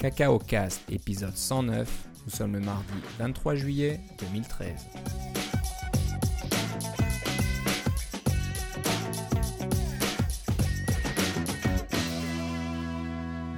Cacao 0.00 0.38
Cast, 0.38 0.80
épisode 0.90 1.36
109. 1.36 2.08
Nous 2.24 2.32
sommes 2.32 2.54
le 2.54 2.60
mardi 2.60 2.94
23 3.18 3.54
juillet 3.54 4.00
2013. 4.18 4.86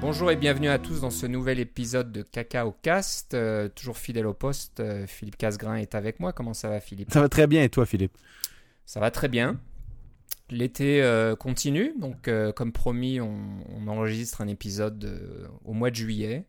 Bonjour 0.00 0.32
et 0.32 0.36
bienvenue 0.36 0.68
à 0.68 0.80
tous 0.80 1.02
dans 1.02 1.10
ce 1.10 1.26
nouvel 1.26 1.60
épisode 1.60 2.10
de 2.10 2.22
Cacao 2.22 2.74
Cast. 2.82 3.34
Euh, 3.34 3.68
toujours 3.68 3.96
fidèle 3.96 4.26
au 4.26 4.34
poste, 4.34 4.80
euh, 4.80 5.06
Philippe 5.06 5.36
Casgrain 5.36 5.76
est 5.76 5.94
avec 5.94 6.18
moi. 6.18 6.32
Comment 6.32 6.54
ça 6.54 6.68
va 6.68 6.80
Philippe? 6.80 7.12
Ça 7.12 7.20
va 7.20 7.28
très 7.28 7.46
bien 7.46 7.62
et 7.62 7.68
toi 7.68 7.86
Philippe? 7.86 8.18
Ça 8.84 8.98
va 8.98 9.12
très 9.12 9.28
bien. 9.28 9.60
L'été 10.52 11.02
euh, 11.02 11.34
continue, 11.34 11.94
donc 11.98 12.30
comme 12.54 12.72
promis, 12.72 13.20
on, 13.20 13.88
enregistre 13.88 14.40
un 14.40 14.48
épisode 14.48 15.48
au 15.64 15.72
mois 15.72 15.90
de 15.90 15.96
juillet. 15.96 16.44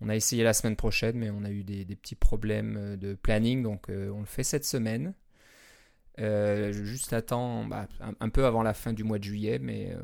On 0.00 0.08
a 0.08 0.16
essayé 0.16 0.42
la 0.42 0.52
semaine 0.52 0.76
prochaine, 0.76 1.16
mais 1.16 1.30
on 1.30 1.44
a 1.44 1.50
eu 1.50 1.62
des, 1.62 1.84
petits 1.84 2.16
problèmes 2.16 2.96
de 2.96 3.14
planning, 3.14 3.62
donc 3.62 3.86
on 3.88 4.20
le 4.20 4.26
fait 4.26 4.42
cette 4.42 4.64
semaine. 4.64 5.14
Euh, 6.20 6.72
juste 6.72 7.12
attends 7.12 7.64
bah, 7.64 7.88
un, 8.20 8.28
peu 8.28 8.46
avant 8.46 8.62
la 8.62 8.72
fin 8.72 8.92
du 8.92 9.02
mois 9.02 9.18
de 9.18 9.24
juillet, 9.24 9.58
mais 9.58 9.90
euh, 9.90 9.98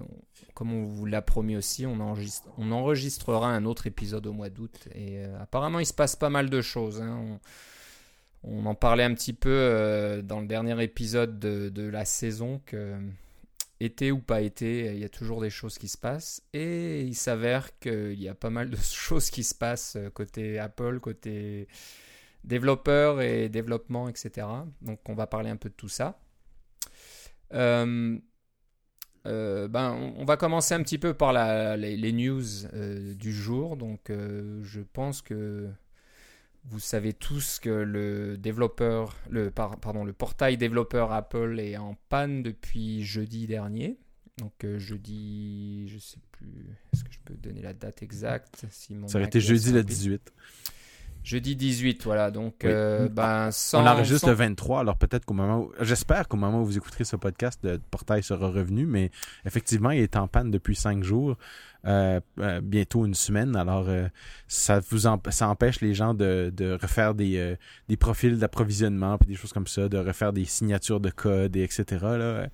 comme 0.55 0.72
on 0.72 0.84
vous 0.84 1.06
l'a 1.06 1.22
promis 1.22 1.56
aussi, 1.56 1.86
on, 1.86 1.98
on, 2.59 2.72
enregistrera 2.72 3.48
un 3.48 3.64
autre 3.64 3.86
épisode 3.86 4.27
au 4.27 4.33
mois 4.33 4.50
d'août. 4.50 4.88
Et 4.95 5.19
euh, 5.19 5.41
apparemment, 5.41 5.78
il 5.78 5.86
se 5.86 5.95
passe 5.95 6.16
pas 6.16 6.30
mal 6.30 6.50
de 6.50 6.61
choses. 6.61 7.00
Hein. 7.00 7.38
On, 8.42 8.66
en 8.66 8.75
parlait 8.75 9.05
un 9.05 9.14
petit 9.14 9.34
peu 9.34 10.22
dans 10.25 10.41
le 10.41 10.47
dernier 10.47 10.83
épisode 10.83 11.38
de, 11.38 11.69
de, 11.69 11.83
la 11.83 12.06
saison 12.06 12.61
que 12.64 12.97
été 13.80 14.12
ou 14.12 14.20
pas 14.20 14.43
été, 14.43 14.93
il 14.93 14.98
y 14.98 15.05
a 15.05 15.09
toujours 15.09 15.41
des 15.41 15.51
choses 15.51 15.79
qui 15.79 15.89
se 15.89 15.98
passent. 15.98 16.43
Et 16.52 17.02
il 17.02 17.15
s'avère 17.15 17.78
qu'il 17.78 18.20
y 18.20 18.28
a 18.28 18.34
pas 18.34 18.50
mal 18.50 18.70
de 18.70 18.77
choses 18.92 19.31
qui 19.31 19.45
se 19.45 19.55
passent 19.55 19.97
côté 20.14 20.59
Apple, 20.59 21.00
côté 21.00 21.67
développeurs 22.45 23.20
et 23.20 23.48
développement, 23.48 24.09
etc. 24.09 24.47
Donc 24.83 25.00
on 25.09 25.14
va 25.14 25.27
parler 25.27 25.50
un 25.50 25.56
peu 25.56 25.69
de 25.69 25.75
tout 25.75 25.89
ça. 25.89 26.19
Euh, 27.53 28.19
euh, 29.27 29.69
ben, 29.69 29.92
on, 30.17 30.25
va 30.25 30.37
commencer 30.37 30.75
un 30.75 30.83
petit 30.83 30.98
peu 30.98 31.12
par 31.12 31.33
les, 31.77 32.12
news 32.12 32.67
euh, 32.72 33.15
du 33.15 33.33
jour. 33.33 33.77
Donc 33.77 34.11
je 34.11 34.81
pense 34.92 35.22
que 35.22 35.69
vous 36.64 36.80
savez 36.80 37.12
tous 37.12 37.58
que 37.58 37.70
le 37.70 38.36
développeur, 38.36 39.16
le, 39.30 39.50
pardon, 39.50 40.05
le 40.05 40.12
portail 40.12 40.56
développeur 40.56 41.12
Apple 41.12 41.58
est 41.58 41.77
en 41.77 41.97
panne 42.08 42.42
depuis 42.42 43.03
jeudi 43.05 43.47
dernier. 43.47 43.98
Donc 44.39 44.64
jeudi, 44.78 45.88
je 45.88 45.98
sais 45.98 46.20
plus, 46.33 46.66
est-ce 46.92 47.05
que 47.05 47.12
je 47.12 47.19
peux 47.25 47.34
donner 47.34 47.61
la 47.61 47.75
date 47.75 48.03
exacte 48.03 48.64
si 48.70 48.97
Ça 49.06 49.19
aurait 49.19 49.27
été 49.27 49.41
jeudi 49.41 49.72
le 49.72 49.83
18. 49.84 50.33
Jeudi 51.22 51.54
18, 51.54 52.02
voilà. 52.04 52.30
Donc, 52.30 52.64
euh, 52.64 53.08
ben, 53.08 53.50
On 53.74 53.86
enregistre 53.86 54.28
le 54.28 54.34
23, 54.34 54.80
alors 54.80 54.96
peut-être 54.96 55.24
qu'au 55.24 55.34
moment 55.34 55.60
où... 55.60 55.72
J'espère 55.80 56.28
qu'au 56.28 56.36
moment 56.36 56.62
où 56.62 56.64
vous 56.64 56.78
écouterez 56.78 57.04
ce 57.04 57.16
podcast, 57.16 57.60
le 57.62 57.78
portail 57.78 58.22
sera 58.22 58.48
revenu, 58.48 58.86
mais 58.86 59.10
effectivement, 59.44 59.91
il 59.91 60.00
est 60.00 60.16
en 60.16 60.28
panne 60.28 60.50
depuis 60.50 60.74
cinq 60.74 61.04
jours, 61.04 61.36
euh, 61.84 62.20
euh, 62.38 62.60
bientôt 62.62 63.04
une 63.04 63.14
semaine. 63.14 63.54
Alors, 63.54 63.88
ça 64.48 64.80
vous 64.91 65.06
ça 65.30 65.48
empêche 65.48 65.80
les 65.80 65.94
gens 65.94 66.14
de, 66.14 66.52
de 66.56 66.78
refaire 66.80 67.14
des, 67.14 67.56
des 67.88 67.96
profils 67.96 68.38
d'approvisionnement, 68.38 69.18
puis 69.18 69.28
des 69.28 69.36
choses 69.36 69.52
comme 69.52 69.66
ça, 69.66 69.88
de 69.88 69.98
refaire 69.98 70.32
des 70.32 70.46
signatures 70.46 71.00
de 71.00 71.10
code, 71.10 71.54
et 71.54 71.62
etc. 71.62 71.84
Là. 72.02 72.48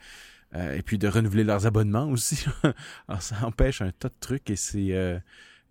et 0.74 0.82
puis 0.82 0.98
de 0.98 1.06
renouveler 1.06 1.44
leurs 1.44 1.66
abonnements 1.66 2.08
aussi. 2.08 2.44
alors, 3.08 3.22
ça 3.22 3.36
empêche 3.42 3.80
un 3.80 3.92
tas 3.92 4.08
de 4.08 4.14
trucs 4.18 4.50
et 4.50 4.56
c'est 4.56 5.20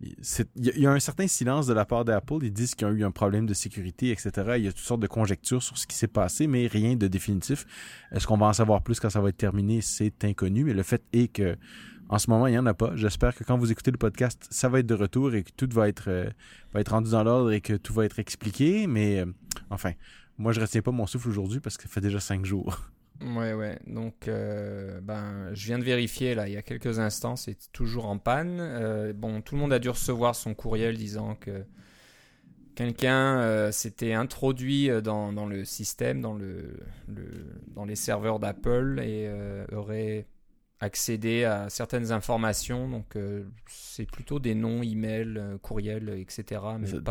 il 0.00 0.78
y 0.78 0.86
a 0.86 0.92
un 0.92 1.00
certain 1.00 1.26
silence 1.26 1.66
de 1.66 1.72
la 1.72 1.84
part 1.84 2.04
d'Apple. 2.04 2.38
Ils 2.42 2.52
disent 2.52 2.74
qu'il 2.74 2.86
y 2.86 2.90
a 2.90 2.92
eu 2.92 3.04
un 3.04 3.10
problème 3.10 3.46
de 3.46 3.54
sécurité, 3.54 4.10
etc. 4.10 4.30
Il 4.56 4.64
y 4.64 4.68
a 4.68 4.72
toutes 4.72 4.84
sortes 4.84 5.00
de 5.00 5.06
conjectures 5.06 5.62
sur 5.62 5.78
ce 5.78 5.86
qui 5.86 5.96
s'est 5.96 6.06
passé, 6.06 6.46
mais 6.46 6.66
rien 6.66 6.96
de 6.96 7.06
définitif. 7.06 7.66
Est-ce 8.12 8.26
qu'on 8.26 8.36
va 8.36 8.46
en 8.46 8.52
savoir 8.52 8.82
plus 8.82 9.00
quand 9.00 9.10
ça 9.10 9.20
va 9.20 9.30
être 9.30 9.38
terminé? 9.38 9.80
C'est 9.80 10.24
inconnu, 10.24 10.64
mais 10.64 10.74
le 10.74 10.82
fait 10.82 11.02
est 11.12 11.28
que 11.28 11.56
en 12.08 12.18
ce 12.18 12.30
moment, 12.30 12.46
il 12.46 12.52
n'y 12.52 12.58
en 12.58 12.66
a 12.66 12.74
pas. 12.74 12.92
J'espère 12.94 13.34
que 13.34 13.42
quand 13.42 13.56
vous 13.56 13.72
écoutez 13.72 13.90
le 13.90 13.98
podcast, 13.98 14.46
ça 14.50 14.68
va 14.68 14.78
être 14.78 14.86
de 14.86 14.94
retour 14.94 15.34
et 15.34 15.42
que 15.42 15.50
tout 15.56 15.68
va 15.72 15.88
être, 15.88 16.08
euh, 16.08 16.30
rendu 16.86 17.10
dans 17.10 17.24
l'ordre 17.24 17.50
et 17.50 17.60
que 17.60 17.72
tout 17.72 17.92
va 17.92 18.04
être 18.04 18.18
expliqué. 18.18 18.86
Mais 18.86 19.20
euh, 19.20 19.26
enfin, 19.70 19.92
moi, 20.38 20.52
je 20.52 20.60
retiens 20.60 20.82
pas 20.82 20.92
mon 20.92 21.06
souffle 21.06 21.28
aujourd'hui 21.28 21.58
parce 21.58 21.76
que 21.76 21.84
ça 21.84 21.88
fait 21.88 22.00
déjà 22.00 22.20
cinq 22.20 22.44
jours. 22.44 22.78
Ouais, 23.22 23.54
ouais. 23.54 23.78
Donc, 23.86 24.28
euh, 24.28 25.00
ben, 25.00 25.54
je 25.54 25.66
viens 25.66 25.78
de 25.78 25.84
vérifier 25.84 26.34
là, 26.34 26.48
il 26.48 26.54
y 26.54 26.56
a 26.56 26.62
quelques 26.62 26.98
instants, 26.98 27.36
c'est 27.36 27.72
toujours 27.72 28.06
en 28.06 28.18
panne. 28.18 28.58
Euh, 28.60 29.12
bon, 29.12 29.40
tout 29.40 29.54
le 29.54 29.60
monde 29.60 29.72
a 29.72 29.78
dû 29.78 29.88
recevoir 29.88 30.34
son 30.34 30.54
courriel 30.54 30.96
disant 30.96 31.34
que 31.34 31.64
quelqu'un 32.74 33.38
euh, 33.38 33.72
s'était 33.72 34.12
introduit 34.12 34.90
dans, 35.02 35.32
dans, 35.32 35.46
le 35.46 35.64
système, 35.64 36.20
dans, 36.20 36.34
le, 36.34 36.76
le 37.08 37.26
dans 37.68 37.84
les 37.84 37.96
serveurs 37.96 38.38
d'Apple 38.38 39.00
et 39.02 39.30
aurait 39.72 40.26
accéder 40.80 41.44
à 41.44 41.70
certaines 41.70 42.12
informations. 42.12 42.88
Donc, 42.88 43.16
euh, 43.16 43.44
c'est 43.66 44.10
plutôt 44.10 44.38
des 44.38 44.54
noms, 44.54 44.82
emails, 44.82 45.38
euh, 45.38 45.58
courriels, 45.58 46.10
etc. 46.18 46.60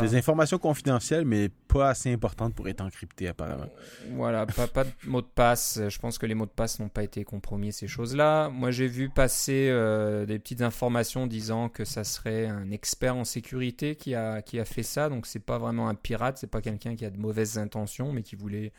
Des 0.00 0.14
informations 0.14 0.58
confidentielles, 0.58 1.24
mais 1.24 1.48
pas 1.48 1.90
assez 1.90 2.12
importantes 2.12 2.54
pour 2.54 2.68
être 2.68 2.80
encryptées, 2.80 3.26
apparemment. 3.26 3.66
Voilà, 4.12 4.46
pas, 4.46 4.68
pas 4.68 4.84
de 4.84 4.90
mots 5.06 5.20
de 5.20 5.26
passe. 5.26 5.80
Je 5.88 5.98
pense 5.98 6.16
que 6.18 6.26
les 6.26 6.34
mots 6.34 6.46
de 6.46 6.50
passe 6.50 6.78
n'ont 6.78 6.88
pas 6.88 7.02
été 7.02 7.24
compromis, 7.24 7.72
ces 7.72 7.88
choses-là. 7.88 8.50
Moi, 8.50 8.70
j'ai 8.70 8.86
vu 8.86 9.08
passer 9.10 9.68
euh, 9.68 10.26
des 10.26 10.38
petites 10.38 10.62
informations 10.62 11.26
disant 11.26 11.68
que 11.68 11.84
ça 11.84 12.04
serait 12.04 12.46
un 12.46 12.70
expert 12.70 13.16
en 13.16 13.24
sécurité 13.24 13.96
qui 13.96 14.14
a, 14.14 14.42
qui 14.42 14.60
a 14.60 14.64
fait 14.64 14.84
ça. 14.84 15.08
Donc, 15.08 15.26
c'est 15.26 15.44
pas 15.44 15.58
vraiment 15.58 15.88
un 15.88 15.96
pirate, 15.96 16.38
c'est 16.38 16.50
pas 16.50 16.60
quelqu'un 16.60 16.94
qui 16.94 17.04
a 17.04 17.10
de 17.10 17.18
mauvaises 17.18 17.58
intentions, 17.58 18.12
mais 18.12 18.22
qui 18.22 18.36
voulait 18.36 18.72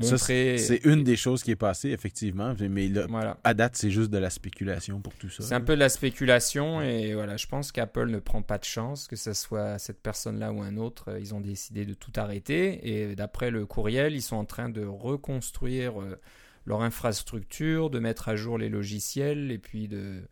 c'est 0.00 0.80
une 0.84 1.02
des 1.02 1.16
choses 1.16 1.42
qui 1.42 1.50
est 1.50 1.56
passée, 1.56 1.90
effectivement. 1.90 2.54
Mais 2.60 2.90
à 3.44 3.54
date, 3.54 3.76
c'est 3.76 3.90
juste 3.90 4.10
de 4.10 4.18
la 4.18 4.30
spéculation 4.30 5.00
pour 5.00 5.14
tout 5.14 5.28
ça. 5.28 5.42
C'est 5.42 5.54
un 5.54 5.60
peu 5.60 5.74
de 5.74 5.80
la 5.80 5.88
spéculation 5.88 6.82
et 6.82 7.14
voilà, 7.14 7.36
je 7.36 7.46
pense 7.46 7.72
qu'Apple 7.72 8.10
ne 8.10 8.18
prend 8.18 8.42
pas 8.42 8.58
de 8.58 8.64
chance, 8.64 9.08
que 9.08 9.16
ce 9.16 9.32
soit 9.32 9.78
cette 9.78 10.02
personne-là 10.02 10.52
ou 10.52 10.62
un 10.62 10.76
autre. 10.76 11.16
Ils 11.18 11.34
ont 11.34 11.40
décidé 11.40 11.86
de 11.86 11.94
tout 11.94 12.12
arrêter 12.16 12.88
et 12.88 13.16
d'après 13.16 13.50
le 13.50 13.66
courriel, 13.66 14.14
ils 14.14 14.22
sont 14.22 14.36
en 14.36 14.44
train 14.44 14.68
de 14.68 14.84
reconstruire 14.84 16.00
euh, 16.00 16.20
leur 16.66 16.82
infrastructure, 16.82 17.90
de 17.90 17.98
mettre 17.98 18.28
à 18.28 18.36
jour 18.36 18.58
les 18.58 18.68
logiciels 18.68 19.50
et 19.50 19.58
puis 19.58 19.88
de, 19.88 20.22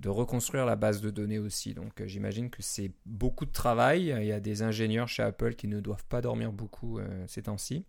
de 0.00 0.08
reconstruire 0.08 0.64
la 0.64 0.76
base 0.76 1.00
de 1.00 1.10
données 1.10 1.38
aussi. 1.38 1.74
Donc 1.74 2.00
euh, 2.00 2.06
j'imagine 2.06 2.50
que 2.50 2.62
c'est 2.62 2.92
beaucoup 3.04 3.46
de 3.46 3.52
travail. 3.52 4.14
Il 4.16 4.26
y 4.26 4.32
a 4.32 4.40
des 4.40 4.62
ingénieurs 4.62 5.08
chez 5.08 5.22
Apple 5.22 5.54
qui 5.54 5.66
ne 5.66 5.80
doivent 5.80 6.04
pas 6.08 6.20
dormir 6.20 6.52
beaucoup 6.52 6.98
euh, 6.98 7.24
ces 7.26 7.42
temps-ci. 7.42 7.84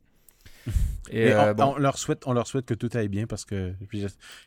Et, 1.09 1.31
euh, 1.31 1.53
on, 1.57 1.77
leur 1.77 1.97
souhaite, 1.97 2.23
on 2.25 2.33
leur 2.33 2.47
souhaite 2.47 2.65
que 2.65 2.73
tout 2.73 2.89
aille 2.93 3.09
bien 3.09 3.27
parce 3.27 3.45
que, 3.45 3.73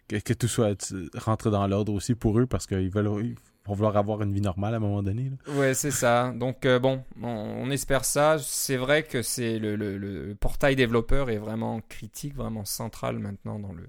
que, 0.09 0.33
tout 0.33 0.49
soit 0.49 0.95
rentré 1.15 1.51
dans 1.51 1.67
l'ordre 1.67 1.93
aussi 1.93 2.15
pour 2.15 2.39
eux 2.39 2.47
parce 2.47 2.67
qu'ils 2.67 2.91
veulent 2.91 3.37
vont 3.67 3.75
vouloir 3.75 3.97
avoir 3.97 4.23
une 4.23 4.33
vie 4.33 4.41
normale 4.41 4.75
à 4.75 4.77
un 4.77 4.81
moment 4.81 5.03
donné. 5.03 5.33
Ouais, 5.49 5.75
c'est 5.75 5.91
ça. 5.91 6.33
Donc 6.35 6.65
euh, 6.67 6.79
bon, 6.79 7.03
on, 7.23 7.71
espère 7.71 8.05
ça. 8.05 8.39
C'est 8.39 8.77
vrai 8.77 9.03
que 9.03 9.23
c'est 9.23 9.59
le, 9.59 9.77
le, 9.77 10.35
portail 10.35 10.77
développeur 10.77 11.31
est 11.31 11.39
vraiment 11.39 11.81
critique, 11.89 12.35
vraiment 12.35 12.65
central 12.65 13.19
maintenant 13.19 13.59
dans 13.59 13.73
le 13.73 13.89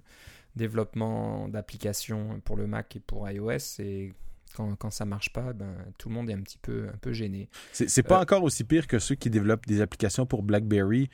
développement 0.56 1.48
d'applications 1.48 2.42
pour 2.44 2.58
le 2.58 2.68
Mac 2.68 2.96
et 2.96 3.00
pour 3.00 3.30
iOS. 3.30 3.80
Et 3.80 4.14
quand, 4.56 4.76
quand 4.76 4.90
ça 4.90 5.06
marche 5.06 5.32
pas, 5.32 5.54
ben, 5.54 5.76
tout 5.98 6.10
le 6.10 6.16
monde 6.16 6.30
est 6.30 6.34
un 6.34 6.42
petit 6.42 6.58
peu, 6.58 6.88
un 6.92 6.98
peu 6.98 7.14
gêné. 7.14 7.50
C'est 7.72 8.04
pas 8.04 8.18
euh, 8.18 8.24
encore 8.24 8.44
aussi 8.44 8.64
pire 8.64 8.88
que 8.88 8.98
ceux 8.98 9.16
qui 9.16 9.30
développent 9.30 9.68
des 9.68 9.82
applications 9.82 10.26
pour 10.26 10.42
BlackBerry 10.42 11.10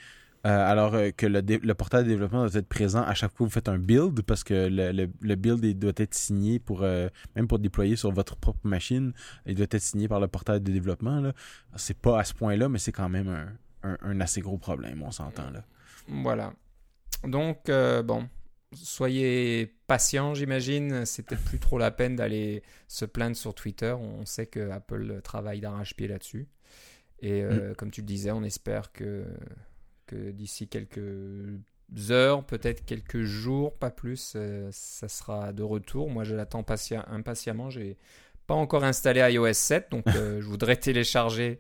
euh, 0.46 0.72
alors 0.72 0.94
euh, 0.96 1.12
que 1.12 1.26
le, 1.26 1.40
le, 1.40 1.74
portail 1.74 2.04
de 2.04 2.10
développement 2.10 2.46
doit 2.46 2.60
être 2.60 2.68
présent 2.68 3.02
à 3.02 3.14
chaque 3.14 3.32
fois 3.32 3.46
que 3.46 3.50
vous 3.50 3.54
faites 3.54 3.70
un 3.70 3.78
build, 3.78 4.24
parce 4.24 4.44
que 4.44 4.68
le, 4.70 4.92
le, 4.92 5.36
build 5.36 5.80
doit 5.80 5.94
être 5.96 6.14
signé 6.14 6.60
pour 6.60 6.84
euh, 6.84 7.08
même 7.38 7.48
pour 7.48 7.60
déployer 7.60 7.96
sur 7.96 8.12
votre 8.12 8.36
propre 8.36 8.60
machine, 8.68 9.14
il 9.46 9.56
doit 9.56 9.68
être 9.72 9.82
signé 9.82 10.10
par 10.10 10.20
le 10.20 10.28
portail 10.28 10.60
de 10.60 10.70
développement. 10.70 11.32
C'est 11.78 11.98
pas 11.98 12.20
à 12.20 12.26
ce 12.26 12.34
point-là, 12.34 12.68
mais 12.68 12.78
c'est 12.78 12.92
quand 12.92 13.08
même 13.08 13.30
un, 13.84 13.98
un, 14.02 14.20
assez 14.20 14.42
gros 14.42 14.58
problème, 14.58 15.02
on 15.02 15.12
s'entend 15.12 15.50
là. 15.50 15.64
Voilà. 16.10 16.52
Donc, 17.24 17.72
bon, 18.04 18.28
soyez 18.74 19.74
patient, 19.88 20.34
j'imagine. 20.34 21.06
C'est 21.06 21.24
peut-être 21.24 21.44
plus 21.46 21.60
trop 21.60 21.78
la 21.78 21.92
peine 21.92 22.18
d'aller 22.18 22.64
se 22.90 23.06
plaindre 23.06 23.38
sur 23.38 23.56
Twitter. 23.56 23.96
On 23.98 24.26
sait 24.26 24.48
que 24.48 24.72
Apple 24.72 25.22
travaille 25.24 25.62
d'arrache-pied 25.62 26.10
là-dessus. 26.10 26.50
Et 27.22 27.44
mm. 27.44 27.76
comme 27.78 27.92
tu 27.92 28.02
le 28.02 28.08
disais, 28.08 28.32
on 28.32 28.44
espère 28.44 28.92
que 28.92 29.24
que 30.06 30.32
d'ici 30.32 30.68
quelques 30.68 31.60
heures, 32.10 32.46
peut-être 32.46 32.86
quelques 32.86 33.24
jours, 33.24 33.74
pas 33.76 33.92
plus, 33.92 34.34
euh, 34.36 34.70
ça 34.72 35.08
sera 35.08 35.54
de 35.54 35.64
retour. 35.64 36.10
Moi, 36.10 36.24
je 36.24 36.36
l'attends 36.36 36.66
impatiemment. 37.08 37.70
J'ai 37.70 37.98
pas 38.48 38.56
encore 38.56 38.84
installé 38.84 39.22
iOS 39.34 39.54
7, 39.54 39.92
donc 39.92 40.08
euh, 40.08 40.42
je 40.42 40.46
voudrais 40.46 40.76
télécharger 40.76 41.60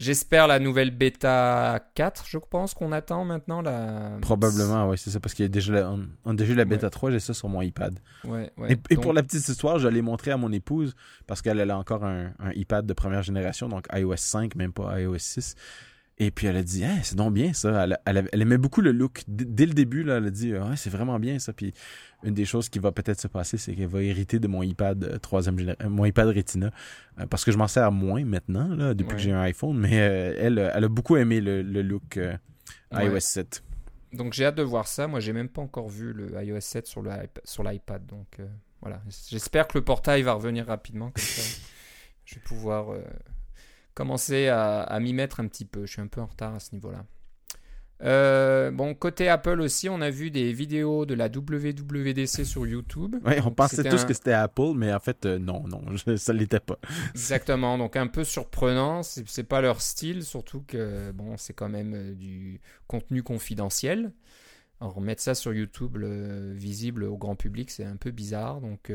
J'espère 0.00 0.46
la 0.46 0.60
nouvelle 0.60 0.92
bêta 0.92 1.80
4, 1.96 2.26
je 2.28 2.38
pense 2.38 2.72
qu'on 2.72 2.92
attend 2.92 3.24
maintenant. 3.24 3.62
La... 3.62 4.18
Probablement, 4.20 4.88
oui, 4.88 4.96
c'est 4.96 5.10
ça, 5.10 5.18
parce 5.18 5.34
qu'il 5.34 5.44
y 5.44 5.46
a 5.46 5.48
déjà 5.48 5.72
la, 5.72 5.90
on, 5.90 6.06
on 6.24 6.30
a 6.30 6.34
déjà 6.34 6.54
la 6.54 6.64
bêta 6.64 6.88
3, 6.88 7.10
j'ai 7.10 7.18
ça 7.18 7.34
sur 7.34 7.48
mon 7.48 7.60
iPad. 7.62 7.98
Ouais, 8.22 8.52
ouais. 8.58 8.74
Et, 8.74 8.76
et 8.90 8.94
Donc, 8.94 9.02
pour 9.02 9.12
la 9.12 9.24
petite 9.24 9.48
histoire, 9.48 9.80
je 9.80 9.88
l'ai 9.88 10.00
montré 10.00 10.30
à 10.30 10.36
mon 10.36 10.52
épouse 10.52 10.94
parce 11.26 11.42
qu'elle 11.42 11.58
elle 11.58 11.72
a 11.72 11.76
encore 11.76 12.04
un, 12.04 12.30
un 12.38 12.52
iPad 12.52 12.86
de 12.86 12.92
première 12.92 13.24
génération, 13.24 13.68
donc 13.68 13.88
iOS 13.92 14.16
5, 14.18 14.54
même 14.54 14.72
pas 14.72 15.00
iOS 15.00 15.18
6. 15.18 15.56
Et 16.20 16.30
puis 16.32 16.46
elle 16.48 16.56
a 16.56 16.62
dit, 16.64 16.84
Hein, 16.84 16.98
c'est 17.04 17.14
donc 17.16 17.32
bien 17.32 17.52
ça. 17.52 17.84
Elle, 17.84 17.98
elle, 18.04 18.28
elle 18.32 18.42
aimait 18.42 18.58
beaucoup 18.58 18.80
le 18.80 18.90
look. 18.92 19.22
D- 19.28 19.44
dès 19.46 19.66
le 19.66 19.72
début, 19.74 20.02
là, 20.02 20.16
elle 20.16 20.26
a 20.26 20.30
dit, 20.30 20.52
ouais, 20.52 20.76
c'est 20.76 20.90
vraiment 20.90 21.18
bien 21.20 21.38
ça. 21.38 21.52
Puis 21.52 21.72
une 22.24 22.34
des 22.34 22.44
choses 22.44 22.68
qui 22.68 22.80
va 22.80 22.90
peut-être 22.90 23.20
se 23.20 23.28
passer, 23.28 23.56
c'est 23.56 23.74
qu'elle 23.76 23.86
va 23.86 24.02
hériter 24.02 24.40
de 24.40 24.48
mon 24.48 24.62
iPad 24.64 25.04
euh, 25.04 25.18
troisième 25.18 25.56
génération, 25.58 25.88
mon 25.90 26.04
iPad 26.04 26.26
Retina, 26.28 26.72
euh, 27.20 27.26
parce 27.26 27.44
que 27.44 27.52
je 27.52 27.56
m'en 27.58 27.68
sers 27.68 27.92
moins 27.92 28.24
maintenant, 28.24 28.66
là, 28.74 28.94
depuis 28.94 29.10
Ouais. 29.10 29.14
que 29.16 29.22
j'ai 29.22 29.32
un 29.32 29.42
iPhone. 29.42 29.78
Mais 29.78 30.00
euh, 30.00 30.34
elle, 30.38 30.58
elle 30.74 30.84
a 30.84 30.88
beaucoup 30.88 31.16
aimé 31.16 31.40
le, 31.40 31.62
le 31.62 31.82
look 31.82 32.16
euh, 32.16 32.36
Ouais. 32.92 33.06
iOS 33.06 33.20
7. 33.20 33.62
donc 34.12 34.32
j'ai 34.32 34.46
hâte 34.46 34.56
de 34.56 34.62
voir 34.62 34.88
ça. 34.88 35.06
Moi, 35.06 35.20
j'ai 35.20 35.32
même 35.32 35.48
pas 35.48 35.62
encore 35.62 35.88
vu 35.88 36.12
le 36.12 36.42
iOS 36.42 36.60
7 36.60 36.86
sur 36.88 37.02
l'iPad. 37.62 38.04
Donc 38.06 38.40
euh, 38.40 38.46
voilà. 38.80 39.00
J'espère 39.28 39.68
que 39.68 39.78
le 39.78 39.84
portail 39.84 40.22
va 40.22 40.32
revenir 40.32 40.66
rapidement. 40.66 41.10
Comme 41.12 41.22
ça, 41.22 41.42
je 42.24 42.34
vais 42.34 42.40
pouvoir 42.40 42.90
euh, 42.92 43.02
commencer 43.98 44.46
à, 44.48 44.80
à 44.82 45.00
m'y 45.00 45.12
mettre 45.12 45.40
un 45.40 45.48
petit 45.48 45.64
peu. 45.64 45.84
Je 45.84 45.92
suis 45.92 46.00
un 46.00 46.06
peu 46.06 46.20
en 46.20 46.26
retard 46.26 46.54
à 46.54 46.60
ce 46.60 46.72
niveau-là. 46.72 47.04
Euh, 48.00 48.70
bon, 48.70 48.94
côté 48.94 49.28
Apple 49.28 49.60
aussi, 49.60 49.88
on 49.88 50.00
a 50.00 50.08
vu 50.08 50.30
des 50.30 50.52
vidéos 50.52 51.04
de 51.04 51.14
la 51.14 51.26
WWDC 51.28 52.44
sur 52.44 52.64
YouTube. 52.64 53.16
Ouais, 53.24 53.40
on 53.40 53.46
Donc, 53.46 53.56
pensait 53.56 53.82
tous 53.82 54.02
un- 54.02 54.06
que 54.06 54.14
c'était 54.14 54.32
Apple, 54.34 54.74
mais 54.76 54.92
en 54.94 55.00
fait, 55.00 55.26
euh, 55.26 55.40
non, 55.40 55.64
non, 55.66 55.82
je- 56.06 56.14
ça 56.16 56.32
l'était 56.32 56.60
pas. 56.60 56.78
Exactement, 57.14 57.76
donc 57.76 57.96
un 57.96 58.06
peu 58.06 58.22
surprenant, 58.22 59.02
c'est 59.02 59.42
pas 59.42 59.60
leur 59.60 59.80
style, 59.80 60.22
surtout 60.22 60.62
que 60.68 61.10
bon, 61.10 61.36
c'est 61.36 61.54
quand 61.54 61.68
même 61.68 61.92
euh, 61.94 62.14
du 62.14 62.60
contenu 62.86 63.24
confidentiel. 63.24 64.12
Alors 64.80 65.00
mettre 65.00 65.20
ça 65.22 65.34
sur 65.34 65.52
YouTube 65.52 65.96
le- 65.96 66.52
visible 66.52 67.02
au 67.02 67.16
grand 67.16 67.34
public, 67.34 67.68
c'est 67.68 67.84
un 67.84 67.96
peu 67.96 68.12
bizarre, 68.12 68.60
donc 68.60 68.92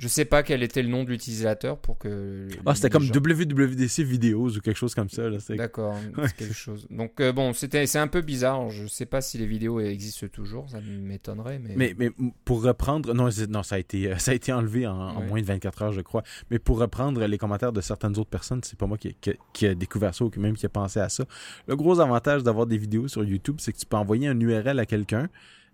je 0.00 0.08
sais 0.08 0.24
pas 0.24 0.42
quel 0.42 0.62
était 0.62 0.82
le 0.82 0.88
nom 0.88 1.04
de 1.04 1.10
l'utilisateur 1.10 1.76
pour 1.78 1.98
que. 1.98 2.48
Ah, 2.64 2.74
c'était 2.74 2.88
comme 2.88 3.02
gens- 3.02 3.12
WWDC 3.14 4.02
Videos 4.02 4.56
ou 4.56 4.60
quelque 4.60 4.78
chose 4.78 4.94
comme 4.94 5.10
ça. 5.10 5.28
D'accord, 5.50 5.94
Ouais. 6.16 6.24
c'est 6.28 6.36
quelque 6.36 6.54
chose. 6.54 6.86
Donc 6.90 7.20
euh, 7.20 7.32
bon, 7.32 7.52
c'était 7.52 7.86
c'est 7.86 7.98
un 7.98 8.06
peu 8.08 8.22
bizarre. 8.22 8.70
Je 8.70 8.86
sais 8.86 9.04
pas 9.04 9.20
si 9.20 9.36
les 9.36 9.44
vidéos 9.44 9.78
existent 9.78 10.26
toujours, 10.28 10.70
ça 10.70 10.80
m'étonnerait, 10.80 11.58
mais. 11.58 11.74
Mais, 11.76 11.94
mais 11.98 12.10
pour 12.46 12.62
reprendre, 12.62 13.12
non, 13.12 13.28
non 13.50 13.62
ça, 13.62 13.74
a 13.74 13.78
été, 13.78 14.10
euh, 14.10 14.16
ça 14.16 14.30
a 14.30 14.34
été 14.34 14.54
enlevé 14.54 14.86
en, 14.86 15.20
moins 15.20 15.42
de 15.42 15.46
24 15.46 15.82
heures, 15.82 15.92
je 15.92 16.00
crois. 16.00 16.22
Mais 16.50 16.58
pour 16.58 16.78
reprendre 16.78 17.22
les 17.26 17.38
commentaires 17.38 17.72
de 17.72 17.82
certaines 17.82 18.18
autres 18.18 18.30
personnes, 18.30 18.62
c'est 18.64 18.78
pas 18.78 18.86
moi 18.86 18.96
qui, 18.96 19.14
qui, 19.20 19.32
qui 19.52 19.66
a 19.66 19.74
découvert 19.74 20.14
ça 20.14 20.24
ou 20.24 20.30
qui 20.30 20.40
même 20.40 20.56
qui 20.56 20.64
a 20.64 20.70
pensé 20.70 20.98
à 21.00 21.10
ça. 21.10 21.26
Le 21.68 21.76
gros 21.76 22.00
avantage 22.00 22.42
d'avoir 22.42 22.66
des 22.66 22.78
vidéos 22.78 23.06
sur 23.06 23.22
YouTube, 23.22 23.56
c'est 23.58 23.74
que 23.74 23.78
tu 23.78 23.84
peux 23.84 23.98
envoyer 23.98 24.28
un 24.28 24.40
URL 24.40 24.78
à 24.78 24.86
quelqu'un 24.86 25.28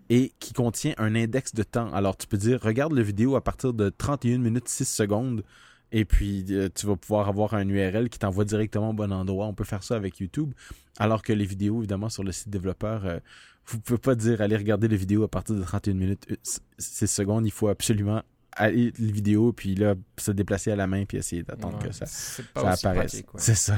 et 0.08 0.32
qui 0.38 0.52
contient 0.52 0.94
un 0.98 1.14
index 1.14 1.54
de 1.54 1.62
temps. 1.62 1.92
Alors 1.92 2.16
tu 2.16 2.26
peux 2.26 2.36
dire, 2.36 2.60
regarde 2.62 2.92
la 2.92 3.02
vidéo 3.02 3.36
à 3.36 3.42
partir 3.42 3.72
de 3.72 3.88
31 3.88 4.38
minutes 4.38 4.68
6 4.68 4.84
secondes. 4.84 5.42
Et 5.92 6.04
puis, 6.04 6.44
euh, 6.50 6.68
tu 6.74 6.86
vas 6.86 6.96
pouvoir 6.96 7.28
avoir 7.28 7.54
un 7.54 7.68
URL 7.68 8.08
qui 8.08 8.18
t'envoie 8.18 8.44
directement 8.44 8.90
au 8.90 8.92
bon 8.92 9.12
endroit. 9.12 9.46
On 9.46 9.54
peut 9.54 9.64
faire 9.64 9.84
ça 9.84 9.94
avec 9.94 10.18
YouTube. 10.18 10.52
Alors 10.98 11.22
que 11.22 11.32
les 11.32 11.44
vidéos, 11.44 11.78
évidemment, 11.78 12.08
sur 12.08 12.24
le 12.24 12.32
site 12.32 12.50
développeur, 12.50 13.06
euh, 13.06 13.18
vous 13.66 13.78
pouvez 13.80 13.98
pas 13.98 14.14
dire 14.16 14.40
allez 14.40 14.56
regarder 14.56 14.88
la 14.88 14.96
vidéo 14.96 15.22
à 15.22 15.28
partir 15.28 15.54
de 15.54 15.62
31 15.62 15.94
minutes 15.94 16.26
euh, 16.30 16.36
6 16.78 17.06
secondes. 17.06 17.46
Il 17.46 17.52
faut 17.52 17.68
absolument 17.68 18.22
aller 18.56 18.92
la 18.98 19.12
vidéo, 19.12 19.52
puis 19.52 19.74
là, 19.74 19.94
se 20.16 20.30
déplacer 20.32 20.72
à 20.72 20.76
la 20.76 20.86
main, 20.86 21.04
puis 21.04 21.18
essayer 21.18 21.42
d'attendre 21.42 21.78
Ouais, 21.78 21.88
que 21.88 21.92
ça, 21.94 22.06
apparaisse. 22.54 23.22
C'est 23.36 23.54
ça. 23.54 23.74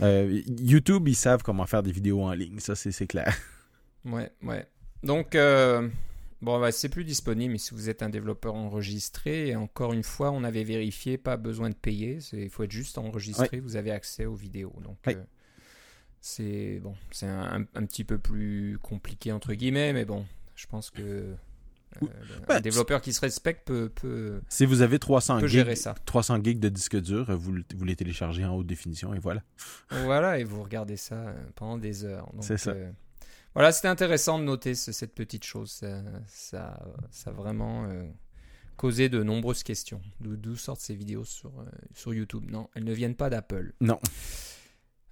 Ouais. 0.00 0.06
Euh, 0.06 0.42
YouTube, 0.46 1.08
ils 1.08 1.16
savent 1.16 1.42
comment 1.42 1.66
faire 1.66 1.82
des 1.82 1.92
vidéos 1.92 2.22
en 2.22 2.32
ligne. 2.32 2.58
Ça, 2.60 2.74
c'est 2.74 2.92
c'est 2.92 3.06
clair. 3.06 3.36
Ouais, 4.04 4.30
ouais. 4.42 4.66
Donc, 5.04 5.34
euh, 5.34 5.88
bon, 6.42 6.58
bah, 6.60 6.72
c'est 6.72 6.88
plus 6.88 7.04
disponible, 7.04 7.52
mais 7.52 7.58
si 7.58 7.74
vous 7.74 7.88
êtes 7.88 8.02
un 8.02 8.08
développeur 8.08 8.54
enregistré, 8.54 9.48
et 9.48 9.56
encore 9.56 9.92
une 9.92 10.02
fois, 10.02 10.30
on 10.30 10.44
avait 10.44 10.64
vérifié, 10.64 11.18
pas 11.18 11.36
besoin 11.36 11.68
de 11.70 11.74
payer, 11.74 12.18
il 12.32 12.48
faut 12.50 12.62
être 12.64 12.72
juste 12.72 12.98
enregistré, 12.98 13.60
vous 13.60 13.76
avez 13.76 13.90
accès 13.90 14.24
aux 14.26 14.34
vidéos. 14.34 14.74
Donc, 14.82 14.96
euh, 15.16 15.22
c'est 16.20 16.80
bon, 16.82 16.94
c'est 17.10 17.26
un, 17.26 17.60
un- 17.62 17.66
un 17.74 17.84
petit 17.86 18.04
peu 18.04 18.18
plus 18.18 18.78
compliqué, 18.82 19.30
entre 19.32 19.52
guillemets, 19.52 19.92
mais 19.92 20.04
bon, 20.06 20.24
je 20.54 20.66
pense 20.66 20.90
que 20.90 21.02
euh, 21.02 21.34
Bah, 22.48 22.56
un 22.56 22.60
développeur 22.60 23.00
qui 23.02 23.12
se 23.12 23.20
respecte 23.20 23.66
peut, 23.66 23.88
peut, 23.94 24.40
Si 24.48 24.64
vous 24.66 24.80
avez 24.82 24.98
300 24.98 25.38
peut 25.40 25.46
gigs, 25.46 25.58
gérer 25.58 25.76
ça. 25.76 25.94
300 26.06 26.42
gigs 26.42 26.58
de 26.58 26.68
disque 26.70 26.98
dur, 27.00 27.26
vous, 27.36 27.54
vous 27.76 27.84
les 27.84 27.94
téléchargez 27.94 28.44
en 28.44 28.54
haute 28.56 28.66
définition 28.66 29.14
et 29.14 29.18
voilà. 29.18 29.42
Voilà, 29.90 30.38
et 30.38 30.44
vous 30.44 30.62
regardez 30.62 30.96
ça 30.96 31.34
pendant 31.56 31.76
des 31.78 32.04
heures. 32.04 32.32
C'est 32.40 32.56
ça. 32.56 32.70
euh, 32.70 32.90
voilà, 33.54 33.72
c'était 33.72 33.88
intéressant 33.88 34.38
de 34.38 34.44
noter 34.44 34.74
ce- 34.74 34.92
cette 34.92 35.14
petite 35.14 35.44
chose. 35.44 35.80
Ça, 36.26 36.78
a 37.26 37.30
vraiment 37.30 37.84
euh, 37.86 38.04
causé 38.76 39.08
de 39.08 39.22
nombreuses 39.22 39.62
questions. 39.62 40.00
D'où 40.20 40.36
d'où 40.36 40.56
sortent 40.56 40.80
ces 40.80 40.94
vidéos 40.94 41.24
sur, 41.24 41.60
euh, 41.60 41.64
sur 41.94 42.12
YouTube? 42.14 42.44
Non, 42.50 42.68
elles 42.74 42.84
ne 42.84 42.92
viennent 42.92 43.14
pas 43.16 43.30
d'Apple. 43.30 43.72
Non. 43.80 43.98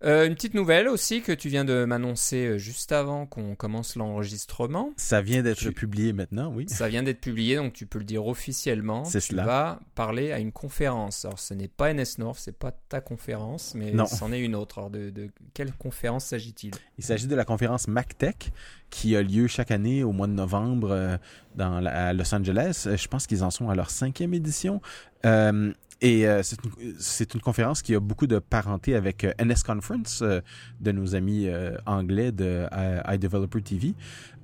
Euh, 0.05 0.27
une 0.27 0.35
petite 0.35 0.55
nouvelle 0.55 0.89
aussi 0.89 1.23
que 1.23 1.31
tu 1.33 1.49
viens 1.49 1.65
de 1.65 1.85
m'annoncer 1.85 2.47
euh, 2.47 2.59
juste 2.59 2.91
avant 2.93 3.25
qu'on 3.27 3.55
commence 3.55 3.95
l'enregistrement. 3.95 4.91
Ça 4.97 5.21
vient 5.23 5.43
d'être 5.43 5.59
Tu- 5.59 5.73
publié 5.73 6.13
maintenant, 6.13 6.53
oui. 6.55 6.67
Ça 6.69 6.89
vient 6.89 7.03
d'être 7.03 7.21
publié, 7.21 7.57
donc 7.57 7.73
tu 7.73 7.87
peux 7.87 7.99
le 7.99 8.05
dire 8.05 8.27
officiellement. 8.27 9.05
C'est 9.05 9.21
tu 9.21 9.29
cela. 9.29 9.45
vas 9.45 9.81
parler 9.95 10.33
à 10.33 10.39
une 10.39 10.51
conférence. 10.53 11.25
Alors, 11.25 11.39
ce 11.39 11.55
n'est 11.55 11.69
pas 11.69 11.93
NS 11.95 12.19
North, 12.19 12.39
c'est 12.41 12.59
pas 12.59 12.73
ta 12.89 13.01
conférence, 13.01 13.75
mais 13.77 13.93
c'en 14.07 14.33
est 14.33 14.41
une 14.41 14.55
autre. 14.57 14.79
Alors, 14.79 14.91
de, 14.91 15.11
de 15.11 15.29
quelle 15.55 15.73
conférence 15.73 16.25
s'agit-il? 16.27 16.73
Il 16.99 17.05
s'agit 17.05 17.27
de 17.29 17.35
la 17.37 17.45
conférence 17.45 17.87
MacTech 17.89 18.53
qui 18.91 19.15
a 19.17 19.23
lieu 19.23 19.47
chaque 19.47 19.71
année 19.71 20.03
au 20.05 20.13
mois 20.13 20.27
de 20.27 20.33
novembre 20.33 20.91
euh, 20.91 21.17
dans 21.55 21.81
la- 21.81 22.09
à 22.09 22.13
Los 22.13 22.35
Angeles. 22.35 22.89
Je 22.97 23.09
pense 23.09 23.27
qu'ils 23.27 23.45
en 23.45 23.51
sont 23.51 23.71
à 23.71 23.75
leur 23.75 23.91
cinquième 23.91 24.35
édition. 24.35 24.81
Euh, 25.25 25.73
et 26.03 26.27
euh, 26.27 26.43
c'est 26.43 26.63
une, 26.65 27.39
une 27.39 27.41
conférence 27.41 27.81
qui 27.81 27.95
a 27.95 28.01
beaucoup 28.01 28.27
de 28.27 28.41
parenté 28.41 28.97
avec 28.97 29.23
euh, 29.23 29.33
NS 29.43 29.63
Conference 29.65 30.21
euh, 30.23 30.41
de 30.81 30.91
nos 30.91 31.15
amis 31.15 31.47
euh, 31.47 31.77
anglais 31.87 32.33
de 32.33 32.67
euh, 32.73 33.01
iDeveloper 33.07 33.63
TV, 33.63 33.95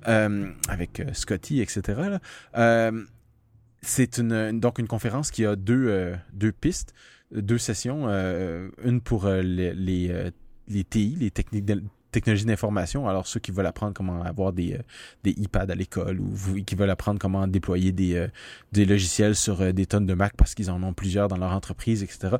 avec 0.05 1.03
Scotty, 1.13 1.59
etc. 1.61 2.17
c'est 3.81 4.17
une, 4.17 4.59
donc 4.59 4.79
une 4.79 4.87
conférence 4.87 5.31
qui 5.31 5.45
a 5.45 5.55
deux, 5.57 6.13
deux 6.33 6.51
pistes, 6.53 6.93
deux 7.31 7.57
sessions, 7.57 8.07
une 8.83 9.01
pour 9.01 9.27
les, 9.27 9.73
les, 9.73 10.31
les 10.67 10.83
TI, 10.85 11.17
les 11.19 11.31
techniques 11.31 11.65
technologies 12.11 12.45
d'information. 12.45 13.07
Alors 13.07 13.27
ceux 13.27 13.39
qui 13.39 13.51
veulent 13.51 13.65
apprendre 13.65 13.93
comment 13.93 14.23
avoir 14.23 14.53
des, 14.53 14.73
euh, 14.73 15.29
iPads 15.29 15.69
à 15.69 15.75
l'école 15.75 16.19
ou 16.19 16.61
qui 16.63 16.75
veulent 16.75 16.89
apprendre 16.89 17.19
comment 17.19 17.47
déployer 17.47 17.91
des, 17.91 18.15
euh, 18.15 18.85
logiciels 18.85 19.35
sur 19.35 19.61
euh, 19.61 19.71
des 19.71 19.85
tonnes 19.85 20.05
de 20.05 20.13
Mac 20.13 20.33
parce 20.37 20.55
qu'ils 20.55 20.71
en 20.71 20.81
ont 20.83 20.93
plusieurs 20.93 21.27
dans 21.27 21.37
leur 21.37 21.51
entreprise, 21.51 22.03
etc. 22.03 22.37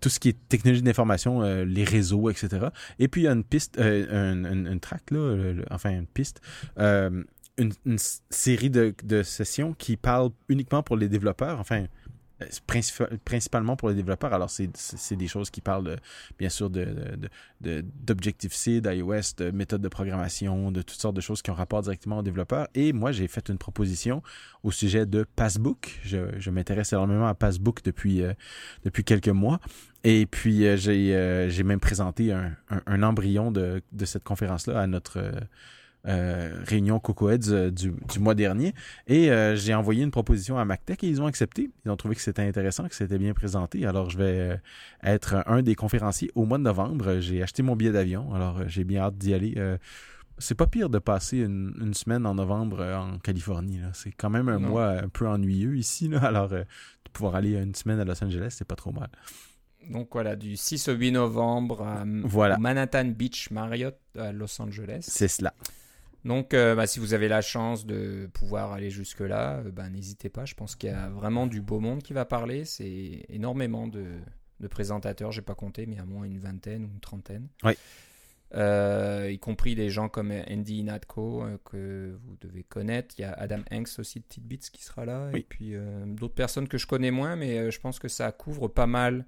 Tout 0.00 0.08
ce 0.08 0.20
qui 0.20 0.30
est 0.30 0.48
technologie 0.48 0.82
d'information, 0.82 1.42
les 1.64 1.84
réseaux, 1.84 2.30
etc. 2.30 2.68
Et 2.98 3.08
puis 3.08 3.22
il 3.22 3.24
y 3.24 3.28
a 3.28 3.32
une 3.32 3.44
piste, 3.44 3.78
une, 3.78 4.46
une, 4.46 5.64
enfin 5.70 5.90
une 5.90 6.06
piste, 6.06 6.40
une, 6.76 7.98
série 8.30 8.70
de, 8.70 8.94
de 9.04 9.22
sessions 9.22 9.74
qui 9.74 9.96
parlent 9.96 10.30
uniquement 10.48 10.82
pour 10.82 10.96
les 10.96 11.08
développeurs, 11.08 11.58
enfin 11.60 11.86
principalement 13.24 13.76
pour 13.76 13.88
les 13.88 13.94
développeurs. 13.94 14.32
Alors 14.32 14.50
c'est 14.50 15.16
des 15.16 15.28
choses 15.28 15.50
qui 15.50 15.60
parlent 15.60 15.84
de- 15.84 15.96
bien 16.38 16.48
sûr 16.48 16.70
de 16.70 16.86
de- 17.60 17.84
d'Objective-C, 18.06 18.80
d'iOS, 18.80 19.34
de 19.36 19.50
méthodes 19.50 19.82
de 19.82 19.88
programmation, 19.88 20.70
de 20.72 20.82
toutes 20.82 21.00
sortes 21.00 21.16
de 21.16 21.20
choses 21.20 21.42
qui 21.42 21.50
ont 21.50 21.54
rapport 21.54 21.82
directement 21.82 22.18
aux 22.18 22.22
développeurs. 22.22 22.68
Et 22.74 22.92
moi 22.92 23.12
j'ai 23.12 23.28
fait 23.28 23.48
une 23.48 23.58
proposition 23.58 24.22
au 24.62 24.70
sujet 24.70 25.06
de 25.06 25.24
Passbook. 25.36 26.00
Je, 26.04 26.18
je 26.38 26.50
m'intéresse 26.50 26.92
énormément 26.92 27.26
à 27.28 27.34
Passbook 27.34 27.82
depuis 27.84 28.22
euh, 28.22 28.32
depuis 28.84 29.04
quelques 29.04 29.28
mois. 29.28 29.60
Et 30.04 30.26
puis 30.26 30.66
euh, 30.66 30.76
j'ai 30.76 31.14
euh, 31.14 31.48
j'ai 31.50 31.62
même 31.62 31.80
présenté 31.80 32.32
un, 32.32 32.56
un, 32.70 32.80
un 32.86 33.02
embryon 33.02 33.52
de, 33.52 33.82
de 33.92 34.04
cette 34.06 34.24
conférence-là 34.24 34.80
à 34.80 34.86
notre 34.86 35.18
euh, 36.06 36.62
réunion 36.66 36.98
CocoEds 36.98 37.50
euh, 37.50 37.70
du, 37.70 37.92
du 38.10 38.18
mois 38.18 38.34
dernier. 38.34 38.74
Et 39.06 39.30
euh, 39.30 39.54
j'ai 39.56 39.74
envoyé 39.74 40.02
une 40.02 40.10
proposition 40.10 40.58
à 40.58 40.64
MacTech 40.64 41.04
et 41.04 41.08
ils 41.08 41.20
ont 41.20 41.26
accepté. 41.26 41.70
Ils 41.84 41.90
ont 41.90 41.96
trouvé 41.96 42.14
que 42.14 42.22
c'était 42.22 42.42
intéressant, 42.46 42.88
que 42.88 42.94
c'était 42.94 43.18
bien 43.18 43.34
présenté. 43.34 43.84
Alors 43.86 44.08
je 44.10 44.18
vais 44.18 44.60
être 45.02 45.42
un 45.46 45.62
des 45.62 45.74
conférenciers 45.74 46.30
au 46.34 46.44
mois 46.46 46.58
de 46.58 46.62
novembre. 46.62 47.20
J'ai 47.20 47.42
acheté 47.42 47.62
mon 47.62 47.76
billet 47.76 47.92
d'avion, 47.92 48.32
alors 48.34 48.66
j'ai 48.68 48.84
bien 48.84 49.02
hâte 49.02 49.18
d'y 49.18 49.34
aller. 49.34 49.54
Euh, 49.58 49.76
c'est 50.38 50.54
pas 50.54 50.66
pire 50.66 50.88
de 50.88 50.98
passer 50.98 51.38
une, 51.38 51.74
une 51.82 51.92
semaine 51.92 52.24
en 52.24 52.34
novembre 52.34 52.82
en 52.82 53.18
Californie. 53.18 53.80
C'est 53.92 54.12
quand 54.12 54.30
même 54.30 54.48
un 54.48 54.58
Non. 54.58 54.68
mois 54.70 54.88
un 54.92 55.08
peu 55.10 55.28
ennuyeux 55.28 55.76
ici. 55.76 56.08
Là. 56.08 56.20
Alors 56.24 56.48
de 56.48 56.64
pouvoir 57.12 57.34
aller 57.34 57.56
une 57.60 57.74
semaine 57.74 58.00
à 58.00 58.04
Los 58.06 58.24
Angeles, 58.24 58.54
c'est 58.56 58.66
pas 58.66 58.76
trop 58.76 58.92
mal. 58.92 59.08
Donc 59.90 60.08
voilà, 60.12 60.36
du 60.36 60.56
6 60.56 60.88
au 60.88 60.92
8 60.92 61.12
novembre 61.12 61.82
à 61.82 62.04
Voilà. 62.24 62.56
Manhattan 62.58 63.06
Beach 63.06 63.50
Marriott 63.50 63.96
à 64.18 64.30
Los 64.32 64.60
Angeles. 64.62 65.00
C'est 65.02 65.28
cela. 65.28 65.52
Donc 66.24 66.52
euh, 66.52 66.74
bah, 66.74 66.86
si 66.86 66.98
vous 66.98 67.14
avez 67.14 67.28
la 67.28 67.40
chance 67.40 67.86
de 67.86 68.28
pouvoir 68.32 68.72
aller 68.72 68.90
jusque-là, 68.90 69.58
euh, 69.58 69.70
bah, 69.70 69.88
n'hésitez 69.88 70.28
pas. 70.28 70.44
Je 70.44 70.54
pense 70.54 70.76
qu'il 70.76 70.90
y 70.90 70.92
a 70.92 71.08
vraiment 71.08 71.46
du 71.46 71.60
beau 71.60 71.80
monde 71.80 72.02
qui 72.02 72.12
va 72.12 72.24
parler. 72.24 72.64
C'est 72.64 73.24
énormément 73.28 73.86
de, 73.86 74.04
de 74.60 74.68
présentateurs, 74.68 75.32
j'ai 75.32 75.42
pas 75.42 75.54
compté, 75.54 75.86
mais 75.86 75.98
à 75.98 76.04
moins 76.04 76.24
une 76.24 76.38
vingtaine 76.38 76.84
ou 76.84 76.88
une 76.88 77.00
trentaine. 77.00 77.48
Oui. 77.64 77.72
Euh, 78.52 79.30
y 79.30 79.38
compris 79.38 79.76
des 79.76 79.90
gens 79.90 80.08
comme 80.08 80.32
Andy 80.32 80.82
Natko 80.82 81.44
euh, 81.44 81.56
que 81.64 82.18
vous 82.24 82.36
devez 82.40 82.64
connaître. 82.64 83.14
Il 83.16 83.22
y 83.22 83.24
a 83.24 83.32
Adam 83.32 83.60
Hanks 83.70 83.98
aussi 83.98 84.18
de 84.18 84.24
Tidbits 84.28 84.70
qui 84.72 84.82
sera 84.82 85.04
là. 85.04 85.30
Oui. 85.32 85.40
Et 85.40 85.46
puis 85.48 85.74
d'autres 86.06 86.34
personnes 86.34 86.68
que 86.68 86.76
je 86.76 86.86
connais 86.86 87.12
moins, 87.12 87.36
mais 87.36 87.70
je 87.70 87.80
pense 87.80 87.98
que 87.98 88.08
ça 88.08 88.30
couvre 88.32 88.68
pas 88.68 88.86
mal, 88.88 89.24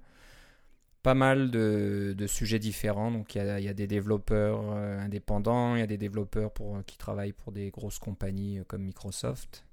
pas 1.03 1.13
mal 1.13 1.51
de, 1.51 2.15
de 2.17 2.27
sujets 2.27 2.59
différents. 2.59 3.11
Donc 3.11 3.35
il 3.35 3.39
y 3.39 3.41
a, 3.41 3.59
il 3.59 3.65
y 3.65 3.69
a 3.69 3.73
des 3.73 3.87
développeurs 3.87 4.61
euh, 4.71 4.99
indépendants, 4.99 5.75
il 5.75 5.79
y 5.79 5.83
a 5.83 5.87
des 5.87 5.97
développeurs 5.97 6.51
pour, 6.51 6.83
qui 6.85 6.97
travaillent 6.97 7.33
pour 7.33 7.51
des 7.51 7.69
grosses 7.69 7.99
compagnies 7.99 8.59
euh, 8.59 8.63
comme 8.63 8.83
Microsoft. 8.83 9.65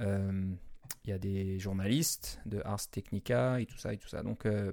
Euh, 0.00 0.52
il 1.04 1.10
y 1.10 1.12
a 1.12 1.18
des 1.18 1.58
journalistes 1.58 2.40
de 2.46 2.60
Ars 2.64 2.88
Technica 2.90 3.60
et 3.60 3.66
tout 3.66 3.78
ça 3.78 3.92
et 3.92 3.98
tout 3.98 4.08
ça. 4.08 4.22
Donc 4.22 4.46
euh, 4.46 4.72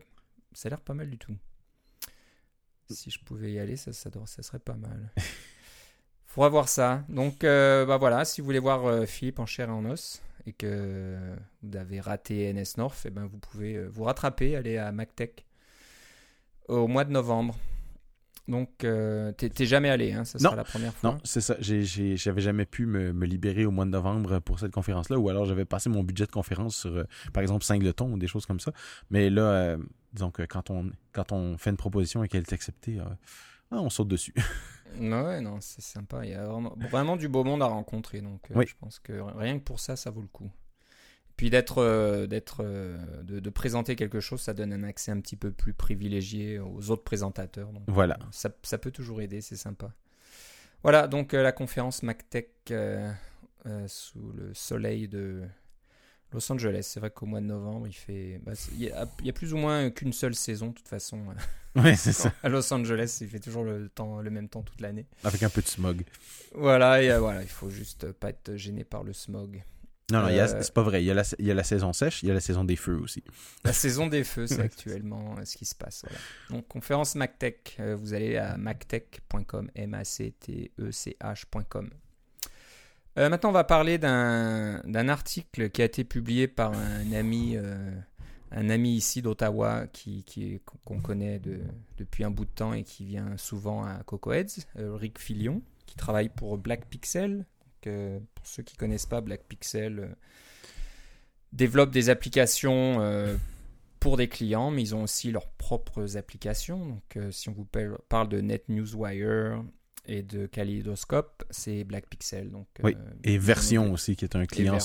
ça 0.54 0.68
a 0.68 0.70
l'air 0.72 0.82
pas 0.82 0.94
mal 0.94 1.10
du 1.10 1.18
tout. 1.18 1.36
Si 2.90 3.10
je 3.10 3.20
pouvais 3.24 3.54
y 3.54 3.60
aller, 3.60 3.78
ça, 3.78 3.94
ça, 3.94 4.10
serait 4.44 4.60
pas 4.60 4.76
mal. 4.76 5.14
Faudra 6.26 6.50
voir 6.50 6.70
ça. 6.70 7.06
Donc 7.10 7.44
euh, 7.44 7.86
bah 7.86 7.98
voilà, 7.98 8.26
si 8.26 8.42
vous 8.42 8.46
voulez 8.46 8.60
voir 8.60 8.86
euh, 8.86 9.06
Philippe 9.06 9.40
en 9.40 9.46
chair 9.46 9.70
et 9.70 9.72
en 9.72 9.86
os 9.86 10.22
et 10.46 10.54
que 10.54 11.18
vous 11.62 11.78
avez 11.78 12.00
raté 12.02 12.52
NS 12.52 12.78
North, 12.78 13.04
eh 13.06 13.12
ben 13.12 13.26
vous 13.26 13.38
pouvez 13.38 13.76
euh, 13.76 13.88
vous 13.88 14.04
rattraper, 14.04 14.56
aller 14.56 14.78
à 14.78 14.92
MacTech 14.92 15.46
au 16.72 16.88
mois 16.88 17.04
de 17.06 17.12
novembre. 17.12 17.56
Donc 18.48 18.84
euh, 18.84 19.32
t'es 19.34 19.66
jamais 19.66 19.90
allé, 19.90 20.12
hein, 20.14 20.26
ça 20.26 20.40
sera 20.40 20.50
Non. 20.52 20.58
la 20.58 20.64
première 20.64 20.94
fois. 20.94 21.12
Non, 21.12 21.18
c'est 21.24 21.42
ça. 21.42 21.56
J'avais 21.60 22.42
jamais 22.42 22.66
pu 22.66 22.86
me, 22.86 23.14
me 23.14 23.26
libérer 23.26 23.66
au 23.66 23.72
mois 23.72 23.86
de 23.86 23.92
novembre 23.92 24.40
pour 24.40 24.60
cette 24.60 24.72
conférence-là, 24.74 25.18
ou 25.20 25.30
alors 25.30 25.46
j'avais 25.46 25.64
passé 25.64 25.90
mon 25.90 26.04
budget 26.04 26.26
de 26.26 26.32
conférence 26.32 26.76
sur, 26.76 26.90
euh, 26.96 27.04
par 27.34 27.44
exemple, 27.44 27.64
Singleton 27.64 28.12
ou 28.12 28.18
des 28.18 28.28
choses 28.28 28.46
comme 28.46 28.60
ça. 28.60 28.74
Mais 29.10 29.30
là, 29.30 29.44
euh, 29.44 29.78
disons 30.14 30.32
que 30.32 30.42
quand 30.44 30.70
on, 30.70 30.92
quand 31.14 31.32
on 31.32 31.58
fait 31.58 31.70
une 31.70 31.78
proposition 31.78 32.24
et 32.24 32.28
qu'elle 32.28 32.42
est 32.42 32.54
acceptée, 32.54 33.00
euh, 33.00 33.04
ah, 33.72 33.78
on 33.80 33.90
saute 33.90 34.08
dessus. 34.08 34.34
Ouais, 35.00 35.40
non, 35.40 35.60
c'est 35.62 35.80
sympa. 35.82 36.26
Il 36.26 36.32
y 36.32 36.34
a 36.34 36.44
vraiment, 36.46 36.76
vraiment 36.90 37.16
du 37.16 37.30
beau 37.30 37.46
monde 37.46 37.64
à 37.64 37.68
rencontrer. 37.68 38.20
Donc, 38.20 38.42
Oui. 38.54 38.66
je 38.68 38.76
pense 38.78 39.00
que 39.00 39.14
rien 39.38 39.58
que 39.58 39.64
pour 39.64 39.80
ça, 39.80 39.96
ça 39.96 40.12
vaut 40.12 40.20
le 40.20 40.28
coup. 40.28 40.52
Puis 41.42 41.50
d'être, 41.50 41.80
euh, 41.80 42.28
d'être, 42.28 42.58
euh, 42.64 42.96
de, 43.24 43.40
de 43.40 43.50
présenter 43.50 43.96
quelque 43.96 44.20
chose, 44.20 44.42
ça 44.42 44.54
donne 44.54 44.72
un 44.74 44.84
accès 44.84 45.12
un 45.12 45.20
petit 45.20 45.36
peu 45.36 45.52
plus 45.52 45.74
privilégié 45.74 46.60
aux 46.60 46.92
autres 46.92 47.02
présentateurs. 47.04 47.72
Donc, 47.74 47.82
Voilà. 47.88 48.20
ça, 48.30 48.52
ça 48.62 48.78
peut 48.78 48.92
toujours 48.92 49.22
aider, 49.24 49.42
c'est 49.42 49.56
sympa. 49.56 49.92
Voilà, 50.84 51.08
donc 51.08 51.34
euh, 51.34 51.42
la 51.42 51.52
conférence 51.52 52.04
MacTech 52.04 52.52
euh, 52.70 53.12
euh, 53.66 53.88
sous 53.88 54.32
le 54.34 54.54
soleil 54.54 55.08
de 55.08 55.42
Los 56.32 56.52
Angeles. 56.52 56.82
C'est 56.84 57.00
vrai 57.00 57.10
qu'au 57.10 57.26
mois 57.26 57.42
de 57.42 57.48
novembre, 57.48 57.88
il 57.88 57.94
fait, 57.94 58.40
bah, 58.44 58.52
il 58.74 58.84
y, 58.84 58.92
a, 58.92 59.08
il 59.22 59.26
y 59.26 59.30
a 59.32 59.34
plus 59.34 59.52
ou 59.56 59.58
moins 59.58 59.90
qu'une 59.90 60.14
seule 60.14 60.36
saison, 60.36 60.68
de 60.68 60.74
toute 60.74 60.88
façon. 60.88 61.26
Oui, 61.76 61.98
c'est 61.98 62.14
ça. 62.14 62.32
À 62.44 62.50
Los 62.50 62.72
Angeles, 62.72 63.18
il 63.22 63.28
fait 63.28 63.40
toujours 63.40 63.64
le 63.64 63.90
temps, 63.90 64.22
le 64.22 64.30
même 64.30 64.48
temps 64.48 64.62
toute 64.62 64.80
l'année. 64.80 65.08
Avec 65.24 65.42
un 65.42 65.50
peu 65.50 65.64
de 65.64 65.68
smog. 65.68 66.04
Voilà, 66.54 67.02
et, 67.02 67.10
euh, 67.10 67.18
voilà, 67.20 67.42
il 67.42 67.50
faut 67.50 67.72
juste 67.72 68.12
pas 68.12 68.30
être 68.30 68.56
gêné 68.58 68.84
par 68.84 69.04
le 69.04 69.14
smog. 69.14 69.64
Non, 70.12 70.22
non, 70.22 70.28
Euh, 70.28 70.62
c'est 70.62 70.74
pas 70.74 70.82
vrai. 70.84 71.04
Il 71.04 71.08
y, 71.08 71.12
a 71.12 71.14
la, 71.14 71.24
il 71.40 71.46
y 71.46 71.52
a 71.52 71.54
la 71.54 71.64
saison 71.64 71.94
sèche, 71.94 72.22
il 72.24 72.28
y 72.28 72.32
a 72.32 72.34
la 72.34 72.40
saison 72.42 72.64
des 72.64 72.76
feux 72.76 72.98
aussi. 73.00 73.24
La 73.64 73.74
saison 73.74 74.08
des 74.08 74.24
feux, 74.24 74.48
c'est 74.48 74.60
actuellement 74.62 75.36
euh, 75.38 75.46
ce 75.46 75.58
qui 75.58 75.66
se 75.66 75.76
passe. 75.76 76.04
Voilà. 76.04 76.20
Donc, 76.50 76.68
conférence 76.68 77.16
MacTech, 77.16 77.78
euh, 77.80 77.96
vous 77.96 78.14
allez 78.14 78.38
à 78.38 78.58
mactech.com, 78.58 79.70
M-A-C-T-E-C-H.com. 80.78 81.90
Euh, 83.18 83.30
maintenant, 83.30 83.50
on 83.50 83.54
va 83.54 83.64
parler 83.66 83.98
d'un 83.98 85.10
article 85.10 85.70
qui 85.70 85.82
a 85.82 85.86
été 85.86 86.04
publié 86.04 86.48
par 86.48 86.72
un 86.74 87.12
ami, 87.12 87.58
euh, 87.58 87.92
un 88.52 88.70
ami 88.70 88.96
ici 88.96 89.22
d'Ottawa 89.22 89.88
qui, 89.92 90.24
qu'on 90.86 91.02
connaît 91.02 91.40
de- 91.40 91.60
depuis 91.98 92.24
un 92.24 92.32
bout 92.32 92.46
de 92.46 92.52
temps 92.52 92.74
et 92.74 92.84
qui 92.84 93.04
vient 93.06 93.36
souvent 93.38 93.84
à 93.84 94.02
Coco 94.06 94.32
Heads, 94.32 94.66
euh, 94.80 94.96
Rick 94.96 95.20
Filion, 95.20 95.62
qui 95.86 95.96
travaille 95.98 96.30
pour 96.30 96.58
Black 96.58 96.86
Pixel. 96.86 97.46
Euh, 97.88 98.20
pour 98.36 98.48
ceux 98.48 98.64
qui 98.64 98.76
connaissent 98.78 99.06
pas, 99.06 99.22
Black 99.22 99.44
Pixel 99.48 100.00
euh, 100.00 100.08
développe 101.54 101.92
des 101.92 102.10
applications 102.10 103.02
euh, 103.02 103.36
pour 104.00 104.18
des 104.18 104.28
clients, 104.28 104.72
mais 104.72 104.82
ils 104.82 104.96
ont 104.96 105.04
aussi 105.04 105.32
leurs 105.32 105.50
propres 105.50 106.18
applications. 106.18 106.86
Donc, 106.86 107.18
euh, 107.18 107.32
si 107.32 107.50
on 107.50 107.54
vous 107.54 107.66
par- 107.66 108.00
parle 108.10 108.30
de 108.30 108.42
NetNewsWire 108.42 109.64
et 110.08 110.24
de 110.24 110.48
Kaleidoscope, 110.48 111.44
c'est 111.52 111.84
Black 111.84 112.08
Pixel. 112.10 112.50
Donc, 112.50 112.68
Oui, 112.84 112.96
Et 113.24 113.38
Version 113.38 113.92
aussi, 113.94 114.16
qui 114.16 114.26
est 114.26 114.36
un 114.36 114.46
client, 114.46 114.78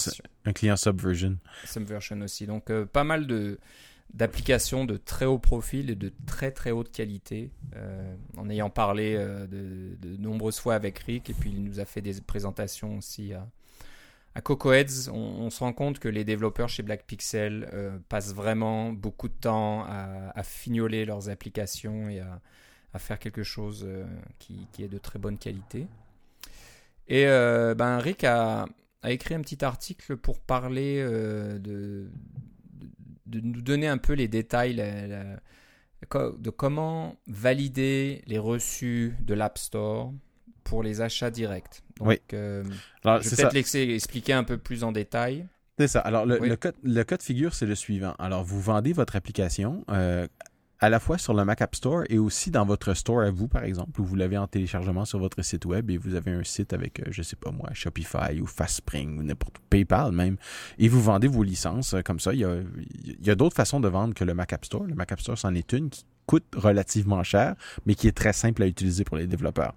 un 0.44 0.52
client 0.52 0.76
Subversion. 0.76 1.38
Subversion 1.64 2.20
aussi. 2.20 2.46
Donc 2.46 2.70
pas 2.86 3.04
mal 3.04 3.26
de 3.26 3.58
d'applications 4.14 4.84
de 4.84 4.96
très 4.96 5.26
haut 5.26 5.38
profil 5.38 5.90
et 5.90 5.94
de 5.94 6.12
très 6.26 6.50
très 6.50 6.70
haute 6.70 6.90
qualité. 6.90 7.50
Euh, 7.76 8.14
en 8.36 8.48
ayant 8.48 8.70
parlé 8.70 9.14
euh, 9.16 9.46
de, 9.46 10.16
nombreuses 10.16 10.58
fois 10.58 10.75
avec 10.75 10.98
Rick 11.00 11.28
et 11.30 11.34
puis 11.34 11.50
il 11.50 11.62
nous 11.62 11.80
a 11.80 11.84
fait 11.84 12.00
des 12.00 12.20
présentations 12.20 12.96
aussi 12.96 13.34
à, 13.34 13.46
à 14.34 14.40
Coco 14.40 14.72
Heads, 14.72 15.10
on, 15.12 15.50
se 15.50 15.60
rend 15.60 15.72
compte 15.72 15.98
que 15.98 16.08
les 16.08 16.25
développeurs 16.25 16.68
chez 16.68 16.82
Black 16.82 17.04
Pixel 17.06 17.68
euh, 17.72 17.98
passent 18.08 18.34
vraiment 18.34 18.92
beaucoup 18.92 19.28
de 19.28 19.34
temps 19.34 19.84
à, 19.84 20.42
fignoler 20.42 21.04
leurs 21.04 21.28
applications 21.28 22.08
et 22.08 22.20
à, 22.20 22.40
faire 22.98 23.18
quelque 23.18 23.42
chose 23.42 23.84
euh, 23.86 24.06
qui, 24.38 24.66
est 24.78 24.88
de 24.88 24.96
très 24.96 25.18
bonne 25.18 25.36
qualité. 25.36 25.86
Et 27.08 27.25
ben 27.25 27.98
Rick 27.98 28.25
a, 28.25 28.66
écrit 29.04 29.34
un 29.34 29.40
petit 29.40 29.64
article 29.64 30.16
pour 30.16 30.40
parler 30.40 31.02
de, 31.04 32.10
de, 33.26 33.40
nous 33.40 33.61
donner 33.62 33.88
un 33.88 33.99
peu 33.99 34.12
les 34.14 34.28
détails 34.28 34.75
la- 34.75 35.06
la- 35.06 35.40
co- 36.09 36.37
de 36.38 36.50
comment 36.50 37.16
valider 37.26 38.23
les 38.26 38.38
reçus 38.38 39.14
de 39.21 39.35
l'App 39.35 39.59
Store 39.59 40.12
pour 40.64 40.83
les 40.83 41.00
achats 41.00 41.30
directs. 41.30 41.83
Donc, 41.99 42.09
Oui. 42.09 42.18
euh, 42.35 42.64
Alors, 43.04 43.23
je 43.23 43.28
vais 43.28 43.37
peut-être 43.37 43.52
laisser 43.54 43.80
expliquer 43.95 44.33
un 44.33 44.45
peu 44.45 44.59
plus 44.59 44.83
en 44.85 44.92
détail. 44.92 45.47
C'est 45.78 45.88
ça. 45.88 46.00
Alors, 46.00 46.25
le, 46.26 46.40
Oui. 46.40 46.49
le, 46.49 46.56
cas, 46.56 46.73
le 46.83 47.02
cas 47.04 47.16
de 47.18 47.23
figure, 47.23 47.54
c'est 47.54 47.66
le 47.66 47.75
suivant. 47.75 48.14
Alors, 48.18 48.42
vous 48.45 48.61
vendez 48.61 48.92
votre 48.92 49.14
application 49.14 49.85
euh, 49.90 50.26
à 50.80 50.90
la 50.90 51.00
fois 51.00 51.18
sur 51.18 51.33
le 51.35 51.45
Mac 51.45 51.62
App 51.62 51.75
Store 51.75 52.04
et 52.09 52.18
aussi 52.18 52.50
dans 52.50 52.66
votre 52.66 52.95
store 52.95 53.23
à 53.23 53.30
vous, 53.30 53.49
par 53.49 53.64
exemple, 53.64 54.00
où 54.00 54.04
vous 54.04 54.16
l'avez 54.16 54.37
en 54.37 54.47
téléchargement 54.47 55.04
sur 55.04 55.18
votre 55.18 55.42
site 55.42 55.64
web 55.64 55.90
et 55.90 55.97
vous 55.97 56.14
avez 56.14 56.33
un 56.33 56.45
site 56.45 56.73
avec, 56.73 57.00
euh, 57.00 57.04
je 57.11 57.23
sais 57.23 57.37
pas 57.37 57.50
moi, 57.50 57.71
Shopify 57.73 58.40
ou 58.40 58.47
FastSpring 58.47 59.18
ou 59.18 59.23
n'importe 59.23 59.56
PayPal 59.71 60.12
même, 60.12 60.37
et 60.78 60.88
vous 60.88 61.02
vendez 61.02 61.28
vos 61.28 61.42
licences 61.42 61.95
euh, 61.95 62.02
comme 62.02 62.21
ça. 62.21 62.33
Il 62.33 62.40
y 62.40 62.45
a, 62.45 62.56
il 63.04 63.26
y 63.26 63.30
a 63.30 63.35
d'autres 63.35 63.56
façons 63.56 63.80
de 63.80 63.88
vendre 63.88 64.14
que 64.14 64.25
le 64.25 64.35
Mac 64.35 64.52
App 64.52 64.64
Store. 64.64 64.85
Le 64.85 64.95
Mac 64.95 65.12
App 65.12 65.21
Store, 65.21 65.38
c'en 65.38 65.54
est 65.54 65.73
une 65.73 65.88
qui 65.88 66.04
coûte 66.26 66.45
relativement 66.56 67.23
cher, 67.23 67.54
mais 67.87 67.95
qui 67.95 68.09
est 68.09 68.16
très 68.16 68.33
simple 68.33 68.62
à 68.62 68.66
utiliser 68.66 69.04
pour 69.04 69.16
les 69.16 69.26
développeurs. 69.26 69.75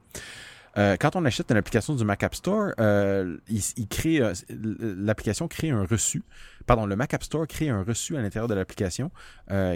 Euh, 0.78 0.98
quand 1.00 1.16
on 1.16 1.26
achète 1.26 1.50
une 1.52 1.58
application 1.58 1.96
du 1.96 2.04
Mac 2.06 2.24
App 2.24 2.36
Store, 2.36 2.72
euh, 2.80 3.38
il, 3.48 3.88
crée 3.88 4.22
euh, 4.22 4.34
l'application 4.50 5.48
crée 5.48 5.72
un 5.72 5.84
reçu. 5.84 6.24
Pardon, 6.66 6.86
le 6.86 6.96
Mac 6.96 7.14
App 7.14 7.24
Store 7.24 7.48
crée 7.48 7.70
un 7.70 7.84
reçu 7.84 8.16
à 8.16 8.22
l'intérieur 8.22 8.48
de 8.48 8.54
l'application 8.54 9.12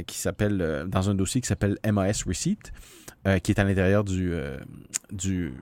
qui 0.05 0.17
s'appelle 0.17 0.85
dans 0.88 1.09
un 1.09 1.15
dossier 1.15 1.41
qui 1.41 1.47
s'appelle 1.47 1.77
MAS 1.83 2.23
Receipt, 2.27 2.71
qui 3.41 3.51
est 3.51 3.59
à 3.59 3.63
l'intérieur 3.63 4.03
du 4.03 4.33
du 5.12 5.53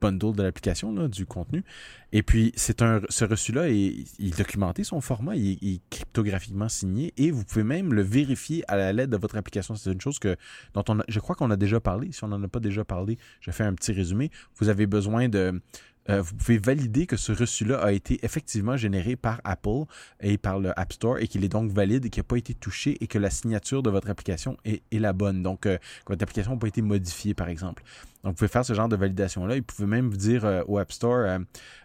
bundle 0.00 0.34
de 0.34 0.42
l'application, 0.42 0.92
du 1.08 1.26
contenu. 1.26 1.64
Et 2.12 2.22
puis, 2.22 2.52
c'est 2.56 2.82
un, 2.82 3.00
ce 3.08 3.24
reçu-là, 3.24 3.68
il, 3.68 4.04
il 4.18 4.28
est 4.28 4.38
documenté, 4.38 4.84
son 4.84 5.00
format, 5.00 5.36
il, 5.36 5.52
est- 5.52 5.74
est 5.74 5.80
cryptographiquement 5.90 6.68
signé, 6.68 7.12
et 7.16 7.30
vous 7.30 7.44
pouvez 7.44 7.64
même 7.64 7.92
le 7.92 8.02
vérifier 8.02 8.64
à 8.68 8.76
la 8.76 8.92
l'aide 8.92 9.10
de 9.10 9.16
votre 9.16 9.36
application. 9.36 9.74
C'est 9.74 9.92
une 9.92 10.00
chose 10.00 10.18
que, 10.18 10.36
dont 10.74 10.84
on 10.88 10.98
je 11.08 11.20
crois 11.20 11.34
qu'on 11.36 11.50
a 11.50 11.56
déjà 11.56 11.80
parlé. 11.80 12.12
Si 12.12 12.24
on 12.24 12.28
n'en 12.28 12.42
a 12.42 12.48
pas 12.48 12.60
déjà 12.60 12.84
parlé, 12.84 13.18
je 13.40 13.50
fais 13.50 13.64
un 13.64 13.74
petit 13.74 13.92
résumé. 13.92 14.30
Vous 14.56 14.68
avez 14.68 14.86
besoin 14.86 15.28
de... 15.28 15.60
euh, 16.10 16.22
vous 16.22 16.34
pouvez 16.34 16.58
valider 16.58 17.06
que 17.06 17.16
ce 17.16 17.32
reçu-là 17.32 17.78
a 17.78 17.92
été 17.92 18.18
effectivement 18.24 18.76
généré 18.76 19.16
par 19.16 19.40
Apple 19.44 19.84
et 20.20 20.38
par 20.38 20.58
le 20.58 20.78
App 20.78 20.92
Store 20.92 21.18
et 21.18 21.28
qu'il 21.28 21.44
est 21.44 21.48
donc 21.48 21.70
valide 21.70 22.06
et 22.06 22.10
qu'il 22.10 22.20
n'a 22.20 22.24
pas 22.24 22.36
été 22.36 22.54
touché 22.54 22.96
et 23.00 23.06
que 23.06 23.18
la 23.18 23.30
signature 23.30 23.82
de 23.82 23.90
votre 23.90 24.08
application 24.08 24.56
est, 24.64 24.82
la 24.92 25.12
bonne. 25.12 25.42
Donc, 25.42 25.66
euh, 25.66 25.78
votre 26.06 26.22
application 26.22 26.52
n'a 26.52 26.58
pas 26.58 26.68
été 26.68 26.82
modifiée, 26.82 27.34
par 27.34 27.48
exemple. 27.48 27.82
Donc, 28.24 28.32
vous 28.32 28.38
pouvez 28.38 28.48
faire 28.48 28.64
ce 28.64 28.72
genre 28.72 28.88
de 28.88 28.96
validation-là. 28.96 29.56
Vous 29.56 29.62
pouvez 29.62 29.86
même 29.86 30.08
vous 30.08 30.16
dire 30.16 30.44
euh, 30.44 30.62
au 30.66 30.78
App 30.78 30.92
Store, 30.92 31.38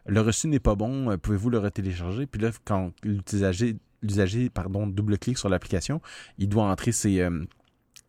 le 0.06 0.22
reçu 0.22 0.48
n'est 0.48 0.60
pas 0.60 0.75
bon, 0.75 1.18
pouvez-vous 1.18 1.50
le 1.50 1.60
retélécharger? 1.60 2.25
Puis 2.25 2.42
là, 2.42 2.51
quand 2.65 2.92
l'usager, 3.03 3.77
double-clique 4.01 5.38
sur 5.38 5.50
l'application, 5.50 6.01
il 6.38 6.50
doit 6.50 6.63
entrer 6.63 6.92
ses, 6.92 7.27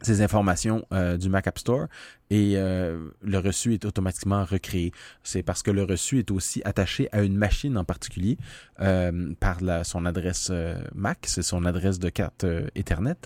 ces 0.01 0.23
informations 0.23 0.87
du 1.19 1.29
Mac 1.29 1.47
App 1.47 1.59
Store 1.59 1.87
et 2.31 2.55
euh, 2.57 3.11
le 3.23 3.39
reçu 3.39 3.75
est 3.75 3.85
automatiquement 3.85 4.45
recréé. 4.45 4.93
C'est 5.23 5.43
parce 5.43 5.63
que 5.63 5.71
le 5.71 5.85
reçu 5.85 6.19
est 6.19 6.31
aussi 6.31 6.63
attaché 6.65 7.09
à 7.13 7.23
une 7.23 7.37
machine 7.37 7.77
en 7.77 7.85
particulier 7.85 8.39
euh, 8.81 9.35
par 9.41 9.61
la, 9.63 9.85
son 9.85 10.07
adresse 10.07 10.49
euh, 10.51 10.83
Mac, 10.95 11.19
c'est 11.25 11.43
son 11.43 11.65
adresse 11.65 11.99
de 11.99 12.09
carte 12.09 12.47
Ethernet. 12.75 13.17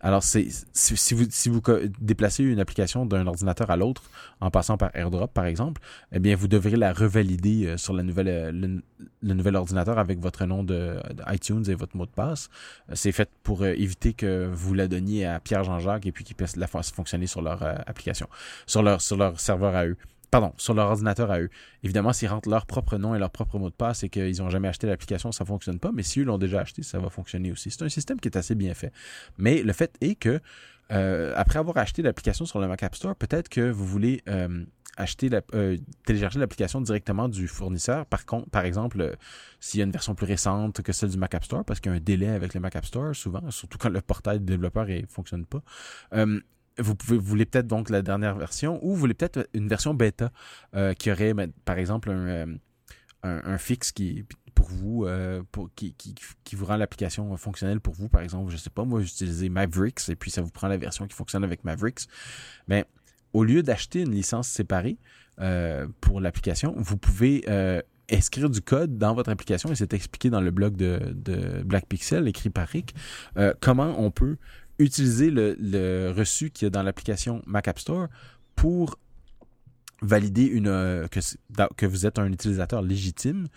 Alors 0.00 0.22
c'est 0.22 0.46
si, 0.72 1.14
vous 1.14 1.26
si 1.28 1.48
vous 1.48 1.60
déplacez 2.00 2.44
une 2.44 2.60
application 2.60 3.04
d'un 3.04 3.26
ordinateur 3.26 3.70
à 3.70 3.76
l'autre 3.76 4.04
en 4.40 4.50
passant 4.50 4.76
par 4.76 4.90
AirDrop 4.94 5.32
par 5.32 5.46
exemple, 5.46 5.82
eh 6.12 6.20
bien 6.20 6.36
vous 6.36 6.48
devrez 6.48 6.76
la 6.76 6.92
revalider 6.92 7.76
sur 7.76 7.92
la 7.92 8.04
nouvelle 8.04 8.82
le, 9.20 9.34
nouvel 9.34 9.56
ordinateur 9.56 9.98
avec 9.98 10.20
votre 10.20 10.44
nom 10.46 10.62
de, 10.62 11.00
iTunes 11.32 11.64
et 11.68 11.74
votre 11.74 11.96
mot 11.96 12.06
de 12.06 12.10
passe. 12.10 12.48
C'est 12.92 13.10
fait 13.10 13.28
pour 13.42 13.66
éviter 13.66 14.12
que 14.14 14.48
vous 14.52 14.72
la 14.72 14.86
donniez 14.86 15.26
à 15.26 15.40
Pierre 15.40 15.64
Jean-Jacques 15.64 16.06
et 16.06 16.12
puis 16.12 16.22
qu'il 16.22 16.36
puisse 16.36 16.54
la 16.54 16.68
fasse 16.68 16.92
fonctionner 16.92 17.26
sur 17.26 17.42
leur 17.42 17.62
application 17.62 18.28
sur 18.66 18.82
leur, 18.82 19.00
serveur 19.40 19.74
à 19.74 19.86
eux. 19.86 19.96
Pardon, 20.30 20.52
sur 20.58 20.74
leur 20.74 20.88
ordinateur 20.90 21.30
à 21.30 21.40
eux. 21.40 21.48
Évidemment, 21.82 22.12
s'ils 22.12 22.28
rentrent 22.28 22.50
leur 22.50 22.66
propre 22.66 22.98
nom 22.98 23.14
et 23.14 23.18
leur 23.18 23.30
propre 23.30 23.58
mot 23.58 23.70
de 23.70 23.74
passe 23.74 24.02
et 24.02 24.10
qu'ils 24.10 24.38
n'ont 24.38 24.50
jamais 24.50 24.68
acheté 24.68 24.86
l'application, 24.86 25.32
ça 25.32 25.44
ne 25.44 25.48
fonctionne 25.48 25.78
pas. 25.78 25.90
Mais 25.92 26.02
si 26.02 26.20
eux 26.20 26.24
l'ont 26.24 26.36
déjà 26.36 26.60
acheté, 26.60 26.82
ça 26.82 26.98
va 26.98 27.08
fonctionner 27.08 27.50
aussi. 27.50 27.70
C'est 27.70 27.82
un 27.82 27.88
système 27.88 28.20
qui 28.20 28.28
est 28.28 28.36
assez 28.36 28.54
bien 28.54 28.74
fait. 28.74 28.92
Mais 29.38 29.62
le 29.62 29.72
fait 29.72 29.96
est 30.02 30.16
que, 30.16 30.40
euh, 30.92 31.32
après 31.34 31.58
avoir 31.58 31.78
acheté 31.78 32.02
l'application 32.02 32.44
sur 32.44 32.60
le 32.60 32.68
Mac 32.68 32.82
App 32.82 32.94
Store, 32.94 33.16
peut-être 33.16 33.48
que 33.48 33.70
vous 33.70 33.86
voulez 33.86 34.22
euh, 34.28 34.64
euh, 35.54 35.76
télécharger 36.04 36.38
l'application 36.38 36.82
directement 36.82 37.28
du 37.30 37.48
fournisseur. 37.48 38.04
Par 38.04 38.26
contre, 38.26 38.50
par 38.50 38.66
exemple, 38.66 39.16
s'il 39.60 39.78
y 39.78 39.82
a 39.82 39.86
une 39.86 39.92
version 39.92 40.14
plus 40.14 40.26
récente 40.26 40.82
que 40.82 40.92
celle 40.92 41.08
du 41.08 41.16
Mac 41.16 41.34
App 41.34 41.44
Store, 41.44 41.64
parce 41.64 41.80
qu'il 41.80 41.90
y 41.90 41.94
a 41.94 41.96
un 41.96 42.00
délai 42.00 42.28
avec 42.28 42.52
le 42.52 42.60
Mac 42.60 42.76
App 42.76 42.84
Store, 42.84 43.16
souvent, 43.16 43.50
surtout 43.50 43.78
quand 43.78 43.90
le 43.90 44.02
portail 44.02 44.40
du 44.40 44.44
développeur 44.44 44.86
ne 44.86 45.06
fonctionne 45.08 45.46
pas 45.46 45.62
vous 46.78 46.96
voulez 47.20 47.44
peut-être 47.44 47.66
donc 47.66 47.90
la 47.90 48.02
dernière 48.02 48.36
version 48.36 48.78
ou 48.84 48.90
vous 48.90 48.96
voulez 48.96 49.14
peut-être 49.14 49.48
une 49.54 49.68
version 49.68 49.94
bêta 49.94 50.30
euh, 50.74 50.94
qui 50.94 51.10
aurait 51.10 51.34
par 51.64 51.78
exemple 51.78 52.10
un, 52.10 52.26
euh, 52.26 52.46
un, 53.22 53.58
fixe 53.58 53.92
qui 53.92 54.24
pour 54.54 54.68
vous 54.68 55.04
euh, 55.04 55.42
qui, 55.74 55.94
qui, 55.94 56.56
vous 56.56 56.64
rend 56.64 56.76
l'application 56.76 57.36
fonctionnelle 57.36 57.80
pour 57.80 57.94
vous. 57.94 58.08
Par 58.08 58.22
exemple 58.22 58.50
je 58.50 58.56
sais 58.56 58.70
pas 58.70 58.84
moi 58.84 59.00
j'utilisais 59.00 59.48
Mavericks 59.48 60.08
et 60.08 60.16
puis 60.16 60.30
ça 60.30 60.42
vous 60.42 60.50
prend 60.50 60.68
la 60.68 60.76
version 60.76 61.06
qui 61.06 61.14
fonctionne 61.14 61.44
avec 61.44 61.64
Mavericks. 61.64 62.06
Mais 62.68 62.84
au 63.32 63.44
lieu 63.44 63.62
d'acheter 63.62 64.02
une 64.02 64.12
licence 64.12 64.48
séparée 64.48 64.98
pour 66.00 66.20
l'application 66.20 66.74
vous 66.76 66.96
pouvez 66.96 67.44
inscrire 68.10 68.50
du 68.50 68.60
code 68.60 68.98
dans 68.98 69.14
votre 69.14 69.30
application 69.30 69.70
et 69.70 69.76
c'est 69.76 69.92
expliqué 69.92 70.30
dans 70.30 70.40
le 70.40 70.50
blog 70.50 70.76
de, 70.76 71.12
de 71.14 71.62
Black 71.62 71.86
Pixel 71.86 72.26
écrit 72.26 72.50
par 72.50 72.68
Rick 72.68 72.94
comment 73.60 73.94
on 73.98 74.10
peut 74.10 74.36
utiliser 74.78 75.30
le, 75.30 76.12
reçu 76.16 76.50
qu'il 76.50 76.66
y 76.66 76.68
a 76.68 76.70
dans 76.70 76.82
l'application 76.82 77.42
Mac 77.46 77.68
App 77.68 77.78
Store 77.78 78.08
pour 78.54 78.98
valider 80.00 80.44
une, 80.44 80.68
euh, 80.68 81.08
que, 81.08 81.20
que 81.76 81.86
vous 81.86 82.06
êtes 82.06 82.18
un 82.18 82.30
utilisateur 82.30 82.82
légitime, 82.82 83.48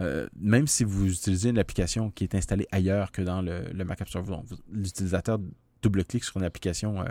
euh, 0.00 0.26
même 0.38 0.66
si 0.66 0.84
vous 0.84 1.12
utilisez 1.12 1.50
une 1.50 1.58
application 1.58 2.10
qui 2.10 2.24
est 2.24 2.34
installée 2.34 2.66
ailleurs 2.72 3.12
que 3.12 3.22
dans 3.22 3.42
le, 3.42 3.72
Mac 3.84 4.00
App 4.00 4.08
Store. 4.08 4.24
L'utilisateur 4.72 5.38
double-clique 5.82 6.24
sur 6.24 6.38
une 6.38 6.44
application 6.44 7.04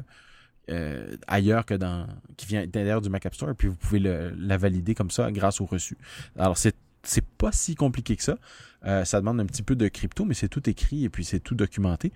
euh, 0.70 1.16
ailleurs 1.28 1.66
que 1.66 1.74
dans 1.74 2.08
qui 2.38 2.46
vient 2.48 2.62
d'intérieur 2.62 3.02
du 3.02 3.10
Mac 3.10 3.26
App 3.26 3.36
Store, 3.36 3.54
puis 3.56 3.68
vous 3.68 3.76
pouvez 3.76 4.00
la 4.00 4.58
valider 4.58 4.96
comme 4.96 5.12
ça 5.12 5.32
grâce 5.32 5.62
au 5.62 5.66
reçu. 5.66 5.98
Alors 6.38 6.58
c'est 6.58 6.76
c'est 7.02 7.26
pas 7.26 7.54
si 7.54 7.76
compliqué 7.76 8.18
que 8.18 8.24
ça. 8.24 8.38
ça 9.06 9.22
demande 9.22 9.40
un 9.40 9.46
petit 9.46 9.64
peu 9.64 9.76
de 9.76 9.88
crypto, 9.88 10.26
mais 10.26 10.34
c'est 10.34 10.50
tout 10.50 10.70
écrit 10.70 11.06
et 11.06 11.10
puis 11.10 11.24
c'est 11.24 11.40
tout 11.40 11.56
documenté. 11.56 12.12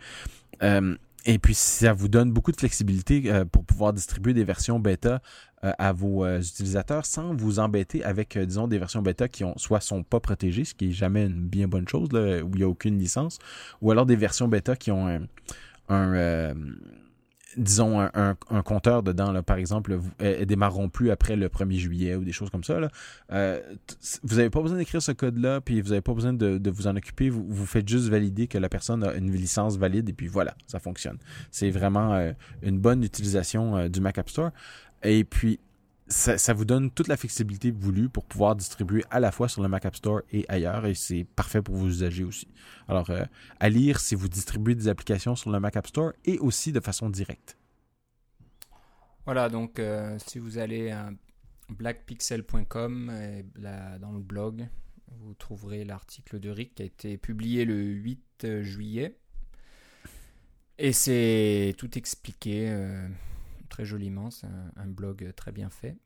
Et 1.25 1.39
puis, 1.39 1.53
ça 1.53 1.93
vous 1.93 2.07
donne 2.07 2.31
beaucoup 2.31 2.51
de 2.51 2.57
flexibilité 2.57 3.23
euh, 3.27 3.45
pour 3.45 3.63
pouvoir 3.63 3.93
distribuer 3.93 4.33
des 4.33 4.43
versions 4.43 4.79
bêta 4.79 5.21
euh, 5.63 5.71
à 5.77 5.93
vos 5.93 6.25
euh, 6.25 6.41
utilisateurs 6.41 7.05
sans 7.05 7.33
vous 7.33 7.59
embêter 7.59 8.03
avec, 8.03 8.37
disons, 8.37 8.67
des 8.67 8.77
versions 8.77 9.01
bêta 9.01 9.27
qui 9.29 9.43
ont 9.43 9.57
soit 9.57 9.79
sont 9.79 10.03
pas 10.03 10.19
protégées, 10.19 10.65
ce 10.65 10.73
qui 10.73 10.89
est 10.89 10.91
jamais 10.91 11.25
une 11.25 11.47
bien 11.47 11.67
bonne 11.67 11.87
chose, 11.87 12.11
là, 12.11 12.43
où 12.43 12.49
il 12.53 12.57
n'y 12.57 12.63
a 12.63 12.67
aucune 12.67 12.97
licence, 12.97 13.39
ou 13.81 13.91
alors 13.91 14.05
des 14.05 14.17
versions 14.17 14.47
bêta 14.49 14.75
qui 14.75 14.91
ont 14.91 15.07
un, 15.07 15.21
un 15.89 16.53
disons, 17.57 17.99
un, 18.01 18.35
compteur 18.63 19.03
dedans, 19.03 19.31
là, 19.31 19.43
par 19.43 19.57
exemple, 19.57 19.93
vous, 19.93 20.11
elles, 20.19 20.45
démarreront 20.45 20.89
plus 20.89 21.11
après 21.11 21.35
le 21.35 21.47
1er 21.47 21.77
juillet 21.77 22.15
ou 22.15 22.23
des 22.23 22.31
choses 22.31 22.49
comme 22.49 22.63
ça. 22.63 22.79
Euh, 23.31 23.59
vous 24.23 24.35
n'avez 24.35 24.49
pas 24.49 24.61
besoin 24.61 24.77
d'écrire 24.77 25.01
ce 25.01 25.11
code-là, 25.11 25.61
puis 25.61 25.81
vous 25.81 25.89
n'avez 25.89 26.01
pas 26.01 26.13
besoin 26.13 26.33
de, 26.33 26.69
vous 26.69 26.87
en 26.87 26.95
occuper. 26.95 27.29
Vous, 27.29 27.65
faites 27.65 27.87
juste 27.87 28.07
valider 28.09 28.47
que 28.47 28.57
la 28.57 28.69
personne 28.69 29.03
a 29.03 29.13
une 29.13 29.31
licence 29.31 29.77
valide, 29.77 30.09
et 30.09 30.13
puis 30.13 30.27
voilà, 30.27 30.55
ça 30.67 30.79
fonctionne. 30.79 31.17
C'est 31.51 31.69
vraiment 31.69 32.13
euh, 32.13 32.31
une 32.61 32.79
bonne 32.79 33.03
utilisation 33.03 33.77
euh, 33.77 33.89
du 33.89 34.01
Mac 34.01 34.17
App 34.17 34.29
Store. 34.29 34.51
Et 35.03 35.23
puis, 35.23 35.59
ça, 36.13 36.53
vous 36.53 36.65
donne 36.65 36.91
toute 36.91 37.07
la 37.07 37.17
flexibilité 37.17 37.71
voulue 37.71 38.09
pour 38.09 38.25
pouvoir 38.25 38.55
distribuer 38.55 39.03
à 39.09 39.19
la 39.19 39.31
fois 39.31 39.49
sur 39.49 39.61
le 39.61 39.67
Mac 39.67 39.85
App 39.85 39.95
Store 39.95 40.21
et 40.31 40.45
ailleurs, 40.47 40.85
et 40.85 40.93
c'est 40.93 41.23
parfait 41.23 41.61
pour 41.61 41.75
vos 41.75 41.87
usagers 41.87 42.23
aussi. 42.23 42.47
Alors, 42.87 43.09
euh, 43.09 43.25
à 43.59 43.69
lire 43.69 43.99
si 43.99 44.15
vous 44.15 44.29
distribuez 44.29 44.75
des 44.75 44.87
applications 44.87 45.35
sur 45.35 45.51
le 45.51 45.59
Mac 45.59 45.75
App 45.75 45.87
Store 45.87 46.13
et 46.25 46.39
aussi 46.39 46.71
de 46.71 46.79
façon 46.79 47.09
directe. 47.09 47.57
Voilà, 49.25 49.49
donc 49.49 49.79
euh, 49.79 50.17
si 50.25 50.39
vous 50.39 50.57
allez 50.57 50.91
à 50.91 51.09
blackpixel.com, 51.69 53.11
dans 53.99 54.11
le 54.11 54.19
blog, 54.19 54.67
vous 55.19 55.33
trouverez 55.33 55.83
l'article 55.85 56.39
de 56.39 56.49
Rick 56.49 56.75
qui 56.75 56.83
a 56.83 56.85
été 56.85 57.17
publié 57.17 57.65
le 57.65 57.75
8 57.75 58.61
juillet. 58.61 59.17
Et 60.77 60.91
c'est 60.91 61.75
tout 61.77 61.97
expliqué. 61.97 62.69
Euh, 62.69 63.07
très 63.73 63.85
joliment. 63.85 64.29
C'est 64.29 64.47
un, 64.75 64.85
blog 64.85 65.33
très 65.35 65.51
bien 65.51 65.69
fait. 65.71 65.97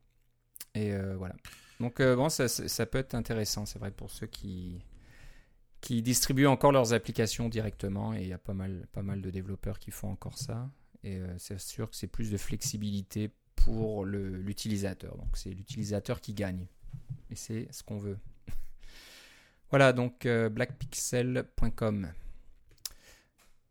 Et 0.74 0.92
euh, 0.92 1.16
voilà. 1.16 1.36
Donc 1.80 2.00
euh, 2.00 2.16
bon, 2.16 2.30
ça, 2.30 2.48
ça, 2.48 2.86
peut 2.86 2.98
être 2.98 3.14
intéressant, 3.14 3.66
c'est 3.66 3.78
vrai, 3.78 3.90
pour 3.90 4.10
ceux 4.10 4.26
qui, 4.26 4.82
qui 5.82 6.00
distribuent 6.00 6.46
encore 6.46 6.72
leurs 6.72 6.94
applications 6.94 7.50
directement. 7.50 8.14
Et 8.14 8.22
il 8.22 8.28
y 8.28 8.32
a 8.32 8.38
pas 8.38 8.54
mal, 8.54 8.86
pas 8.92 9.02
mal 9.02 9.20
de 9.20 9.30
développeurs 9.30 9.78
qui 9.78 9.90
font 9.90 10.10
encore 10.10 10.38
ça. 10.38 10.70
Et 11.04 11.18
euh, 11.18 11.34
c'est 11.36 11.60
sûr 11.60 11.90
que 11.90 11.96
c'est 11.96 12.06
plus 12.06 12.30
de 12.30 12.38
flexibilité 12.38 13.30
pour 13.54 14.06
l'utilisateur. 14.06 15.16
Donc 15.18 15.36
c'est 15.36 15.50
l'utilisateur 15.50 16.22
qui 16.22 16.32
gagne. 16.32 16.66
Et 17.30 17.36
c'est 17.36 17.68
ce 17.70 17.82
qu'on 17.82 17.98
veut. 17.98 18.18
voilà, 19.70 19.92
donc 19.92 20.26
blackpixel.com. 20.26 22.08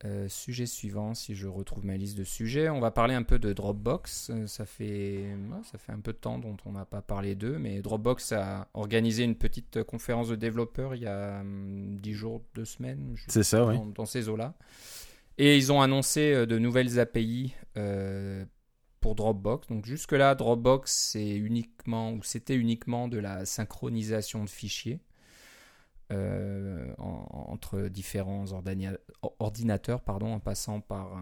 Euh, 0.06 0.30
sujet 0.30 0.68
suivant, 0.68 1.16
si 1.16 1.34
je 1.34 1.48
retrouve 1.48 1.84
ma 1.84 1.98
liste 1.98 2.16
de 2.16 2.24
sujets, 2.24 2.70
on 2.70 2.80
va 2.80 2.92
parler 2.92 3.16
un 3.16 3.24
peu 3.24 3.40
de 3.40 3.52
Dropbox. 3.52 4.30
Euh, 4.30 4.46
ça 4.46 4.68
fait, 4.68 5.26
ça 5.64 5.80
fait 5.80 5.92
un 5.92 6.00
peu 6.00 6.14
de 6.14 6.18
temps 6.18 6.38
dont 6.38 6.56
on 6.66 6.74
n'a 6.74 6.86
pas 6.86 7.02
parlé 7.02 7.34
d'eux, 7.34 7.58
mais 7.58 7.82
Dropbox 7.82 8.32
a 8.34 8.68
organisé 8.76 9.24
une 9.24 9.36
petite 9.36 9.84
conférence 9.84 10.30
de 10.30 10.36
développeurs 10.36 10.94
il 10.94 11.02
y 11.02 11.08
a 11.08 11.42
10 11.42 11.46
hum, 11.46 12.16
jours, 12.16 12.44
2 12.54 12.64
semaines. 12.64 13.16
C'est 13.28 13.42
ça, 13.42 13.66
oui. 13.66 13.76
Dans, 13.96 14.06
ces 14.06 14.30
eaux-là. 14.30 14.54
Et 15.40 15.58
ils 15.58 15.72
ont 15.72 15.82
annoncé 15.82 16.32
euh, 16.32 16.46
de 16.46 16.60
nouvelles 16.60 17.00
API 17.00 17.56
pour 19.00 19.16
Dropbox. 19.16 19.68
Donc 19.68 19.86
jusque-là, 19.86 20.36
Dropbox, 20.36 20.92
c'est 20.92 21.36
uniquement, 21.38 22.12
ou 22.12 22.22
c'était 22.22 22.56
uniquement 22.56 23.08
de 23.08 23.18
la 23.18 23.46
synchronisation 23.46 24.44
de 24.44 24.50
fichiers. 24.50 25.00
Euh, 26.14 26.94
entre 26.98 27.90
différents 27.90 28.46
ordinateurs, 29.40 30.02
pardon, 30.02 30.34
en 30.34 30.40
passant 30.40 30.80
par 30.80 31.18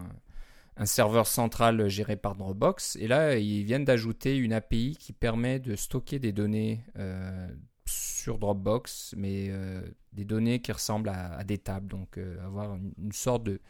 un, 0.76 0.86
serveur 0.86 1.26
central 1.26 1.88
géré 1.88 2.14
par 2.14 2.36
Dropbox. 2.36 2.94
Et 3.00 3.08
là, 3.08 3.36
ils 3.36 3.64
viennent 3.64 3.84
d'ajouter 3.84 4.36
une 4.36 4.52
API 4.52 4.96
qui 5.00 5.12
permet 5.12 5.58
de 5.58 5.74
stocker 5.74 6.20
des 6.20 6.30
données 6.30 6.84
euh, 6.98 7.48
sur 7.86 8.38
Dropbox, 8.38 9.14
mais 9.16 9.46
euh, 9.48 9.82
des 10.12 10.24
données 10.24 10.60
qui 10.60 10.70
ressemblent 10.70 11.08
à, 11.08 11.42
des 11.42 11.58
tables. 11.58 11.88
Donc, 11.88 12.16
avoir 12.44 12.76
une, 12.76 13.12
sorte 13.12 13.42
de 13.42 13.60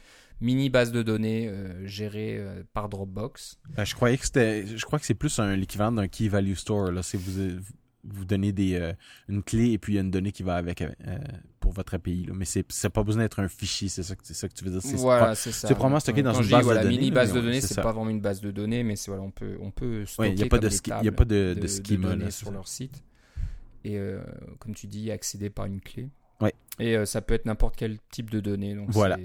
mini 0.43 0.69
base 0.69 0.93
de 0.93 1.03
données 1.03 1.51
gérée 1.85 2.45
par 2.75 2.91
Dropbox. 2.91 3.59
je 3.83 3.95
croyais 3.95 4.19
que 4.19 4.27
je 4.27 4.85
crois 4.85 4.99
que 4.99 5.07
c'est 5.07 5.15
plus 5.15 5.39
l'équivalent 5.39 5.93
d'un 5.93 6.09
key 6.09 6.29
value 6.29 6.55
store. 6.55 6.91
Là, 6.91 7.01
vous 7.15 7.61
vous 8.09 8.25
donnez 8.25 8.53
des, 8.53 8.75
euh, 8.75 8.93
une 9.29 9.43
clé 9.43 9.73
et 9.73 9.79
puis 9.79 9.95
il 9.95 9.97
y 9.97 9.99
a 9.99 10.03
une 10.03 10.11
donnée 10.11 10.33
qui 10.33 10.43
va 10.43 10.57
avec 10.57 10.83
euh, 10.83 10.89
pour 11.61 11.73
votre 11.73 11.95
API. 11.95 12.25
Là. 12.27 12.35
Mais 12.35 12.45
c'est, 12.45 12.65
c'est 12.71 12.91
pas 12.91 13.03
besoin 13.03 13.23
d'être 13.23 13.41
un 13.41 13.49
fichier, 13.49 13.89
c'est 13.89 14.03
ça, 14.03 14.15
c'est 14.23 14.35
ça 14.35 14.49
que 14.49 14.55
tu 14.55 14.65
veux 14.65 14.71
dire. 14.71 14.83
C'est, 14.83 14.97
voilà, 14.97 15.35
c'est 15.35 15.53
ça. 15.53 15.69
C'est 15.69 15.75
probablement 15.75 16.01
stocké 16.01 16.23
dans 16.23 16.35
une 16.35 16.49
base 16.49 16.65
voilà, 16.65 16.81
de 16.81 16.87
données. 16.87 16.99
mini 16.99 17.11
base 17.11 17.33
de 17.33 17.41
données, 17.41 17.61
c'est, 17.61 17.75
pas 17.77 17.93
vraiment 17.93 18.11
une 18.11 18.21
base 18.21 18.41
de 18.41 18.51
données, 18.51 18.83
mais 18.83 18.97
c'est 18.97 19.11
voilà, 19.11 19.23
on 19.23 19.31
peut, 19.31 19.57
on 19.61 19.71
peut 19.71 20.05
stocker 20.07 20.31
il 20.31 20.35
n'y 20.35 20.43
a 20.43 20.47
pas 20.47 20.59
de, 20.59 20.69
il 20.69 21.05
y 21.05 21.09
a 21.09 21.13
pas 21.13 21.25
de, 21.25 21.57
de, 21.61 21.67
schema 21.67 22.17
là, 22.17 22.31
sur 22.31 22.51
leur 22.51 22.69
site. 22.69 23.03
Et 23.85 23.99
euh, 23.99 24.21
comme 24.59 24.75
tu 24.75 24.87
dis, 24.87 25.11
accéder 25.11 25.51
par 25.51 25.67
une 25.67 25.81
clé. 25.81 26.09
Ouais. 26.41 26.53
Et 26.79 27.05
ça 27.07 27.21
peut 27.23 27.35
être 27.35 27.47
n'importe 27.47 27.77
quel 27.77 27.99
type 28.11 28.31
de 28.31 28.41
données. 28.41 28.75
Donc 28.75 28.91
voilà. 28.91 29.17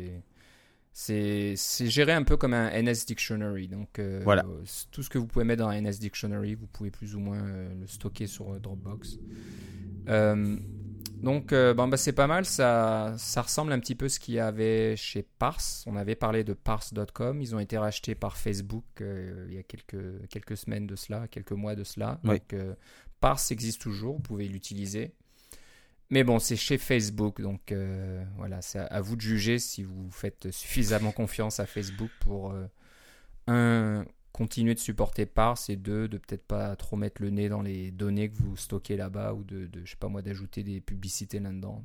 C'est 0.94 1.56
géré 1.90 2.12
un 2.12 2.24
peu 2.24 2.36
comme 2.38 2.54
un 2.54 2.70
NS 2.70 3.06
Dictionary. 3.08 3.68
Donc, 3.68 4.00
euh, 4.00 4.22
Voilà. 4.24 4.46
tout 4.92 5.04
ce 5.04 5.10
que 5.10 5.18
vous 5.18 5.28
pouvez 5.28 5.46
mettre 5.46 5.64
dans 5.64 5.70
un 5.70 5.82
NS 5.82 6.00
Dictionary, 6.00 6.56
vous 6.56 6.68
pouvez 6.68 6.92
plus 6.92 7.16
ou 7.16 7.20
moins 7.20 7.42
euh, 7.42 7.74
le 7.80 7.88
stocker 7.88 8.28
sur 8.28 8.54
euh, 8.54 8.60
Dropbox. 8.60 9.18
Donc, 11.22 11.54
bon, 11.54 11.88
bah, 11.88 11.98
c'est 11.98 12.14
pas 12.14 12.26
mal. 12.26 12.46
Ça, 12.46 13.14
ça 13.18 13.44
ressemble 13.44 13.72
un 13.74 13.80
petit 13.80 13.94
peu 13.94 14.06
à 14.06 14.10
ce 14.10 14.20
qu'il 14.20 14.34
y 14.34 14.40
avait 14.40 14.96
chez 14.98 15.22
Parse. 15.22 15.84
On 15.86 15.96
avait 15.96 16.16
parlé 16.16 16.44
de 16.44 16.54
Parse.com. 16.54 17.42
Ils 17.42 17.56
ont 17.56 17.60
été 17.60 17.78
rachetés 17.78 18.16
par 18.16 18.38
Facebook 18.38 18.84
il 19.00 19.54
y 19.54 19.60
a 19.60 19.64
quelques, 19.64 20.28
quelques 20.30 20.58
semaines 20.58 20.88
de 20.88 20.96
cela, 20.96 21.28
quelques 21.28 21.52
mois 21.52 21.76
de 21.76 21.84
cela. 21.84 22.20
Oui. 22.24 22.40
Donc, 22.40 22.56
Parse 23.20 23.52
existe 23.52 23.82
toujours. 23.82 24.16
Vous 24.16 24.22
pouvez 24.22 24.48
l'utiliser. 24.48 25.14
Mais 26.12 26.26
bon, 26.26 26.40
c'est 26.40 26.58
chez 26.58 26.78
Facebook, 26.78 27.42
donc 27.42 27.72
euh, 27.72 28.22
voilà, 28.36 28.62
c'est 28.62 28.80
à, 28.80 29.00
vous 29.00 29.16
de 29.16 29.22
juger 29.22 29.60
si 29.60 29.82
vous 29.82 30.12
faites 30.12 30.52
suffisamment 30.52 31.14
confiance 31.14 31.62
à 31.62 31.66
Facebook 31.66 32.10
pour 32.20 32.52
euh, 32.52 32.68
un 33.48 34.06
continuer 34.34 34.74
de 34.74 34.80
supporter 34.80 35.26
Parse 35.26 35.70
et 35.70 35.78
deux 35.78 36.10
de 36.10 36.18
peut-être 36.18 36.46
pas 36.46 36.76
trop 36.76 36.98
mettre 36.98 37.22
le 37.22 37.30
nez 37.30 37.48
dans 37.48 37.62
les 37.62 37.92
données 37.92 38.30
que 38.30 38.36
vous 38.36 38.58
stockez 38.58 38.98
là-bas 38.98 39.34
ou 39.34 39.46
de, 39.46 39.68
de 39.68 39.86
je 39.86 39.92
sais 39.92 39.98
pas 39.98 40.10
moi 40.10 40.22
d'ajouter 40.22 40.64
des 40.64 40.82
publicités 40.82 41.40
là-dedans. 41.40 41.84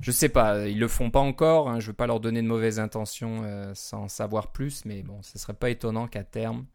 Je 0.00 0.10
sais 0.10 0.28
pas, 0.28 0.66
ils 0.66 0.78
le 0.78 0.88
font 0.88 1.10
pas 1.10 1.20
encore. 1.20 1.70
Hein, 1.70 1.78
je 1.78 1.86
veux 1.86 1.92
pas 1.92 2.08
leur 2.08 2.18
donner 2.18 2.42
de 2.42 2.46
mauvaises 2.48 2.80
intentions 2.80 3.42
euh, 3.44 3.72
sans 3.74 4.08
savoir 4.08 4.50
plus, 4.50 4.84
mais 4.84 5.02
bon, 5.02 5.22
ce 5.22 5.38
serait 5.38 5.54
pas 5.54 5.70
étonnant 5.70 6.08
qu'à 6.08 6.24
terme 6.24 6.66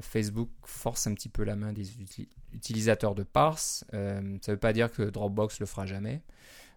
Facebook 0.00 0.50
force 0.64 1.06
un 1.06 1.14
petit 1.14 1.28
peu 1.28 1.44
la 1.44 1.54
main 1.54 1.72
des 1.72 1.84
uti- 2.52 2.56
utilisateurs 2.56 3.14
de 3.14 3.22
Parse. 3.22 3.84
Euh, 3.94 4.38
ça 4.42 4.52
veut 4.52 4.58
pas 4.58 4.72
dire 4.72 4.90
que 4.90 5.02
Dropbox 5.02 5.60
le 5.60 5.66
fera 5.66 5.86
jamais. 5.86 6.22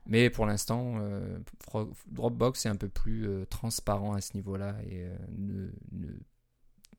Mais 0.05 0.29
pour 0.29 0.45
l'instant, 0.45 0.95
euh, 0.99 1.37
Dropbox 2.07 2.65
est 2.65 2.69
un 2.69 2.75
peu 2.75 2.89
plus 2.89 3.27
euh, 3.27 3.45
transparent 3.45 4.13
à 4.13 4.21
ce 4.21 4.33
niveau-là 4.33 4.75
et 4.89 5.07
ne- 5.37 5.69
ne- 5.91 6.19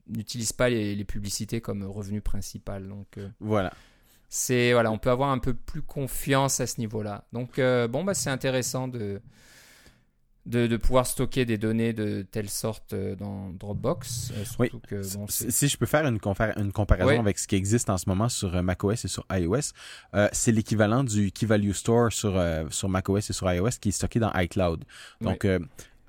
n'utilise 0.09 0.53
pas 0.53 0.69
les, 0.69 0.95
les 0.95 1.05
publicités 1.05 1.61
comme 1.61 1.83
revenu 1.85 2.21
principal. 2.21 2.87
Donc, 2.89 3.19
Voilà. 3.41 3.73
c'est 4.29 4.73
voilà, 4.73 4.91
on 4.93 4.99
peut 4.99 5.11
avoir 5.11 5.31
un 5.31 5.39
peu 5.39 5.55
plus 5.55 5.83
confiance 5.83 6.61
à 6.61 6.67
ce 6.67 6.79
niveau-là. 6.81 7.25
Donc 7.33 7.59
bon 7.59 8.05
bah 8.05 8.15
c'est 8.15 8.31
intéressant 8.31 8.87
de, 8.89 9.21
de 10.47 10.67
de 10.67 10.77
pouvoir 10.77 11.07
stocker 11.07 11.45
des 11.45 11.59
données 11.59 11.93
de 11.93 12.23
telle 12.23 12.49
sorte 12.49 12.93
euh, 12.95 13.15
dans 13.15 13.51
Dropbox. 13.51 14.33
euh, 14.37 14.45
surtout 14.45 14.81
que 14.81 15.15
bon, 15.17 15.27
c'est- 15.29 15.51
Si 15.51 15.69
je 15.69 15.77
peux 15.77 15.87
faire 15.87 16.07
une, 16.07 16.19
compar- 16.19 16.59
une 16.59 16.73
comparaison 16.73 17.11
Oui. 17.11 17.17
avec 17.17 17.39
ce 17.39 17.47
qui 17.47 17.57
existe 17.57 17.91
en 17.91 17.99
ce 17.99 18.09
moment 18.09 18.29
sur 18.29 18.55
euh, 18.57 18.63
macOS 18.63 19.05
et 19.05 19.09
sur 19.09 19.25
iOS, 19.31 19.73
euh, 20.15 20.29
c'est 20.33 20.53
l'équivalent 20.53 21.05
du 21.05 21.31
Key 21.31 21.47
Value 21.47 21.73
Store 21.73 22.11
sur, 22.13 22.37
euh, 22.37 22.65
sur 22.71 22.89
macOS 22.89 23.29
et 23.29 23.33
sur 23.33 23.53
iOS 23.53 23.71
qui 23.81 23.91
est 23.91 23.93
stocké 23.93 24.19
dans 24.19 24.33
iCloud. 24.35 24.85
Donc, 25.21 25.45
euh, 25.45 25.59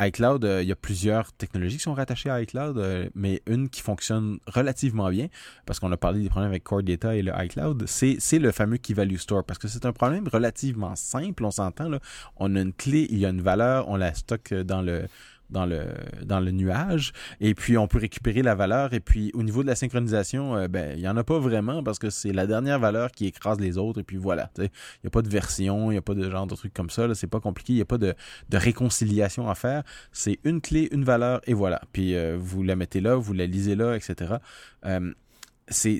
iCloud, 0.07 0.43
euh, 0.45 0.61
il 0.61 0.67
y 0.67 0.71
a 0.71 0.75
plusieurs 0.75 1.31
technologies 1.33 1.77
qui 1.77 1.83
sont 1.83 1.93
rattachées 1.93 2.29
à 2.29 2.41
iCloud, 2.41 2.77
euh, 2.77 3.07
mais 3.15 3.41
une 3.45 3.69
qui 3.69 3.81
fonctionne 3.81 4.39
relativement 4.47 5.09
bien, 5.09 5.27
parce 5.65 5.79
qu'on 5.79 5.91
a 5.91 5.97
parlé 5.97 6.21
des 6.21 6.29
problèmes 6.29 6.51
avec 6.51 6.63
Core 6.63 6.83
Data 6.83 7.15
et 7.15 7.21
le 7.21 7.31
iCloud, 7.35 7.85
c'est 7.87 8.39
le 8.39 8.51
fameux 8.51 8.77
Key 8.77 8.93
Value 8.93 9.17
Store, 9.17 9.43
parce 9.43 9.59
que 9.59 9.67
c'est 9.67 9.85
un 9.85 9.93
problème 9.93 10.27
relativement 10.27 10.95
simple, 10.95 11.45
on 11.45 11.51
s'entend. 11.51 11.89
là. 11.89 11.99
On 12.37 12.55
a 12.55 12.61
une 12.61 12.73
clé, 12.73 13.07
il 13.09 13.19
y 13.19 13.25
a 13.25 13.29
une 13.29 13.41
valeur, 13.41 13.87
on 13.89 13.95
la 13.95 14.13
stocke 14.13 14.53
dans 14.53 14.81
le 14.81 15.07
dans 15.51 15.65
le 15.65 15.85
dans 16.23 16.39
le 16.39 16.51
nuage. 16.51 17.11
Et 17.39 17.53
puis 17.53 17.77
on 17.77 17.87
peut 17.87 17.99
récupérer 17.99 18.41
la 18.41 18.55
valeur. 18.55 18.93
Et 18.93 18.99
puis 18.99 19.31
au 19.33 19.43
niveau 19.43 19.61
de 19.63 19.67
la 19.67 19.75
synchronisation 19.75 20.55
euh, 20.55 20.67
ben 20.67 20.93
il 20.97 21.01
y 21.01 21.07
en 21.07 21.17
a 21.17 21.23
pas 21.23 21.39
vraiment 21.39 21.83
parce 21.83 21.99
que 21.99 22.09
c'est 22.09 22.31
la 22.33 22.47
dernière 22.47 22.79
valeur 22.79 23.11
qui 23.11 23.25
écrase 23.27 23.59
les 23.59 23.77
autres. 23.77 23.99
Et 23.99 24.03
puis 24.03 24.17
voilà 24.17 24.49
il 24.57 24.69
y 25.03 25.07
a 25.07 25.09
pas 25.09 25.21
de 25.21 25.29
version 25.29 25.91
il 25.91 25.95
y 25.95 25.97
a 25.97 26.01
pas 26.01 26.13
de 26.15 26.29
genre 26.29 26.47
de 26.47 26.55
truc 26.55 26.73
comme 26.73 26.89
ça 26.89 27.13
c'est 27.13 27.27
pas 27.27 27.39
compliqué. 27.39 27.73
Il 27.73 27.79
y 27.79 27.81
a 27.81 27.85
pas 27.85 27.97
de, 27.97 28.13
de 28.49 28.57
réconciliation 28.57 29.49
à 29.49 29.55
faire. 29.55 29.83
C'est 30.11 30.39
une 30.43 30.61
clé 30.61 30.87
une 30.91 31.03
valeur 31.03 31.41
et 31.45 31.53
voilà. 31.53 31.81
Puis 31.93 32.15
euh, 32.15 32.37
vous 32.39 32.63
la 32.63 32.75
mettez 32.75 33.01
là 33.01 33.15
vous 33.15 33.33
la 33.33 33.45
lisez 33.45 33.75
là 33.75 33.95
etc 33.95 34.35
Euh, 34.85 35.13
c'est- 35.67 35.99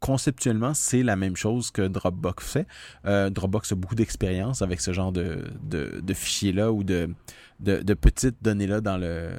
conceptuellement, 0.00 0.74
c'est 0.74 1.02
la 1.02 1.16
même 1.16 1.36
chose 1.36 1.70
que 1.70 1.82
Dropbox 1.82 2.46
fait. 2.46 2.66
Euh, 3.06 3.30
Dropbox 3.30 3.72
a 3.72 3.74
beaucoup 3.74 3.94
d'expérience 3.94 4.62
avec 4.62 4.80
ce 4.80 4.92
genre 4.92 5.12
de, 5.12 5.44
fichiers-là 6.14 6.72
ou 6.72 6.84
de, 6.84 7.14
petites 7.94 8.42
données-là 8.42 8.80
dans 8.80 8.98
le, 8.98 9.30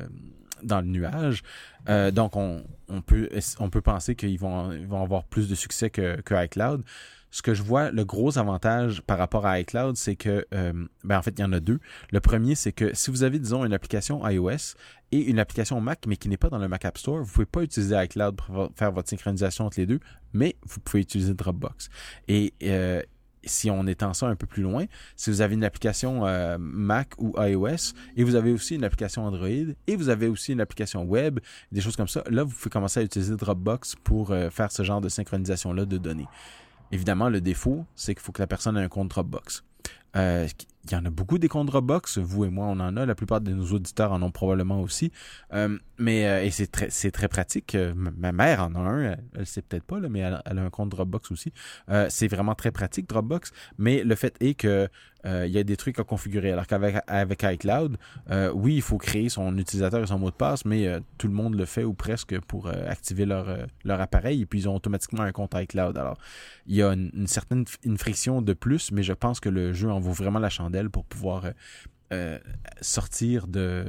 dans 0.64 0.82
le 0.82 0.88
nuage. 0.88 1.44
Euh, 1.90 2.12
donc, 2.12 2.36
on, 2.36 2.64
on, 2.90 3.02
peut, 3.02 3.30
on 3.60 3.70
peut 3.70 3.82
penser 3.82 4.16
qu'ils 4.16 4.40
vont, 4.40 4.72
avoir 4.92 5.24
plus 5.26 5.48
de 5.48 5.56
succès 5.56 5.90
que 5.90 6.44
iCloud. 6.46 6.84
Ce 7.30 7.42
que 7.42 7.54
je 7.54 7.62
vois, 7.62 7.92
le 7.92 8.06
gros 8.06 8.38
avantage 8.38 9.02
par 9.02 9.18
rapport 9.18 9.46
à 9.46 9.60
iCloud, 9.60 9.98
c'est 9.98 10.16
que, 10.16 10.46
euh, 10.54 10.74
ben 11.04 11.18
en 11.18 11.22
fait, 11.22 11.34
il 11.38 11.42
y 11.42 11.44
en 11.44 11.52
a 11.52 11.60
deux. 11.60 11.80
Le 12.12 12.20
premier, 12.20 12.56
c'est 12.56 12.72
que 12.72 12.96
si 12.96 13.12
vous 13.12 13.24
avez, 13.24 13.40
disons, 13.40 13.66
une 13.66 13.74
application 13.74 14.28
iOS 14.28 14.76
et 15.12 15.20
une 15.20 15.40
application 15.40 15.82
Mac, 15.82 16.06
mais 16.08 16.16
qui 16.16 16.30
n'est 16.30 16.38
pas 16.38 16.50
dans 16.50 16.58
le 16.58 16.68
Mac 16.68 16.86
App 16.86 16.98
Store, 16.98 17.22
vous 17.22 17.32
pouvez 17.32 17.46
pas 17.46 17.64
utiliser 17.64 17.96
iCloud 18.04 18.36
pour 18.36 18.72
faire 18.76 18.92
votre 18.92 19.10
synchronisation 19.10 19.66
entre 19.66 19.80
les 19.80 19.86
deux, 19.86 20.00
mais 20.34 20.56
vous 20.66 20.80
pouvez 20.80 21.02
utiliser 21.02 21.34
Dropbox. 21.34 21.90
Et 22.30 22.54
euh, 22.64 23.02
si 23.44 23.70
on 23.70 23.86
étend 23.88 24.14
ça 24.14 24.28
un 24.28 24.36
peu 24.36 24.48
plus 24.48 24.64
loin, 24.64 24.86
si 25.18 25.30
vous 25.30 25.42
avez 25.42 25.56
une 25.56 25.64
application 25.64 26.26
euh, 26.26 26.58
Mac 26.60 27.12
ou 27.18 27.34
iOS 27.38 27.94
et 28.16 28.24
vous 28.24 28.36
avez 28.36 28.52
aussi 28.52 28.76
une 28.76 28.84
application 28.86 29.26
Android 29.26 29.48
et 29.48 29.96
vous 29.96 30.10
avez 30.10 30.28
aussi 30.28 30.54
une 30.54 30.62
application 30.62 31.04
web, 31.04 31.40
des 31.74 31.82
choses 31.82 31.98
comme 31.98 32.08
ça, 32.08 32.24
là, 32.30 32.44
vous 32.44 32.54
pouvez 32.54 32.70
commencer 32.70 33.02
à 33.02 33.04
utiliser 33.04 33.36
Dropbox 33.36 33.96
pour 34.04 34.30
faire 34.30 34.72
ce 34.72 34.84
genre 34.84 35.02
de 35.02 35.10
synchronisation-là 35.10 35.86
de 35.86 35.98
données. 35.98 36.28
Évidemment, 36.92 37.30
le 37.30 37.42
défaut, 37.42 37.86
c'est 37.96 38.16
qu'il 38.16 38.22
faut 38.22 38.32
que 38.32 38.42
la 38.42 38.48
personne 38.48 38.78
ait 38.78 38.84
un 38.84 38.90
compte 38.90 39.10
Dropbox. 39.10 39.64
Euh, 40.16 40.48
il 40.92 40.96
y 40.96 40.98
en 40.98 41.06
a 41.06 41.10
beaucoup 41.10 41.38
des 41.38 41.48
comptes 41.48 41.68
Dropbox, 41.68 42.18
vous 42.18 42.46
et 42.46 42.50
moi 42.50 42.68
on 42.68 42.80
en 42.80 42.98
a, 42.98 43.06
la 43.06 43.16
plupart 43.16 43.42
de 43.42 43.52
nos 43.52 43.66
auditeurs 43.74 44.12
en 44.12 44.22
ont 44.22 44.32
probablement 44.32 44.82
aussi. 44.82 45.12
Euh, 45.54 45.78
mais 45.98 46.28
euh, 46.28 46.44
et 46.44 46.52
c'est 46.52 46.68
très 46.68 46.90
c'est 46.90 47.12
très 47.12 47.28
pratique. 47.28 47.76
Euh, 47.76 47.94
ma- 47.96 48.32
mère 48.32 48.64
en 48.64 48.76
a 48.76 48.80
un, 48.80 49.02
elle, 49.02 49.24
elle 49.36 49.46
sait 49.46 49.62
peut-être 49.62 49.84
pas 49.84 50.00
là, 50.00 50.10
mais 50.10 50.20
elle, 50.20 50.34
a 50.34 50.62
un 50.62 50.70
compte 50.70 50.90
Dropbox 50.90 51.32
aussi. 51.32 51.52
C'est 52.10 52.28
vraiment 52.28 52.56
très 52.56 52.72
pratique 52.72 53.08
Dropbox, 53.10 53.52
mais 53.78 54.04
le 54.04 54.16
fait 54.16 54.36
est 54.40 54.54
que 54.54 54.88
il 55.26 55.52
y 55.52 55.58
a 55.58 55.64
des 55.64 55.76
trucs 55.76 56.00
à 56.00 56.06
configurer. 56.06 56.54
Alors 56.54 56.68
qu'avec 56.68 56.96
avec 57.08 57.44
iCloud, 57.44 57.98
oui, 58.54 58.76
il 58.76 58.82
faut 58.82 58.98
créer 58.98 59.28
son 59.28 59.58
utilisateur 59.58 60.02
et 60.02 60.08
son 60.08 60.20
mot 60.20 60.30
de 60.30 60.36
passe, 60.36 60.64
mais 60.64 60.88
tout 61.18 61.28
le 61.28 61.34
monde 61.34 61.56
le 61.56 61.66
fait 61.66 61.84
ou 61.84 61.94
presque 61.94 62.40
pour 62.42 62.70
activer 62.70 63.26
leur 63.26 63.46
leur 63.84 64.00
appareil 64.00 64.44
et 64.44 64.46
puis 64.46 64.60
ils 64.60 64.70
ont 64.70 64.76
automatiquement 64.76 65.24
un 65.24 65.34
compte 65.34 65.54
iCloud. 65.56 65.98
Alors 65.98 66.18
il 66.66 66.76
y 66.76 66.84
a 66.84 66.94
une, 66.94 67.12
une 67.14 67.28
certaine 67.28 67.66
une 67.84 67.98
friction 67.98 68.42
de 68.42 68.54
plus, 68.54 68.92
mais 68.92 69.04
je 69.04 69.14
pense 69.14 69.40
que 69.40 69.50
le 69.50 69.74
jeu 69.74 69.90
en 69.90 70.00
vaut 70.00 70.14
vraiment 70.14 70.40
la 70.40 70.50
chandelle 70.50 70.77
pour 70.90 71.06
pouvoir 71.06 71.46
euh, 71.46 71.52
euh, 72.14 72.40
sortir 72.82 73.48
de 73.48 73.86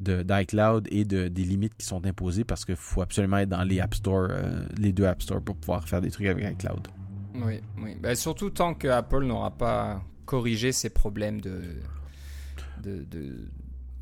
d'iCloud 0.00 0.88
et 0.90 1.04
de, 1.04 1.28
des 1.28 1.44
limites 1.44 1.76
qui 1.76 1.84
sont 1.84 2.06
imposées 2.06 2.44
parce 2.44 2.64
qu'il 2.64 2.76
faut 2.76 3.02
absolument 3.02 3.36
être 3.36 3.50
dans 3.50 3.62
les 3.64 3.80
App 3.80 3.92
Store, 3.92 4.28
euh, 4.30 4.64
les 4.78 4.94
deux 4.94 5.04
App 5.04 5.20
Store 5.20 5.42
pour 5.42 5.56
pouvoir 5.56 5.86
faire 5.86 6.00
des 6.00 6.10
trucs 6.10 6.26
avec 6.26 6.54
iCloud. 6.54 6.88
Oui, 7.34 7.60
oui. 7.82 7.96
Bah, 8.00 8.14
surtout 8.14 8.48
tant 8.48 8.72
que 8.72 8.88
Apple 8.88 9.24
n'aura 9.24 9.50
pas 9.50 10.02
corrigé 10.24 10.72
ses 10.72 10.88
problèmes 10.88 11.42
de 11.42 11.60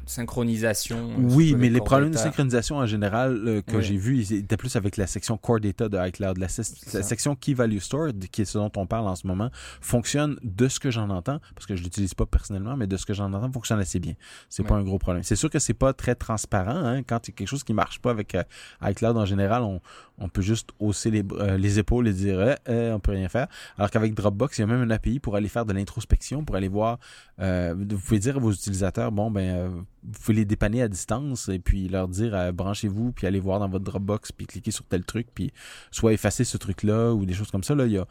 synchronisation. 0.09 1.11
euh, 1.11 1.23
Oui, 1.35 1.55
mais 1.57 1.69
les 1.69 1.81
problèmes 1.81 2.11
de 2.11 2.17
synchronisation 2.17 2.77
en 2.77 2.87
général 2.87 3.41
euh, 3.47 3.63
que 3.63 3.77
Oui. 3.77 3.83
j'ai 3.83 3.97
vu, 3.97 4.19
ils 4.19 4.33
étaient 4.33 4.57
plus 4.57 4.75
avec 4.77 4.97
la 4.97 5.07
section 5.07 5.37
Core 5.37 5.61
Data 5.61 5.89
de 5.89 5.99
iCloud. 6.09 6.39
La, 6.39 6.49
section 6.49 7.37
Key 7.37 7.55
Value 7.55 7.79
Store, 7.79 8.09
qui 8.33 8.43
est 8.43 8.45
ce 8.45 8.59
dont 8.59 8.73
on 8.77 8.87
parle 8.87 9.07
en 9.09 9.17
ce 9.17 9.27
moment, 9.27 9.51
fonctionne 9.81 10.37
de 10.43 10.69
ce 10.69 10.81
que 10.81 10.91
j'en 10.91 11.11
entends, 11.11 11.41
parce 11.55 11.67
que 11.67 11.77
je 11.77 11.83
l'utilise 11.83 12.15
pas 12.15 12.27
personnellement, 12.27 12.77
mais 12.77 12.87
de 12.87 12.97
ce 12.97 13.07
que 13.07 13.15
j'en 13.15 13.33
entends, 13.33 13.51
fonctionne 13.53 13.81
assez 13.81 14.01
bien. 14.01 14.15
C'est 14.49 14.65
pas 14.65 14.75
un 14.75 14.83
gros 14.83 14.99
problème. 14.99 15.23
C'est 15.23 15.37
sûr 15.37 15.51
que 15.51 15.59
c'est 15.59 15.75
pas 15.75 15.93
très 15.93 16.15
transparent. 16.15 16.77
Hein, 16.77 17.03
quand 17.03 17.29
il 17.29 17.31
y 17.31 17.35
a 17.35 17.37
quelque 17.37 17.49
chose 17.49 17.65
qui 17.65 17.75
marche 17.75 18.01
pas 18.01 18.11
avec 18.11 18.35
euh, 18.35 18.43
iCloud 18.83 19.17
en 19.17 19.25
général, 19.25 19.63
on, 19.63 19.81
on 20.19 20.29
peut 20.29 20.43
juste 20.43 20.71
hausser 20.81 21.11
les, 21.11 21.23
euh, 21.33 21.57
les 21.57 21.79
épaules 21.79 22.09
et 22.09 22.13
dire 22.13 22.41
eh, 22.43 22.73
eh, 22.73 22.93
on 22.93 23.01
peut 23.01 23.13
rien 23.13 23.29
faire. 23.29 23.47
Alors 23.77 23.91
qu'avec 23.91 24.15
Dropbox, 24.15 24.59
il 24.59 24.63
y 24.63 24.65
a 24.65 24.67
même 24.67 24.81
un 24.83 24.91
API 24.91 25.21
pour 25.21 25.37
aller 25.37 25.49
faire 25.49 25.65
de 25.65 25.73
l'introspection, 25.73 26.45
pour 26.45 26.57
aller 26.57 26.69
voir. 26.69 26.99
euh, 27.41 27.75
vous 27.79 27.99
pouvez 27.99 28.19
dire 28.19 28.37
à 28.37 28.41
vos 28.41 28.53
utilisateurs 28.53 29.13
bon 29.13 29.31
ben 29.31 29.41
euh, 29.41 29.69
vous 30.03 30.19
pouvez 30.21 30.35
les 30.35 30.45
dépanner 30.45 30.83
à 30.83 30.89
distance 30.89 31.49
et 31.49 31.59
puis 31.59 31.89
leur 31.89 32.09
dire 32.09 32.35
euh, 32.35 32.51
branchez-vous 32.53 33.13
puis 33.13 33.27
allez 33.27 33.41
voir 33.41 33.61
dans 33.61 33.69
votre 33.69 33.85
Dropbox 33.85 34.33
puis 34.33 34.47
cliquez 34.47 34.71
sur 34.71 34.85
tel 34.85 35.05
truc 35.05 35.29
puis 35.35 35.53
soit 35.91 36.13
effacer 36.13 36.45
ce 36.45 36.57
truc 36.57 36.83
là 36.83 37.13
ou 37.13 37.25
des 37.27 37.35
choses 37.35 37.51
comme 37.51 37.63
ça 37.65 37.75
là 37.75 37.87
il 37.87 37.93
y 37.93 37.99
a 37.99 38.07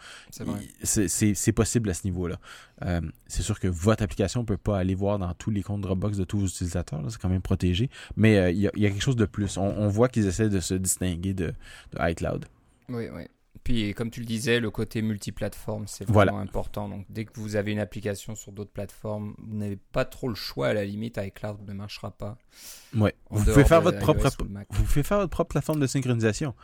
c'est 0.83 1.51
possible 1.51 1.89
à 1.89 1.93
ce 1.93 2.03
niveau 2.05 2.27
là 2.27 2.37
Euh, 2.85 3.01
c'est 3.25 3.41
sûr 3.41 3.59
que 3.59 3.67
votre 3.67 4.03
application 4.03 4.45
peut 4.45 4.55
pas 4.57 4.77
aller 4.77 4.93
voir 4.93 5.17
dans 5.17 5.33
tous 5.33 5.49
les 5.49 5.63
comptes 5.63 5.81
Dropbox 5.81 6.15
de 6.17 6.23
tous 6.25 6.37
vos 6.39 6.45
utilisateurs 6.45 7.01
c'est 7.09 7.19
quand 7.19 7.27
même 7.29 7.41
protégé 7.41 7.89
mais 8.15 8.37
euh, 8.37 8.51
il 8.51 8.59
y, 8.59 8.67
a, 8.67 8.71
il 8.75 8.83
y 8.83 8.85
a 8.85 8.89
quelque 8.89 9.01
chose 9.01 9.15
de 9.15 9.25
plus 9.25 9.57
on, 9.57 9.63
on 9.63 9.87
voit 9.87 10.09
qu'ils 10.09 10.27
essaient 10.27 10.49
de 10.49 10.59
se 10.59 10.75
distinguer 10.75 11.33
de, 11.33 11.47
de 11.93 12.09
iCloud 12.11 12.45
Oui, 12.89 13.07
oui. 13.11 13.23
Puis, 13.63 13.93
comme 13.95 14.11
tu 14.11 14.21
le 14.21 14.25
disais, 14.25 14.61
le 14.61 14.71
côté 14.71 15.01
multiplateforme, 15.01 15.87
c'est 15.87 16.05
vraiment 16.05 16.13
Voilà. 16.13 16.37
important. 16.37 16.87
Donc, 16.87 17.05
dès 17.09 17.25
que 17.25 17.31
vous 17.33 17.57
avez 17.57 17.73
une 17.73 17.79
application 17.79 18.33
sur 18.35 18.53
d'autres 18.53 18.71
plateformes, 18.71 19.33
vous 19.39 19.57
n'avez 19.57 19.75
pas 19.75 20.05
trop 20.05 20.29
le 20.29 20.35
choix. 20.35 20.67
À 20.67 20.73
la 20.73 20.85
limite, 20.85 21.17
iCloud 21.21 21.67
ne 21.67 21.73
marchera 21.73 22.11
pas. 22.11 22.37
ouais 22.95 23.13
en 23.29 23.35
vous 23.37 23.43
pouvez 23.43 23.65
faire 23.65 23.81
votre 23.81 23.99
propre 23.99 24.29
vous 24.69 24.83
pouvez 24.85 25.03
faire 25.03 25.17
votre 25.17 25.31
propre 25.31 25.49
plateforme 25.49 25.81
de 25.81 25.87
synchronisation 25.87 26.55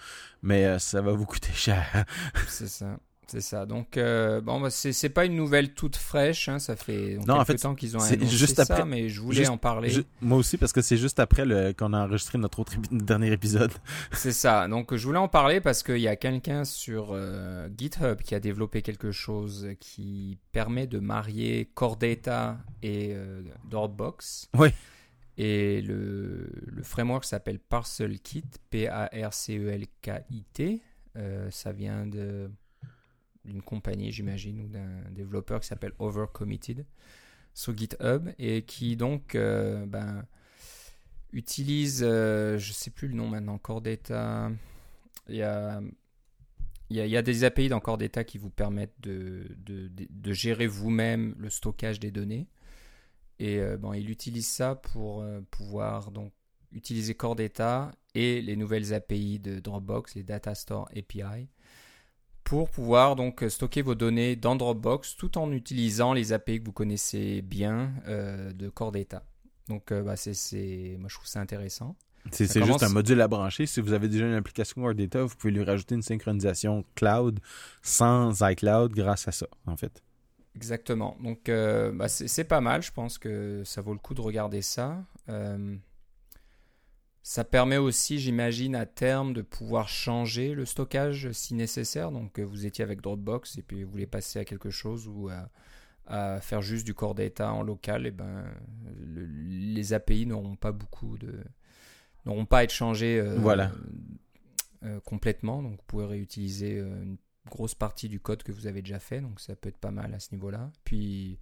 mais 0.44 0.64
euh, 0.66 0.80
ça 0.80 1.02
va 1.02 1.12
vous 1.12 1.26
coûter 1.26 1.52
cher 1.52 2.06
C'est 2.48 2.70
ça. 2.70 2.98
C'est 3.34 3.42
ça. 3.42 3.66
Donc, 3.66 3.98
euh, 3.98 4.42
bon, 4.42 4.62
bah, 4.62 4.70
c'est 4.70 5.10
pas 5.10 5.26
une 5.26 5.36
nouvelle 5.36 5.74
toute 5.74 5.96
fraîche. 5.96 6.48
hein, 6.50 6.60
Ça 6.60 6.76
fait 6.76 7.18
Non, 7.28 7.40
en 7.40 7.46
fait, 7.46 7.56
temps 7.56 7.74
qu'ils 7.74 7.98
ont 7.98 8.00
annoncé 8.00 8.28
juste 8.28 8.58
ça, 8.58 8.62
après- 8.62 8.86
mais 8.86 9.10
je 9.10 9.20
voulais 9.22 9.38
juste- 9.38 9.50
en 9.50 9.58
parler. 9.58 9.92
Moi 10.22 10.38
aussi, 10.38 10.58
parce 10.58 10.72
que 10.72 10.82
c'est 10.84 10.98
juste 10.98 11.20
après 11.20 11.74
qu'on 11.74 11.94
a 11.94 12.06
enregistré 12.06 12.38
notre 12.38 12.60
autre 12.60 12.74
dernier 12.92 13.32
épisode. 13.32 13.72
C'est 14.14 14.32
ça. 14.34 14.68
Donc, 14.68 14.94
je 14.96 15.04
voulais 15.06 15.18
en 15.18 15.28
parler 15.28 15.62
parce 15.62 15.82
qu'il 15.82 15.98
y 15.98 16.08
a 16.08 16.16
quelqu'un 16.16 16.64
sur 16.64 17.08
euh, 17.12 17.68
GitHub 17.76 18.22
qui 18.22 18.36
a 18.36 18.40
développé 18.40 18.84
quelque 18.84 19.12
chose 19.12 19.70
qui 19.80 20.38
permet 20.52 20.86
de 20.86 21.00
marier 21.00 21.72
Core 21.74 21.98
Data 21.98 22.60
et 22.84 23.14
euh, 23.16 23.42
Dropbox. 23.68 24.50
Oui. 24.58 24.70
Et 25.40 25.82
le, 25.82 26.48
le 26.68 26.84
framework 26.84 27.26
s'appelle 27.26 27.58
ParcelKit, 27.58 28.44
P-A-R-C-E-L-K-I-T. 29.64 30.82
Euh, 31.16 31.48
ça 31.52 31.72
vient 31.72 32.06
de 32.06 32.50
d'une 33.46 33.62
compagnie, 33.62 34.12
j'imagine, 34.12 34.62
ou 34.62 34.68
d'un 34.68 35.10
développeur 35.12 35.60
qui 35.62 35.68
s'appelle 35.68 35.94
Overcommitted 36.00 36.86
sur 37.54 37.76
GitHub 37.78 38.30
et 38.40 38.64
qui 38.64 38.96
donc 38.96 39.36
euh, 39.36 39.86
ben, 39.86 40.26
utilise, 41.32 42.04
euh, 42.04 42.58
je 42.58 42.72
sais 42.74 42.92
plus 42.92 43.08
le 43.08 43.16
nom 43.16 43.28
maintenant, 43.28 43.58
Core 43.58 43.82
Data. 43.82 44.52
Il 45.30 45.36
y 45.36 45.42
a, 45.44 45.82
il 46.90 46.98
y 46.98 47.02
a, 47.02 47.06
il 47.06 47.12
y 47.12 47.18
a 47.18 47.22
des 47.22 47.44
API 47.44 47.70
dans 47.70 47.80
Core 47.80 47.98
Data 47.98 48.24
qui 48.24 48.38
vous 48.38 48.50
permettent 48.50 49.00
de, 49.02 49.46
de, 49.58 49.90
de- 49.90 50.34
gérer 50.34 50.68
vous-même 50.68 51.36
le 51.38 51.50
stockage 51.50 52.00
des 52.00 52.12
données. 52.12 52.48
Et 53.40 53.60
euh, 53.60 53.78
bon, 53.78 53.94
il 53.94 54.10
utilise 54.10 54.48
ça 54.48 54.76
pour 54.76 55.22
euh, 55.22 55.42
pouvoir 55.52 56.12
donc 56.12 56.34
utiliser 56.72 57.14
Core 57.16 57.36
Data 57.36 57.92
et 58.16 58.42
les 58.42 58.56
nouvelles 58.56 58.94
API 58.94 59.40
de 59.40 59.60
Dropbox, 59.60 60.16
les 60.16 60.24
Data 60.24 60.56
Store 60.56 60.88
API, 60.96 61.48
pour 62.44 62.70
pouvoir 62.70 63.16
donc 63.16 63.44
stocker 63.48 63.82
vos 63.82 63.96
données 63.96 64.36
dans 64.36 64.56
Dropbox 64.56 65.16
tout 65.16 65.38
en 65.38 65.52
utilisant 65.52 66.14
les 66.14 66.34
API 66.34 66.60
que 66.60 66.66
vous 66.66 66.72
connaissez 66.72 67.42
bien 67.42 67.92
euh, 68.08 68.52
de 68.52 68.70
Core 68.70 68.92
Data. 68.92 69.24
Donc, 69.70 69.92
euh, 69.92 70.04
bah, 70.04 70.16
c'est, 70.16 70.98
moi 71.00 71.10
je 71.10 71.16
trouve 71.16 71.28
ça 71.28 71.40
intéressant. 71.40 71.96
C'est 72.32 72.64
juste 72.64 72.84
un 72.84 72.90
module 72.90 73.20
à 73.20 73.28
brancher. 73.28 73.66
Si 73.66 73.82
vous 73.82 73.92
avez 73.92 74.08
déjà 74.08 74.26
une 74.26 74.34
application 74.34 74.82
Core 74.82 74.96
Data, 74.96 75.24
vous 75.24 75.36
pouvez 75.36 75.52
lui 75.52 75.64
rajouter 75.64 75.96
une 75.96 76.02
synchronisation 76.02 76.86
cloud 76.96 77.40
sans 77.82 78.42
iCloud 78.42 78.94
grâce 78.94 79.28
à 79.28 79.32
ça, 79.32 79.48
en 79.66 79.76
fait. 79.76 80.02
Exactement. 80.56 81.18
Donc, 81.22 81.50
euh, 81.50 81.92
bah, 81.92 82.08
c'est 82.08 82.44
pas 82.46 82.62
mal. 82.62 82.82
Je 82.82 82.92
pense 82.92 83.18
que 83.18 83.64
ça 83.66 83.82
vaut 83.82 83.94
le 83.94 84.00
coup 84.00 84.14
de 84.14 84.22
regarder 84.22 84.62
ça. 84.62 85.04
Ça 87.26 87.46
permet 87.46 87.78
aussi, 87.78 88.20
j'imagine, 88.20 88.76
à 88.76 88.86
terme 88.86 89.34
de 89.34 89.42
pouvoir 89.42 89.88
changer 89.88 90.54
le 90.54 90.66
stockage 90.66 91.32
si 91.32 91.54
nécessaire. 91.54 92.12
Donc, 92.12 92.38
euh, 92.38 92.44
vous 92.44 92.66
étiez 92.66 92.84
avec 92.84 93.00
Dropbox 93.00 93.58
et 93.58 93.62
puis 93.62 93.84
vous 93.84 93.92
voulez 93.92 94.08
passer 94.08 94.40
à 94.40 94.46
quelque 94.46 94.70
chose 94.70 95.08
ou 95.08 95.30
à, 95.30 95.50
à 96.06 96.42
faire 96.42 96.62
juste 96.62 96.86
du 96.86 96.94
core 96.94 97.16
data 97.16 97.54
en 97.54 97.64
local. 97.64 98.06
Et 98.08 98.12
ben, 98.12 98.44
le- 99.00 99.26
les 99.26 99.94
API 99.94 100.26
n'auront 100.26 100.58
pas 100.58 100.74
beaucoup 100.74 101.18
de 101.18 101.34
n'auront 102.26 102.46
pas 102.46 102.60
à 102.60 102.64
être 102.66 102.74
changés 102.74 103.20
euh, 103.20 103.36
Voilà. 103.40 103.72
euh, 104.84 105.00
complètement. 105.02 105.64
Donc, 105.64 105.78
vous 105.78 105.84
pouvez 105.88 106.06
réutiliser 106.06 106.80
une 106.80 107.16
grosse 107.50 107.74
partie 107.76 108.10
du 108.10 108.20
code 108.20 108.44
que 108.44 108.52
vous 108.52 108.68
avez 108.68 108.82
déjà 108.82 109.00
fait, 109.00 109.22
donc 109.22 109.40
ça 109.40 109.56
peut 109.56 109.70
être 109.70 109.78
pas 109.78 109.92
mal 109.92 110.14
à 110.14 110.20
ce 110.20 110.34
niveau-là. 110.34 110.72
Puis, 110.84 111.40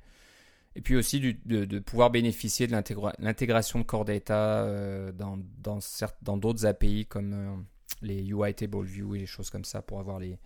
et 0.75 0.81
puis 0.81 0.95
aussi 0.95 1.19
du- 1.19 1.39
de, 1.45 1.65
de 1.65 1.79
pouvoir 1.79 2.09
bénéficier 2.11 2.67
de 2.67 2.71
l'intégra- 2.71 3.13
l'intégration 3.19 3.79
de 3.79 3.83
Core 3.83 4.05
Data 4.05 4.63
euh, 4.63 5.11
dans, 5.11 5.37
dans, 5.61 5.79
certes- 5.81 6.17
dans 6.21 6.37
d'autres 6.37 6.65
API 6.65 7.05
comme 7.05 7.33
euh, 7.33 7.55
les 8.01 8.23
UI 8.29 8.53
Table 8.53 8.83
View 8.85 9.15
et 9.15 9.19
des 9.19 9.25
choses 9.25 9.49
comme 9.49 9.65
ça 9.65 9.81
pour 9.81 9.99
avoir 9.99 10.19
les, 10.19 10.37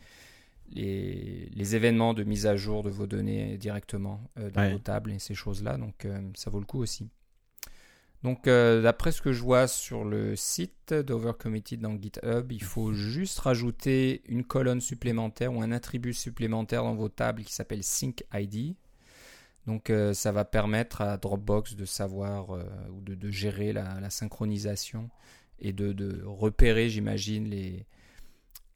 les, 0.72 1.50
les 1.54 1.76
événements 1.76 2.14
de 2.14 2.24
mise 2.24 2.48
à 2.48 2.56
jour 2.56 2.84
de 2.84 2.90
vos 2.90 3.08
données 3.08 3.58
directement 3.58 4.20
euh, 4.40 4.50
dans 4.50 4.62
Ouais. 4.62 4.72
vos 4.74 4.80
tables 4.80 5.12
et 5.12 5.20
ces 5.20 5.36
choses-là. 5.36 5.78
Donc 5.78 6.06
euh, 6.06 6.20
ça 6.36 6.50
vaut 6.50 6.60
le 6.60 6.66
coup 6.66 6.80
aussi. 6.82 7.10
Donc, 8.24 8.46
d'après 8.46 9.12
ce 9.12 9.22
que 9.22 9.32
je 9.34 9.44
vois 9.44 9.68
sur 9.68 10.04
le 10.04 10.36
site 10.36 10.96
d'Overcommitted 10.96 11.80
dans 11.80 11.96
GitHub, 12.02 12.52
il 12.52 12.64
faut 12.64 12.92
juste 12.92 13.38
rajouter 13.38 14.24
une 14.28 14.44
colonne 14.44 14.82
supplémentaire 14.82 15.54
ou 15.54 15.62
un 15.62 15.72
attribut 15.72 16.14
supplémentaire 16.16 16.82
dans 16.82 16.96
vos 16.96 17.10
tables 17.10 17.44
qui 17.44 17.54
s'appelle 17.54 17.84
SyncID. 17.84 18.76
Donc, 19.68 19.90
euh, 19.90 20.14
ça 20.14 20.32
va 20.32 20.46
permettre 20.46 21.02
à 21.02 21.18
Dropbox 21.18 21.76
de 21.76 21.86
savoir 21.86 22.52
euh, 22.52 22.64
ou 22.92 23.02
de, 23.02 23.32
gérer 23.32 23.74
la, 23.74 24.10
synchronisation 24.10 25.10
et 25.60 25.74
de, 25.74 26.24
repérer, 26.24 26.90
j'imagine, 26.90 27.50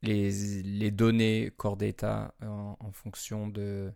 les, 0.02 0.92
données 0.92 1.52
Core 1.58 1.78
Data 1.78 2.34
en, 2.42 2.92
fonction 2.92 3.48
de, 3.48 3.94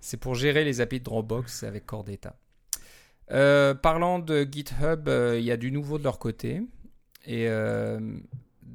C'est 0.00 0.16
pour 0.18 0.34
gérer 0.34 0.64
les 0.64 0.80
API 0.80 0.98
de 0.98 1.04
Dropbox 1.04 1.62
avec 1.62 1.86
Core 1.86 2.04
Data. 2.04 2.36
Euh, 3.32 3.74
parlant 3.74 4.18
de 4.18 4.46
GitHub, 4.50 5.08
il 5.36 5.42
y 5.44 5.50
a 5.50 5.56
du 5.56 5.72
nouveau 5.72 5.98
de 5.98 6.04
leur 6.04 6.18
côté. 6.18 6.62
Et 7.26 7.48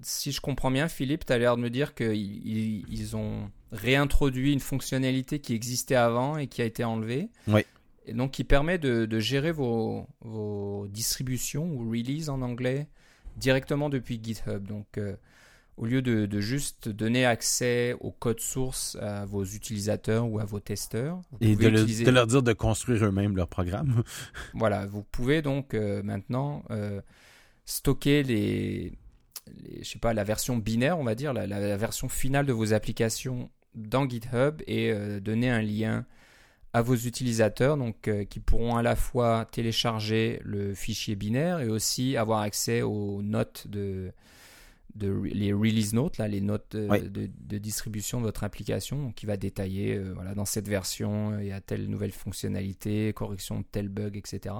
si 0.03 0.31
je 0.31 0.41
comprends 0.41 0.71
bien, 0.71 0.87
Philippe, 0.87 1.25
tu 1.25 1.33
as 1.33 1.37
l'air 1.37 1.57
de 1.57 1.61
me 1.61 1.69
dire 1.69 1.93
qu'ils 1.93 2.15
ils- 2.47 2.85
ils 2.89 3.15
ont 3.15 3.49
réintroduit 3.71 4.51
une 4.51 4.59
fonctionnalité 4.59 5.39
qui 5.39 5.53
existait 5.53 5.95
avant 5.95 6.37
et 6.37 6.47
qui 6.47 6.61
a 6.61 6.65
été 6.65 6.83
enlevée. 6.83 7.29
Oui. 7.47 7.61
Et 8.05 8.13
donc 8.13 8.31
qui 8.31 8.43
permet 8.43 8.77
de, 8.79 9.05
de 9.05 9.19
gérer 9.19 9.51
vos, 9.51 10.07
vos 10.21 10.87
distributions 10.89 11.65
ou 11.71 11.89
release 11.89 12.29
en 12.29 12.41
anglais 12.41 12.87
directement 13.37 13.89
depuis 13.89 14.19
GitHub. 14.21 14.65
Donc 14.65 14.97
euh, 14.97 15.15
au 15.77 15.85
lieu 15.85 16.01
de, 16.01 16.25
de 16.25 16.39
juste 16.41 16.89
donner 16.89 17.25
accès 17.25 17.95
au 17.99 18.11
code 18.11 18.39
source 18.39 18.97
à 18.99 19.25
vos 19.25 19.43
utilisateurs 19.45 20.27
ou 20.27 20.39
à 20.39 20.45
vos 20.45 20.59
testeurs, 20.59 21.21
Et 21.41 21.55
de, 21.55 21.67
le- 21.67 21.79
utiliser- 21.79 22.03
de 22.05 22.11
leur 22.11 22.27
dire 22.27 22.43
de 22.43 22.53
construire 22.53 23.05
eux-mêmes 23.05 23.35
leur 23.35 23.47
programme. 23.47 24.03
voilà, 24.53 24.85
vous 24.87 25.03
pouvez 25.03 25.41
donc 25.41 25.73
euh, 25.73 26.01
maintenant 26.03 26.63
euh, 26.71 27.01
stocker 27.65 28.23
les, 28.23 28.91
les- 29.47 29.83
je 29.83 29.89
sais 29.89 29.99
pas, 29.99 30.13
la 30.13 30.23
version 30.23 30.57
binaire, 30.57 30.99
on 30.99 31.03
va 31.03 31.15
dire, 31.15 31.33
la, 31.33 31.77
version 31.77 32.09
finale 32.09 32.45
de 32.47 32.53
vos 32.53 32.73
applications 32.73 33.49
dans 33.75 34.07
GitHub 34.09 34.61
et 34.67 34.93
donner 35.21 35.49
un 35.49 35.61
lien 35.61 36.05
à 36.73 36.81
vos 36.81 36.95
utilisateurs, 36.95 37.77
donc 37.77 38.07
euh, 38.07 38.23
qui 38.23 38.39
pourront 38.39 38.77
à 38.77 38.83
la 38.83 38.95
fois 38.95 39.45
télécharger 39.51 40.39
le 40.43 40.73
fichier 40.73 41.15
binaire 41.15 41.59
et 41.59 41.67
aussi 41.67 42.15
avoir 42.15 42.39
accès 42.39 42.81
aux 42.81 43.21
notes 43.21 43.67
de 43.67 44.11
de 44.95 45.09
les 45.23 45.53
release 45.53 45.93
notes, 45.93 46.17
là, 46.17 46.27
les 46.27 46.41
notes 46.41 46.75
de, 46.75 47.09
de, 47.09 47.57
distribution 47.57 48.19
de 48.19 48.25
votre 48.25 48.43
application, 48.43 49.13
qui 49.13 49.25
va 49.25 49.37
détailler, 49.37 49.97
voilà, 49.97 50.35
dans 50.35 50.43
cette 50.43 50.67
version, 50.67 51.39
il 51.39 51.45
y 51.45 51.53
a 51.53 51.61
telle 51.61 51.87
nouvelle 51.87 52.11
fonctionnalité, 52.11 53.13
correction 53.13 53.61
de 53.61 53.65
tel 53.71 53.87
bug, 53.87 54.17
etc. 54.17 54.53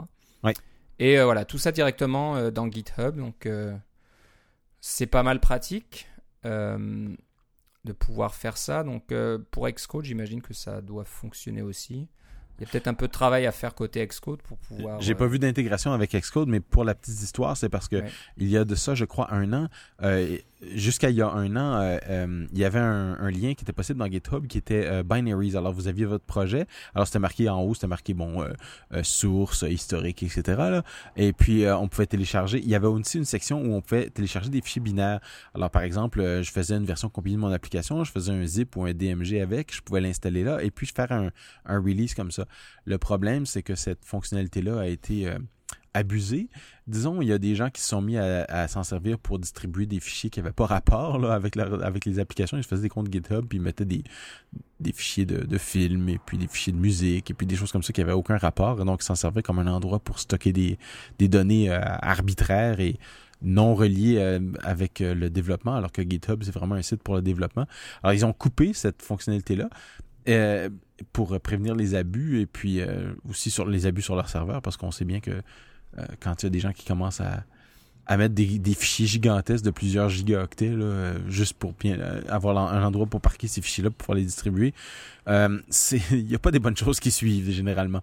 Et 1.00 1.22
voilà, 1.22 1.44
tout 1.44 1.58
ça 1.58 1.74
directement 1.74 2.50
dans 2.50 2.72
GitHub, 2.72 3.18
donc 3.18 3.46
c'est 4.80 5.06
pas 5.06 5.22
mal 5.22 5.42
pratique 5.42 6.08
de 7.84 7.94
pouvoir 7.94 8.36
faire 8.36 8.58
ça. 8.58 8.84
Donc 8.84 9.14
pour 9.52 9.70
Xcode, 9.70 10.06
j'imagine 10.06 10.42
que 10.42 10.54
ça 10.54 10.82
doit 10.82 11.06
fonctionner 11.06 11.62
aussi. 11.62 12.08
Il 12.62 12.66
y 12.66 12.68
a 12.68 12.72
peut-être 12.72 12.88
un 12.88 12.94
peu 12.94 13.08
de 13.08 13.12
travail 13.12 13.48
à 13.48 13.52
faire 13.52 13.74
côté 13.74 14.06
Xcode 14.06 14.44
pour 14.44 14.60
pouvoir. 14.60 15.02
J'ai 15.02 15.16
pas 15.16 15.26
vu 15.26 15.40
d'intégration 15.40 15.94
avec 15.94 16.12
Xcode, 16.12 16.48
mais 16.48 16.60
pour 16.60 16.84
la 16.84 16.94
petite 16.94 17.20
histoire, 17.20 17.58
c'est 17.58 17.70
parce 17.70 17.88
que 17.88 18.04
il 18.38 18.50
y 18.50 18.56
a 18.56 18.66
de 18.66 18.76
ça, 18.76 18.94
je 18.94 19.06
crois, 19.06 19.34
un 19.34 19.52
an, 19.54 19.68
euh, 20.04 20.38
jusqu'à 20.62 21.10
il 21.10 21.16
y 21.16 21.22
a 21.22 21.30
un 21.30 21.56
an, 21.56 21.82
euh, 21.82 21.98
euh, 22.10 22.46
il 22.52 22.58
y 22.58 22.66
avait 22.66 22.80
un, 22.80 23.30
lien 23.32 23.54
qui 23.54 23.64
était 23.64 23.74
possible 23.74 24.00
dans 24.00 24.08
GitHub 24.08 24.48
qui 24.48 24.58
était 24.58 24.86
euh, 24.86 25.04
binaries. 25.04 25.56
Alors 25.56 25.74
vous 25.74 25.88
aviez 25.88 26.06
votre 26.06 26.26
projet, 26.26 26.66
alors 26.94 27.08
c'était 27.08 27.20
marqué 27.20 27.50
en 27.50 27.62
haut, 27.62 27.74
c'était 27.74 27.88
marqué 27.88 28.14
bon 28.14 28.46
source, 29.04 29.64
historique, 29.64 30.24
etc. 30.24 30.82
Et 31.16 31.34
puis 31.34 31.66
on 31.68 31.88
pouvait 31.88 32.06
télécharger. 32.06 32.60
Il 32.60 32.70
y 32.70 32.76
avait 32.76 32.88
aussi 32.88 33.18
une 33.18 33.26
section 33.26 33.62
où 33.62 33.74
on 33.74 33.82
pouvait 33.82 34.10
télécharger 34.10 34.50
des 34.50 34.62
fichiers 34.62 34.82
binaires. 34.82 35.20
Alors 35.54 35.70
par 35.70 35.84
exemple, 35.84 36.22
je 36.42 36.52
faisais 36.52 36.76
une 36.76 36.86
version 36.86 37.10
compilée 37.10 37.36
de 37.36 37.42
mon 37.42 37.52
application, 37.52 38.04
je 38.04 38.12
faisais 38.12 38.32
un 38.32 38.46
zip 38.46 38.76
ou 38.76 38.86
un 38.86 38.94
DMG 38.94 39.40
avec, 39.42 39.74
je 39.74 39.82
pouvais 39.82 40.02
l'installer 40.02 40.44
là 40.44 40.62
et 40.62 40.72
puis 40.72 40.88
faire 40.88 41.12
un, 41.12 41.30
un 41.66 41.80
release 41.80 42.14
comme 42.14 42.32
ça. 42.32 42.46
Le 42.86 42.98
problème, 42.98 43.46
c'est 43.46 43.64
que 43.64 43.76
cette 43.76 44.06
fonctionnalité-là 44.06 44.82
a 44.82 44.88
été 44.88 45.32
abusé. 45.94 46.50
Disons, 46.88 47.22
il 47.22 47.28
y 47.28 47.34
a 47.34 47.38
des 47.38 47.56
gens 47.56 47.70
qui 47.70 47.82
se 47.82 47.90
sont 47.90 48.02
mis 48.02 48.18
à, 48.18 48.68
s'en 48.68 48.84
servir 48.84 49.18
pour 49.20 49.40
distribuer 49.40 49.86
des 49.86 50.00
fichiers 50.00 50.30
qui 50.30 50.40
n'avaient 50.40 50.54
pas 50.54 50.66
rapport 50.66 51.24
avec, 51.32 51.56
les 52.06 52.20
applications. 52.20 52.58
Ils 52.58 52.64
faisaient 52.64 52.84
des 52.84 52.90
comptes 52.90 53.12
GitHub, 53.12 53.46
puis 53.46 53.58
ils 53.58 53.62
mettaient 53.62 53.86
des, 53.86 54.04
fichiers 54.94 55.26
de, 55.26 55.58
films, 55.58 56.10
et 56.10 56.20
puis 56.26 56.38
des 56.38 56.48
fichiers 56.48 56.74
de 56.74 56.78
musique, 56.78 57.30
et 57.32 57.34
puis 57.34 57.46
des 57.46 57.56
choses 57.56 57.72
comme 57.72 57.84
ça 57.84 57.94
qui 57.94 58.02
n'avaient 58.02 58.14
aucun 58.14 58.38
rapport. 58.38 58.84
Donc, 58.84 59.02
ils 59.02 59.06
s'en 59.06 59.16
servaient 59.16 59.44
comme 59.44 59.60
un 59.60 59.68
endroit 59.68 60.00
pour 60.00 60.20
stocker 60.20 60.54
des, 60.54 60.78
des 61.20 61.28
données 61.28 61.70
euh, 61.70 61.80
arbitraires 61.82 62.80
et 62.80 62.98
non 63.42 63.74
reliées 63.74 64.18
euh, 64.18 64.40
avec 64.64 65.02
euh, 65.02 65.14
le 65.14 65.30
développement, 65.30 65.76
alors 65.76 65.92
que 65.92 66.02
GitHub, 66.02 66.44
c'est 66.44 66.54
vraiment 66.54 66.76
un 66.76 66.82
site 66.82 67.04
pour 67.04 67.16
le 67.16 67.22
développement. 67.22 67.66
Alors, 68.04 68.14
ils 68.14 68.26
ont 68.26 68.34
coupé 68.34 68.74
cette 68.74 69.02
fonctionnalité-là. 69.02 69.70
pour 71.14 71.40
prévenir 71.40 71.76
les 71.76 71.96
abus 71.96 72.42
et 72.42 72.46
puis 72.46 72.80
aussi 73.28 73.50
sur 73.50 73.68
les 73.68 73.88
abus 73.88 74.04
sur 74.04 74.16
leur 74.16 74.30
serveur 74.30 74.62
parce 74.62 74.78
qu'on 74.78 74.92
sait 74.92 75.06
bien 75.06 75.20
que 75.20 75.42
euh, 75.98 76.06
quand 76.20 76.42
il 76.42 76.46
y 76.46 76.48
a 76.48 76.50
des 76.50 76.60
gens 76.60 76.74
qui 76.74 76.86
commencent 76.86 77.22
à, 77.22 77.44
mettre 78.18 78.36
des, 78.36 78.74
fichiers 78.74 79.06
gigantesques 79.06 79.64
de 79.64 79.72
plusieurs 79.72 80.10
gigaoctets, 80.10 80.70
là, 80.70 80.84
euh, 80.84 81.20
juste 81.30 81.54
pour 81.54 81.74
euh, 81.86 82.22
avoir 82.28 82.58
un 82.58 82.84
endroit 82.84 83.06
pour 83.06 83.22
parquer 83.22 83.48
ces 83.48 83.62
fichiers-là 83.62 83.90
pour 83.90 83.98
pouvoir 83.98 84.18
les 84.18 84.26
distribuer. 84.26 84.74
Il 85.28 86.26
n'y 86.26 86.36
a 86.36 86.40
pas 86.40 86.52
des 86.52 86.60
bonnes 86.60 86.76
choses 86.76 87.00
qui 87.00 87.12
suivent 87.12 87.50
généralement. 87.52 88.02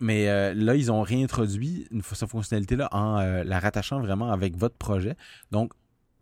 mais 0.00 0.54
là, 0.54 0.74
ils 0.74 0.90
ont 0.90 1.02
réintroduit 1.02 1.86
une, 1.92 2.02
cette 2.02 2.28
fonctionnalité-là 2.28 2.88
en 2.92 3.20
la 3.20 3.60
rattachant 3.60 4.00
vraiment 4.00 4.32
avec 4.32 4.56
votre 4.56 4.76
projet. 4.76 5.16
Donc, 5.52 5.72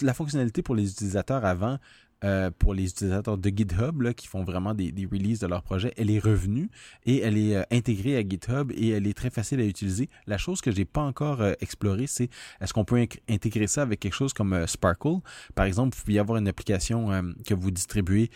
la 0.02 0.12
fonctionnalité 0.12 0.62
pour 0.62 0.74
les 0.74 0.90
utilisateurs 0.90 1.44
avant, 1.44 1.78
euh, 2.24 2.50
pour 2.56 2.74
les 2.74 2.84
utilisateurs 2.90 3.36
de 3.36 3.48
GitHub 3.48 4.00
là, 4.00 4.14
qui 4.14 4.26
font 4.26 4.44
vraiment 4.44 4.74
des, 4.74 4.92
des, 4.92 5.06
releases 5.06 5.40
de 5.40 5.46
leur 5.46 5.62
projet. 5.62 5.92
Elle 5.96 6.10
est 6.10 6.18
revenue 6.18 6.70
et 7.04 7.20
elle 7.20 7.36
est 7.36 7.56
euh, 7.56 7.62
intégrée 7.72 8.16
à 8.16 8.20
GitHub 8.20 8.70
et 8.74 8.90
elle 8.90 9.06
est 9.06 9.16
très 9.16 9.30
facile 9.30 9.60
à 9.60 9.64
utiliser. 9.64 10.08
La 10.26 10.38
chose 10.38 10.60
que 10.60 10.70
j'ai 10.70 10.84
pas 10.84 11.02
encore 11.02 11.40
euh, 11.40 11.54
explorée, 11.60 12.06
c'est 12.06 12.28
est-ce 12.60 12.72
qu'on 12.72 12.84
peut 12.84 13.04
intégrer 13.28 13.66
ça 13.66 13.82
avec 13.82 14.00
quelque 14.00 14.14
chose 14.14 14.32
comme 14.32 14.66
Sparkle? 14.66 15.18
Par 15.54 15.64
exemple, 15.64 15.96
vous 15.96 16.04
pouvez 16.04 16.18
avoir 16.18 16.38
une 16.38 16.48
application 16.48 17.10
que 17.46 17.54
vous 17.54 17.70
distribuez 17.70 18.30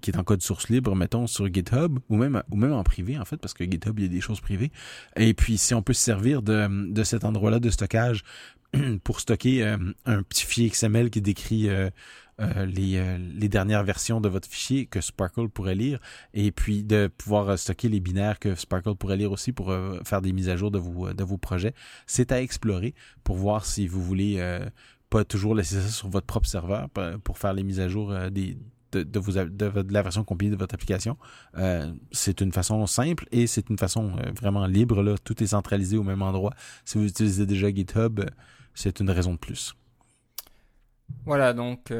qui 0.00 0.10
est 0.10 0.16
en 0.16 0.24
code 0.24 0.42
source 0.42 0.68
libre, 0.70 0.94
mettons, 0.96 1.26
sur 1.26 1.52
GitHub 1.52 1.98
ou 2.08 2.16
même, 2.16 2.42
ou 2.50 2.56
même 2.56 2.72
en 2.72 2.82
privé, 2.82 3.18
en 3.18 3.24
fait, 3.24 3.36
parce 3.36 3.54
que 3.54 3.64
GitHub, 3.64 3.98
il 3.98 4.02
y 4.02 4.06
a 4.06 4.08
des 4.08 4.20
choses 4.20 4.40
privées. 4.40 4.72
Et 5.16 5.34
puis, 5.34 5.58
si 5.58 5.74
on 5.74 5.82
peut 5.82 5.92
se 5.92 6.02
servir 6.02 6.42
de, 6.42 6.90
de 6.90 7.04
cet 7.04 7.24
endroit-là 7.24 7.60
de 7.60 7.70
stockage 7.70 8.24
pour 9.04 9.20
stocker 9.20 9.62
un 9.64 10.22
petit 10.22 10.46
fichier 10.46 10.70
XML 10.70 11.10
qui 11.10 11.20
décrit 11.20 11.68
euh, 11.68 11.90
euh, 12.40 12.66
les, 12.66 13.48
dernières 13.48 13.84
versions 13.84 14.20
de 14.20 14.28
votre 14.28 14.48
fichier 14.48 14.86
que 14.86 15.00
Sparkle 15.00 15.48
pourrait 15.48 15.74
lire 15.74 15.98
et 16.34 16.52
puis 16.52 16.82
de 16.82 17.10
pouvoir 17.18 17.48
euh, 17.48 17.56
stocker 17.56 17.88
les 17.88 18.00
binaires 18.00 18.38
que 18.38 18.54
Sparkle 18.54 18.94
pourrait 18.94 19.16
lire 19.16 19.32
aussi 19.32 19.52
pour 19.52 19.74
faire 20.04 20.22
des 20.22 20.32
mises 20.32 20.48
à 20.48 20.56
jour 20.56 20.70
de 20.70 20.78
vos, 20.78 21.12
de 21.12 21.24
vos 21.24 21.36
projets. 21.36 21.74
C'est 22.06 22.32
à 22.32 22.40
explorer 22.40 22.94
pour 23.24 23.36
voir 23.36 23.64
si 23.64 23.86
vous 23.86 24.02
voulez 24.02 24.40
pas 25.10 25.24
toujours 25.24 25.54
laisser 25.54 25.80
ça 25.80 25.88
sur 25.88 26.08
votre 26.08 26.26
propre 26.26 26.46
serveur 26.46 26.88
pour 27.24 27.38
faire 27.38 27.52
les 27.52 27.62
mises 27.62 27.80
à 27.80 27.88
jour 27.88 28.12
de, 28.12 28.56
de, 28.92 29.92
la 29.92 30.02
version 30.02 30.24
compilée 30.24 30.50
de 30.50 30.56
votre 30.56 30.74
application. 30.74 31.16
c'est 32.12 32.40
une 32.40 32.52
façon 32.52 32.86
simple 32.86 33.26
et 33.32 33.46
c'est 33.46 33.68
une 33.70 33.78
façon 33.78 34.16
vraiment 34.40 34.66
libre. 34.66 35.02
Là. 35.02 35.16
Tout 35.22 35.42
est 35.42 35.48
centralisé 35.48 35.96
au 35.96 36.04
même 36.04 36.22
endroit. 36.22 36.54
Si 36.84 36.98
vous 36.98 37.06
utilisez 37.06 37.46
déjà 37.46 37.72
GitHub, 37.72 38.20
c'est 38.74 39.00
une 39.00 39.10
raison 39.10 39.32
de 39.32 39.38
plus. 39.38 39.74
Voilà, 41.24 41.52
donc 41.52 41.92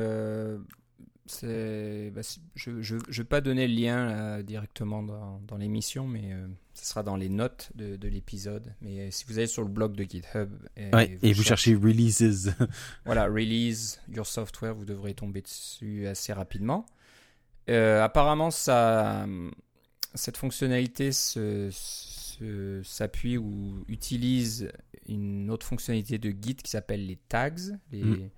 euh, 1.45 2.11
bah, 2.11 2.21
je 2.55 2.71
ne 2.71 2.99
vais 3.17 3.25
pas 3.25 3.41
donner 3.41 3.67
le 3.67 3.75
lien 3.75 4.43
directement 4.43 5.03
dans, 5.03 5.41
dans 5.47 5.57
l'émission, 5.57 6.07
mais 6.07 6.33
euh, 6.33 6.47
ce 6.75 6.87
sera 6.87 7.03
dans 7.03 7.17
les 7.17 7.29
notes 7.29 7.71
de, 7.75 7.97
de 7.97 8.09
l'épisode. 8.09 8.75
Mais 8.81 9.01
euh, 9.01 9.11
si 9.11 9.25
vous 9.27 9.39
allez 9.39 9.47
sur 9.47 9.63
le 9.63 9.69
blog 9.69 9.95
de 9.95 10.05
GitHub 10.05 10.51
et, 10.77 11.33
vous, 11.33 11.43
cherchez, 11.43 11.75
Releases, 11.75 12.55
voilà, 13.05 13.25
Release 13.27 14.01
Your 14.13 14.27
Software, 14.27 14.75
vous 14.75 14.85
devrez 14.85 15.15
tomber 15.15 15.43
dessus 15.43 16.07
assez 16.07 16.33
rapidement. 16.33 16.87
apparemment, 17.69 18.51
ça, 18.51 19.27
cette 20.15 20.37
fonctionnalité 20.37 21.11
s'appuie 22.83 23.39
ou 23.39 23.85
utilise 23.89 24.71
une 25.09 25.51
autre 25.51 25.67
fonctionnalité 25.67 26.19
de 26.19 26.31
Git 26.31 26.57
qui 26.57 26.71
s'appelle 26.71 27.07
les 27.07 27.17
tags, 27.17 27.51
les, 27.91 28.03
mm. 28.03 28.31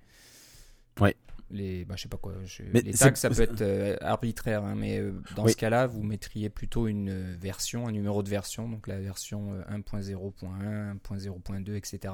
Ouais. 0.99 1.15
Les, 1.53 1.85
bah, 1.85 1.95
je 1.95 2.03
sais 2.03 2.09
pas 2.09 2.17
quoi. 2.17 2.33
les 2.73 2.93
tags, 2.93 3.13
ça 3.13 3.29
peut 3.29 3.41
être 3.41 3.61
euh, 3.61 3.95
arbitraire, 4.01 4.63
hein, 4.63 4.73
mais 4.75 4.99
euh, 4.99 5.13
dans 5.35 5.47
ce 5.47 5.55
cas-là, 5.55 5.85
vous 5.85 6.01
mettriez 6.01 6.49
plutôt 6.49 6.87
une 6.87 7.09
euh, 7.09 7.35
version, 7.39 7.87
un 7.87 7.91
numéro 7.91 8.23
de 8.23 8.29
version, 8.29 8.67
donc 8.67 8.87
la 8.87 8.99
version 8.99 9.53
1.0.1, 9.69 10.97
1.0.2, 10.97 11.75
etc. 11.75 12.13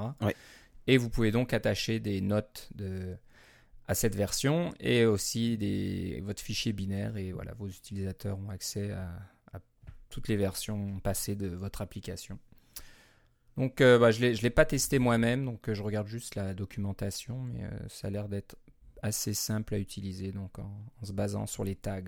Et 0.86 0.98
vous 0.98 1.08
pouvez 1.08 1.30
donc 1.30 1.54
attacher 1.54 2.00
des 2.00 2.20
notes 2.20 2.68
de, 2.74 3.16
à 3.86 3.94
cette 3.94 4.14
version 4.14 4.74
et 4.78 5.06
aussi 5.06 5.56
des, 5.56 6.20
votre 6.22 6.42
fichier 6.42 6.74
binaire 6.74 7.16
et 7.16 7.32
voilà, 7.32 7.54
vos 7.54 7.68
utilisateurs 7.68 8.38
ont 8.38 8.50
accès 8.50 8.90
à, 8.90 9.08
à 9.54 9.60
toutes 10.10 10.28
les 10.28 10.36
versions 10.36 11.00
passées 11.00 11.34
de 11.34 11.46
votre 11.46 11.80
application. 11.80 12.38
Donc 13.56 13.78
bah, 13.78 14.10
je 14.10 14.26
ne 14.26 14.42
l'ai 14.42 14.50
pas 14.50 14.64
testé 14.64 14.98
moi-même, 14.98 15.44
donc 15.44 15.72
je 15.72 15.82
regarde 15.82 16.08
juste 16.08 16.34
la 16.34 16.54
documentation, 16.54 17.42
mais 17.42 17.62
ça 17.88 18.08
a 18.08 18.10
l'air 18.10 18.28
d'être 18.28 18.56
assez 19.02 19.34
simple 19.34 19.74
à 19.74 19.78
utiliser 19.78 20.32
donc 20.32 20.58
en, 20.58 20.70
se 21.02 21.12
basant 21.12 21.46
sur 21.46 21.64
les 21.64 21.74
tags. 21.74 22.02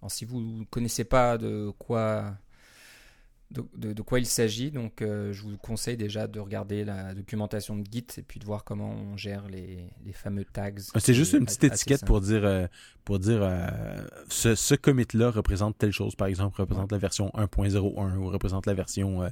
Alors, 0.00 0.10
si 0.10 0.24
vous 0.24 0.40
ne 0.40 0.64
connaissez 0.64 1.04
pas 1.04 1.38
de 1.38 1.72
quoi 1.78 2.36
de, 3.50 4.02
quoi 4.02 4.20
il 4.20 4.26
s'agit. 4.26 4.70
Donc, 4.70 5.02
euh, 5.02 5.32
je 5.32 5.42
vous 5.42 5.56
conseille 5.58 5.96
déjà 5.96 6.26
de 6.26 6.38
regarder 6.38 6.84
la 6.84 7.14
documentation 7.14 7.76
de 7.76 7.84
Git 7.90 8.06
et 8.18 8.22
puis 8.22 8.38
de 8.38 8.44
voir 8.44 8.64
comment 8.64 8.90
on 8.90 9.16
gère 9.16 9.48
les, 9.48 9.90
les 10.04 10.12
fameux 10.12 10.44
tags. 10.44 10.70
Ah, 10.94 11.00
c'est 11.00 11.14
juste 11.14 11.32
une 11.32 11.46
petite 11.46 11.64
étiquette 11.64 12.04
pour 12.04 12.20
dire, 12.20 12.44
euh, 12.44 12.66
pour 13.04 13.18
dire 13.18 13.40
euh, 13.42 13.66
ce, 14.28 14.54
ce 14.54 14.74
commit-là 14.74 15.30
représente 15.30 15.76
telle 15.78 15.92
chose. 15.92 16.14
Par 16.14 16.28
exemple, 16.28 16.60
représente 16.60 16.92
la 16.92 16.98
version 16.98 17.30
1.01 17.34 18.16
ou 18.16 18.28
représente 18.28 18.66
la 18.66 18.74
version 18.74 19.30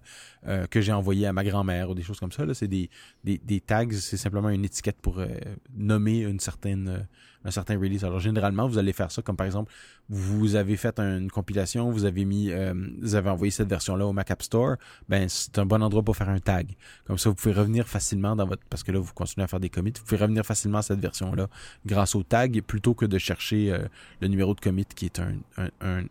que 0.70 0.80
j'ai 0.80 0.92
envoyée 0.92 1.26
à 1.26 1.32
ma 1.32 1.44
grand-mère 1.44 1.90
ou 1.90 1.94
des 1.94 2.02
choses 2.02 2.18
comme 2.18 2.32
ça. 2.32 2.44
C'est 2.54 2.68
des, 2.68 2.90
des, 3.24 3.38
des, 3.38 3.60
tags, 3.60 3.86
c'est 3.92 4.16
simplement 4.16 4.50
une 4.50 4.64
étiquette 4.64 5.00
pour 5.00 5.22
nommer 5.76 6.20
une 6.20 6.40
certaine 6.40 7.06
un 7.44 7.50
certain 7.50 7.78
release. 7.78 8.04
Alors 8.04 8.20
généralement, 8.20 8.68
vous 8.68 8.78
allez 8.78 8.92
faire 8.92 9.10
ça 9.10 9.22
comme 9.22 9.36
par 9.36 9.46
exemple, 9.46 9.72
vous 10.08 10.56
avez 10.56 10.76
fait 10.76 10.98
une 10.98 11.30
compilation, 11.30 11.90
vous 11.90 12.04
avez 12.04 12.24
mis, 12.24 12.50
euh, 12.50 12.74
vous 13.00 13.14
avez 13.14 13.30
envoyé 13.30 13.50
cette 13.50 13.68
version-là 13.68 14.06
au 14.06 14.12
Mac 14.12 14.30
App 14.30 14.42
Store, 14.42 14.76
ben 15.08 15.28
c'est 15.28 15.58
un 15.58 15.66
bon 15.66 15.82
endroit 15.82 16.02
pour 16.02 16.16
faire 16.16 16.28
un 16.28 16.40
tag. 16.40 16.76
Comme 17.06 17.18
ça, 17.18 17.28
vous 17.28 17.36
pouvez 17.36 17.54
revenir 17.54 17.86
facilement 17.86 18.36
dans 18.36 18.46
votre, 18.46 18.62
parce 18.68 18.82
que 18.82 18.92
là 18.92 18.98
vous 18.98 19.12
continuez 19.12 19.44
à 19.44 19.48
faire 19.48 19.60
des 19.60 19.70
commits, 19.70 19.92
vous 19.96 20.04
pouvez 20.04 20.20
revenir 20.20 20.44
facilement 20.44 20.78
à 20.78 20.82
cette 20.82 21.00
version-là 21.00 21.48
grâce 21.86 22.14
au 22.14 22.22
tag 22.22 22.60
plutôt 22.62 22.94
que 22.94 23.06
de 23.06 23.18
chercher 23.18 23.72
euh, 23.72 23.86
le 24.20 24.28
numéro 24.28 24.54
de 24.54 24.60
commit 24.60 24.84
qui 24.84 25.06
est 25.06 25.20
un, 25.20 26.04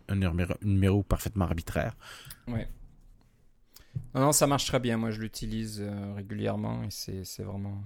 numéro, 0.62 1.04
parfaitement 1.04 1.46
arbitraire. 1.46 1.96
Ouais. 2.48 2.68
Non, 4.14 4.22
non, 4.22 4.32
ça 4.32 4.48
marche 4.48 4.66
très 4.66 4.80
bien. 4.80 4.98
Moi, 4.98 5.12
je 5.12 5.20
l'utilise 5.20 5.82
euh, 5.82 6.14
régulièrement 6.16 6.84
et 6.84 7.24
c'est 7.24 7.44
vraiment 7.44 7.82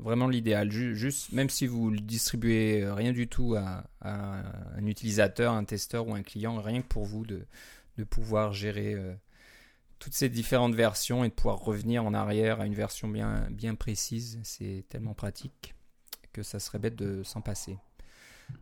vraiment 0.00 0.28
l'idéal. 0.28 0.70
Juste, 0.70 1.32
même 1.32 1.50
si 1.50 1.66
vous 1.66 1.90
ne 1.90 1.98
distribuez 1.98 2.88
rien 2.90 3.12
du 3.12 3.28
tout 3.28 3.54
à, 3.56 3.84
un 4.02 4.86
utilisateur, 4.86 5.52
un 5.52 5.64
testeur 5.64 6.08
ou 6.08 6.14
un 6.14 6.22
client, 6.22 6.60
rien 6.60 6.82
que 6.82 6.88
pour 6.88 7.04
vous 7.04 7.24
de, 7.24 7.44
pouvoir 8.08 8.54
gérer 8.54 8.94
euh, 8.94 9.12
toutes 9.98 10.14
ces 10.14 10.30
différentes 10.30 10.74
versions 10.74 11.22
et 11.22 11.28
de 11.28 11.34
pouvoir 11.34 11.58
revenir 11.58 12.02
en 12.04 12.14
arrière 12.14 12.60
à 12.60 12.66
une 12.66 12.74
version 12.74 13.08
bien, 13.08 13.74
précise, 13.74 14.40
c'est 14.42 14.84
tellement 14.88 15.12
pratique 15.12 15.74
que 16.32 16.42
ça 16.42 16.60
serait 16.60 16.78
bête 16.78 16.96
de 16.96 17.22
s'en 17.22 17.42
passer. 17.42 17.76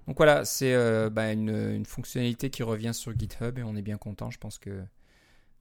Donc 0.06 0.16
voilà, 0.16 0.44
c'est 0.44 0.74
euh, 0.74 1.08
bah, 1.08 1.32
une, 1.32 1.84
fonctionnalité 1.84 2.50
qui 2.50 2.64
revient 2.64 2.92
sur 2.92 3.16
GitHub 3.16 3.58
et 3.58 3.62
on 3.62 3.76
est 3.76 3.82
bien 3.82 3.96
content. 3.96 4.30
Je 4.30 4.38
pense 4.38 4.58
que 4.58 4.82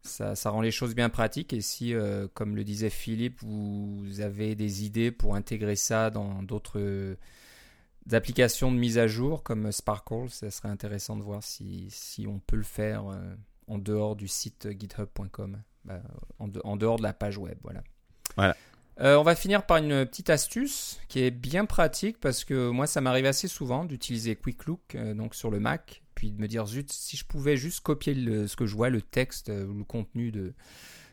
ça, 0.07 0.35
ça 0.35 0.49
rend 0.49 0.61
les 0.61 0.71
choses 0.71 0.95
bien 0.95 1.09
pratiques. 1.09 1.53
Et 1.53 1.61
si, 1.61 1.93
euh, 1.93 2.27
comme 2.33 2.55
le 2.55 2.63
disait 2.63 2.89
Philippe, 2.89 3.41
vous 3.41 4.21
avez 4.21 4.55
des 4.55 4.85
idées 4.85 5.11
pour 5.11 5.35
intégrer 5.35 5.75
ça 5.75 6.09
dans 6.09 6.43
d'autres 6.43 7.15
applications 8.11 8.71
de 8.71 8.77
mise 8.77 8.97
à 8.97 9.07
jour 9.07 9.43
comme 9.43 9.71
Sparkle, 9.71 10.29
ça 10.29 10.49
serait 10.49 10.69
intéressant 10.69 11.17
de 11.17 11.23
voir 11.23 11.43
si, 11.43 11.87
si 11.89 12.25
on 12.27 12.39
peut 12.39 12.55
le 12.55 12.63
faire 12.63 13.03
en 13.67 13.77
dehors 13.77 14.15
du 14.15 14.27
site 14.27 14.69
github.com, 14.79 15.57
bah, 15.83 16.01
en, 16.39 16.49
en, 16.63 16.77
dehors 16.77 16.97
de 16.97 17.03
la 17.03 17.13
page 17.13 17.37
web. 17.37 17.57
Voilà. 17.63 17.83
Voilà. 18.37 18.55
Euh, 18.99 19.15
on 19.17 19.23
va 19.23 19.35
finir 19.35 19.65
par 19.65 19.77
une 19.77 20.05
petite 20.05 20.29
astuce 20.29 20.99
qui 21.07 21.21
est 21.21 21.29
bien 21.29 21.65
pratique 21.65 22.19
parce 22.19 22.43
que 22.43 22.69
moi 22.69 22.87
ça 22.87 22.99
m'arrive 22.99 23.25
assez 23.25 23.47
souvent 23.47 23.85
d'utiliser 23.85 24.35
Quick 24.35 24.65
Look 24.65 24.95
euh, 24.95 25.13
donc 25.13 25.35
sur 25.35 25.51
le 25.51 25.59
Mac 25.59 26.01
puis 26.17 26.31
de 26.31 26.41
me 26.41 26.47
dire 26.47 26.65
zut 26.65 26.91
si 26.91 27.15
je 27.15 27.23
pouvais 27.23 27.57
juste 27.57 27.81
copier 27.81 28.15
le, 28.15 28.47
ce 28.47 28.55
que 28.55 28.65
je 28.65 28.75
vois 28.75 28.89
le 28.89 29.03
texte 29.03 29.49
euh, 29.49 29.67
ou 29.67 29.77
le 29.77 29.83
contenu 29.83 30.31
de, 30.31 30.55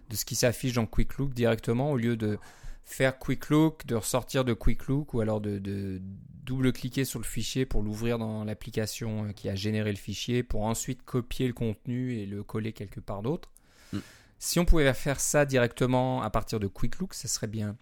de 0.08 0.16
ce 0.16 0.24
qui 0.24 0.34
s'affiche 0.34 0.72
dans 0.72 0.86
Quick 0.86 1.18
Look 1.18 1.34
directement 1.34 1.90
au 1.92 1.98
lieu 1.98 2.16
de 2.16 2.38
faire 2.84 3.18
Quick 3.18 3.50
Look, 3.50 3.84
de 3.84 3.96
ressortir 3.96 4.46
de 4.46 4.54
Quick 4.54 4.86
Look 4.86 5.12
ou 5.12 5.20
alors 5.20 5.42
de, 5.42 5.58
de 5.58 6.00
double-cliquer 6.44 7.04
sur 7.04 7.18
le 7.18 7.26
fichier 7.26 7.66
pour 7.66 7.82
l'ouvrir 7.82 8.16
dans 8.18 8.44
l'application 8.44 9.34
qui 9.34 9.50
a 9.50 9.54
généré 9.54 9.90
le 9.90 9.98
fichier 9.98 10.42
pour 10.42 10.62
ensuite 10.62 11.02
copier 11.02 11.48
le 11.48 11.52
contenu 11.52 12.14
et 12.14 12.24
le 12.24 12.42
coller 12.42 12.72
quelque 12.72 13.00
part 13.00 13.20
d'autre. 13.20 13.52
Mm. 13.92 13.98
Si 14.38 14.58
on 14.58 14.64
pouvait 14.64 14.94
faire 14.94 15.20
ça 15.20 15.44
directement 15.44 16.22
à 16.22 16.30
partir 16.30 16.60
de 16.60 16.66
Quick 16.66 16.98
Look, 16.98 17.12
ça 17.12 17.28
serait 17.28 17.46
bien. 17.46 17.76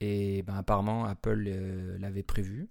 Et 0.00 0.42
ben, 0.42 0.54
apparemment, 0.54 1.04
Apple 1.04 1.46
euh, 1.48 1.98
l'avait 1.98 2.22
prévu. 2.22 2.68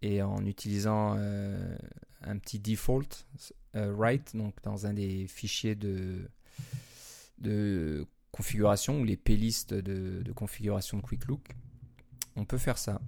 Et 0.00 0.22
en 0.22 0.46
utilisant 0.46 1.16
euh, 1.18 1.76
un 2.22 2.38
petit 2.38 2.60
default 2.60 3.26
euh, 3.74 3.92
write, 3.92 4.36
donc 4.36 4.54
dans 4.62 4.86
un 4.86 4.94
des 4.94 5.26
fichiers 5.26 5.74
de, 5.74 6.30
de 7.38 8.06
configuration 8.30 9.00
ou 9.00 9.04
les 9.04 9.16
playlists 9.16 9.74
de, 9.74 10.22
de 10.22 10.32
configuration 10.32 10.98
de 10.98 11.02
Quick 11.02 11.24
Look, 11.26 11.48
on 12.36 12.44
peut 12.44 12.58
faire 12.58 12.78
ça. 12.78 13.00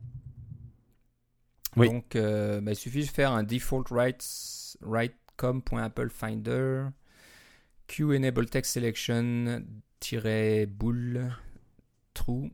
Oui. 1.77 1.89
Donc, 1.89 2.15
ben, 2.15 2.69
il 2.69 2.77
suffit 2.77 3.03
de 3.03 3.11
faire 3.11 3.31
un 3.31 3.45
default 3.45 3.85
write, 3.91 4.77
write.com.applefinder 4.81 6.89
Q 7.87 8.17
enable 8.17 8.47
text 8.47 8.73
selection 8.73 9.63
boule 10.69 11.31
true 12.15 12.51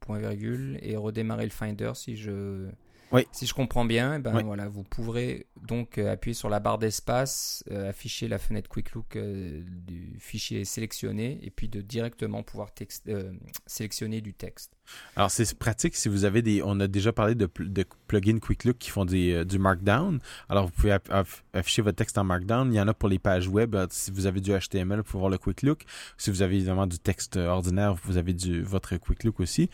point 0.00 0.18
virgule 0.18 0.78
et 0.82 0.96
redémarrer 0.96 1.44
le 1.44 1.50
Finder 1.50 1.92
si 1.94 2.16
je 2.16 2.68
oui. 3.12 3.26
si 3.32 3.46
je 3.46 3.54
comprends 3.54 3.84
bien. 3.84 4.18
Ben 4.20 4.34
Oui. 4.36 4.42
voilà, 4.44 4.68
vous 4.68 4.82
pourrez 4.84 5.46
donc 5.62 5.98
euh, 5.98 6.12
appuyer 6.12 6.34
sur 6.34 6.48
la 6.48 6.60
barre 6.60 6.78
d'espace, 6.78 7.64
euh, 7.70 7.88
afficher 7.90 8.28
la 8.28 8.38
fenêtre 8.38 8.68
Quick 8.68 8.92
Look 8.92 9.16
euh, 9.16 9.62
du 9.66 10.16
fichier 10.18 10.64
sélectionné 10.64 11.38
et 11.42 11.50
puis 11.50 11.68
de 11.68 11.80
directement 11.80 12.42
pouvoir 12.42 12.70
texte- 12.72 13.08
euh, 13.08 13.32
sélectionner 13.66 14.20
du 14.20 14.34
texte. 14.34 14.72
Alors, 15.16 15.30
c'est 15.30 15.52
pratique 15.58 15.94
si 15.96 16.08
vous 16.08 16.24
avez 16.24 16.42
des. 16.42 16.62
On 16.64 16.78
a 16.80 16.86
déjà 16.86 17.12
parlé 17.12 17.34
de, 17.34 17.46
pl- 17.46 17.72
de 17.72 17.84
plugins 18.06 18.38
Quick 18.38 18.64
Look 18.64 18.78
qui 18.78 18.90
font 18.90 19.06
euh, 19.10 19.44
du 19.44 19.58
Markdown. 19.58 20.18
Alors, 20.48 20.66
vous 20.66 20.72
pouvez 20.72 20.90
aff- 20.92 21.08
aff- 21.10 21.42
afficher 21.52 21.82
votre 21.82 21.96
texte 21.96 22.16
en 22.18 22.24
Markdown. 22.24 22.72
Il 22.72 22.76
y 22.76 22.80
en 22.80 22.88
a 22.88 22.94
pour 22.94 23.08
les 23.08 23.18
pages 23.18 23.48
web. 23.48 23.76
Si 23.90 24.10
vous 24.10 24.26
avez 24.26 24.40
du 24.40 24.50
HTML, 24.52 24.98
vous 24.98 25.04
pouvez 25.04 25.18
voir 25.20 25.30
le 25.30 25.38
Quick 25.38 25.62
Look. 25.62 25.82
Si 26.16 26.30
vous 26.30 26.42
avez 26.42 26.56
évidemment 26.56 26.86
du 26.86 26.98
texte 26.98 27.36
euh, 27.36 27.48
ordinaire, 27.48 27.94
vous 28.04 28.16
avez 28.16 28.34
votre 28.62 28.96
Quick 28.96 29.24
Look 29.24 29.40
aussi. 29.40 29.68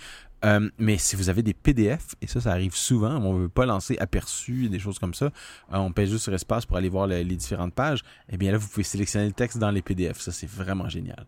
Euh, 0.44 0.68
mais 0.78 0.98
si 0.98 1.16
vous 1.16 1.30
avez 1.30 1.42
des 1.42 1.54
PDF, 1.54 2.14
et 2.20 2.26
ça, 2.26 2.40
ça 2.42 2.50
arrive 2.52 2.74
souvent, 2.76 3.16
on 3.16 3.32
ne 3.34 3.38
veut 3.44 3.48
pas 3.48 3.64
lancer 3.64 3.96
aperçu, 3.98 4.68
des 4.68 4.78
choses 4.78 4.98
comme 4.98 5.14
ça, 5.14 5.30
on 5.70 5.90
pèse 5.92 6.10
juste 6.10 6.24
sur 6.24 6.34
espace 6.34 6.66
pour 6.66 6.76
aller 6.76 6.90
voir 6.90 7.06
le- 7.06 7.22
les 7.22 7.36
différentes 7.36 7.74
pages, 7.74 8.00
eh 8.30 8.36
bien 8.36 8.52
là, 8.52 8.58
vous 8.58 8.68
pouvez 8.68 8.84
sélectionner 8.84 9.26
le 9.26 9.32
texte 9.32 9.56
dans 9.56 9.70
les 9.70 9.80
PDF. 9.80 10.20
Ça, 10.20 10.32
c'est 10.32 10.48
vraiment 10.48 10.90
génial. 10.90 11.24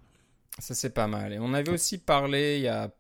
Ça, 0.59 0.75
c'est 0.75 0.91
pas 0.91 1.07
mal. 1.07 1.33
Et 1.33 1.39
on 1.39 1.55
avait 1.55 1.71
aussi 1.73 1.99
parlé 1.99 2.57
il 2.59 2.63
y 2.65 2.69
a 2.69 2.91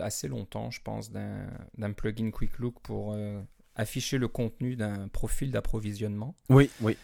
assez 0.00 0.28
longtemps, 0.28 0.70
je 0.70 0.80
pense, 0.82 1.10
d'un 1.10 1.92
plugin 1.92 2.30
Quick 2.30 2.58
Look 2.58 2.80
pour 2.82 3.12
euh, 3.12 3.40
afficher 3.74 4.18
le 4.18 4.28
contenu 4.28 4.76
d'un 4.76 5.08
profil 5.08 5.50
d'approvisionnement. 5.50 6.34
Oui, 6.48 6.70
oui. 6.80 6.96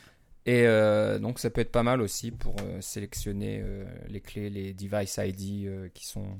Et 0.46 0.66
euh, 0.66 1.18
donc, 1.18 1.38
ça 1.38 1.50
peut 1.50 1.60
être 1.60 1.70
pas 1.70 1.82
mal 1.84 2.00
aussi 2.00 2.30
pour 2.32 2.56
euh, 2.62 2.80
sélectionner 2.80 3.62
les 4.08 4.20
clés, 4.20 4.50
les 4.50 4.74
device 4.74 5.18
ID 5.22 5.90
qui, 5.94 6.06
sont, 6.06 6.36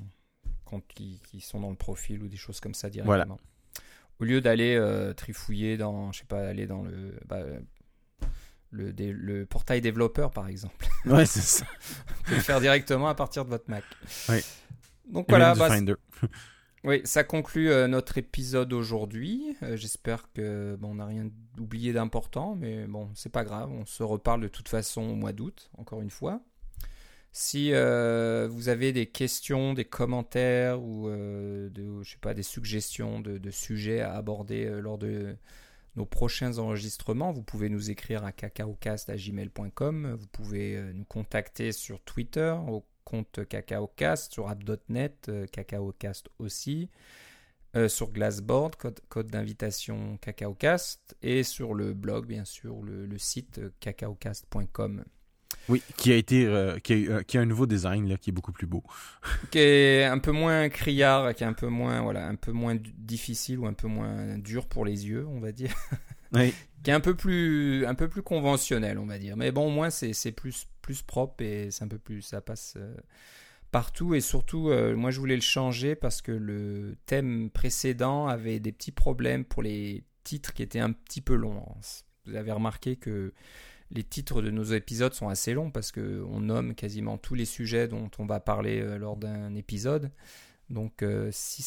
quand- 0.65 0.85
qui, 0.87 1.21
qui 1.29 1.39
sont 1.39 1.59
dans 1.61 1.69
le 1.69 1.75
profil 1.77 2.21
ou 2.23 2.27
des 2.27 2.35
choses 2.37 2.59
comme 2.59 2.73
ça 2.73 2.89
directement. 2.89 3.39
Au 4.19 4.25
lieu 4.25 4.41
d'aller 4.41 4.79
trifouiller 5.17 5.77
dans, 5.77 6.11
je 6.11 6.19
sais 6.19 6.25
pas, 6.25 6.47
aller 6.47 6.67
dans 6.67 6.83
le, 6.83 7.17
bah, 7.27 7.41
le, 8.71 8.91
dé- 8.93 9.11
le 9.13 9.45
portail 9.45 9.81
développeur, 9.81 10.31
par 10.31 10.47
exemple. 10.47 10.87
Ouais, 11.05 11.25
c'est 11.25 11.41
ça. 11.41 11.65
Vous 12.17 12.23
pouvez 12.23 12.37
le 12.37 12.41
faire 12.43 12.59
directement 12.61 13.07
à 13.07 13.15
partir 13.15 13.45
de 13.45 13.49
votre 13.49 13.69
Mac. 13.69 13.83
Oui. 14.29 14.39
Donc 15.09 15.25
Et 15.29 15.31
voilà, 15.31 15.55
bah, 15.55 15.69
oui, 16.83 17.01
ça 17.03 17.23
conclut 17.23 17.69
euh, 17.69 17.87
notre 17.87 18.17
épisode 18.17 18.73
aujourd'hui. 18.73 19.55
Euh, 19.63 19.75
J'espère 19.75 20.31
que 20.33 20.75
bon, 20.79 20.91
on 20.91 20.95
n'a 20.95 21.05
rien 21.05 21.29
oublié 21.59 21.93
d'important, 21.93 22.55
mais 22.55 22.85
bon, 22.87 23.09
c'est 23.15 23.31
pas 23.31 23.43
grave. 23.43 23.69
On 23.71 23.85
se 23.85 24.03
reparle 24.03 24.41
de 24.41 24.47
toute 24.47 24.69
façon 24.69 25.01
au 25.01 25.15
mois 25.15 25.33
d'août, 25.33 25.69
encore 25.77 26.01
une 26.01 26.09
fois. 26.09 26.41
Si 27.31 27.73
euh, 27.73 28.47
vous 28.49 28.69
avez 28.69 28.93
des 28.93 29.07
questions, 29.07 29.73
des 29.73 29.85
commentaires 29.85 30.81
ou 30.83 31.09
de, 31.09 32.03
je 32.03 32.11
sais 32.11 32.17
pas, 32.21 32.35
des 32.35 32.43
suggestions 32.43 33.19
de, 33.19 33.39
de 33.39 33.51
sujets 33.51 34.01
à 34.01 34.13
aborder 34.13 34.69
lors 34.81 34.99
de 34.99 35.35
nos 35.95 36.05
prochains 36.05 36.59
enregistrements, 36.59 37.31
vous 37.31 37.41
pouvez 37.41 37.69
nous 37.69 37.89
écrire 37.89 38.23
à 38.23 38.31
cacaocast.gmail.com. 38.31 40.15
Vous 40.19 40.27
pouvez 40.27 40.79
nous 40.93 41.05
contacter 41.05 41.71
sur 41.71 42.01
Twitter 42.01 42.55
au 42.67 42.85
compte 43.03 43.47
cacaocast, 43.47 44.33
sur 44.33 44.49
app.net, 44.49 45.27
euh, 45.29 45.45
cacaocast 45.47 46.29
aussi, 46.39 46.89
euh, 47.75 47.87
sur 47.89 48.11
Glassboard, 48.11 48.75
code, 48.75 48.99
code 49.09 49.27
d'invitation 49.27 50.17
cacaocast, 50.17 51.15
et 51.21 51.43
sur 51.43 51.73
le 51.73 51.93
blog, 51.93 52.27
bien 52.27 52.45
sûr, 52.45 52.81
le, 52.83 53.05
le 53.05 53.17
site 53.17 53.59
euh, 53.59 53.69
cacaocast.com. 53.79 55.03
Oui, 55.69 55.81
qui 55.97 56.11
a 56.11 56.15
été, 56.17 56.45
euh, 56.45 56.77
qui, 56.79 56.93
a, 56.93 56.95
eu- 56.97 57.23
qui 57.25 57.37
a 57.37 57.41
un 57.41 57.45
nouveau 57.45 57.65
design 57.65 58.07
là, 58.09 58.17
qui 58.17 58.31
est 58.31 58.33
beaucoup 58.33 58.51
plus 58.51 58.67
beau. 58.67 58.83
qui 59.51 59.59
est 59.59 60.05
un 60.05 60.19
peu 60.19 60.31
moins 60.31 60.69
criard, 60.69 61.33
qui 61.35 61.43
est 61.43 61.47
un 61.47 61.53
peu 61.53 61.67
moins, 61.67 62.01
voilà, 62.01 62.27
un 62.27 62.35
peu 62.35 62.51
moins 62.51 62.75
difficile 62.75 63.59
ou 63.59 63.67
un 63.67 63.73
peu 63.73 63.87
moins 63.87 64.37
dur 64.37 64.67
pour 64.67 64.85
les 64.85 65.07
yeux, 65.07 65.25
on 65.27 65.39
va 65.39 65.51
dire. 65.51 65.73
Qui 66.83 66.89
est 66.89 66.93
un 66.93 66.99
peu 66.99 67.15
plus, 67.15 67.85
conventionnel, 68.23 68.97
on 68.99 69.05
va 69.05 69.17
dire. 69.17 69.37
Mais 69.37 69.51
bon, 69.51 69.67
au 69.67 69.69
moins 69.69 69.89
c'est, 69.89 70.31
plus, 70.31 70.67
plus 70.81 71.01
propre 71.01 71.43
et 71.43 71.71
c'est 71.71 71.83
un 71.83 71.87
peu 71.87 71.99
plus, 71.99 72.21
ça 72.21 72.41
passe 72.41 72.73
euh, 72.77 72.95
partout 73.71 74.15
et 74.15 74.21
surtout, 74.21 74.69
euh, 74.69 74.95
moi 74.95 75.11
je 75.11 75.19
voulais 75.19 75.35
le 75.35 75.41
changer 75.41 75.95
parce 75.95 76.21
que 76.21 76.31
le 76.31 76.97
thème 77.05 77.49
précédent 77.49 78.27
avait 78.27 78.59
des 78.59 78.71
petits 78.71 78.91
problèmes 78.91 79.45
pour 79.45 79.63
les 79.63 80.03
titres 80.23 80.53
qui 80.53 80.63
étaient 80.63 80.79
un 80.79 80.91
petit 80.91 81.21
peu 81.21 81.35
longs. 81.35 81.63
Vous 82.25 82.35
avez 82.35 82.51
remarqué 82.51 82.95
que 82.95 83.33
les 83.91 84.03
titres 84.03 84.41
de 84.41 84.49
nos 84.49 84.63
épisodes 84.63 85.13
sont 85.13 85.29
assez 85.29 85.53
longs 85.53 85.71
parce 85.71 85.91
que 85.91 86.23
on 86.29 86.41
nomme 86.41 86.75
quasiment 86.75 87.17
tous 87.17 87.35
les 87.35 87.45
sujets 87.45 87.87
dont 87.87 88.09
on 88.17 88.25
va 88.25 88.39
parler 88.39 88.81
euh, 88.81 88.97
lors 88.97 89.17
d'un 89.17 89.55
épisode. 89.55 90.11
Donc 90.69 91.03
euh, 91.03 91.29
si 91.31 91.61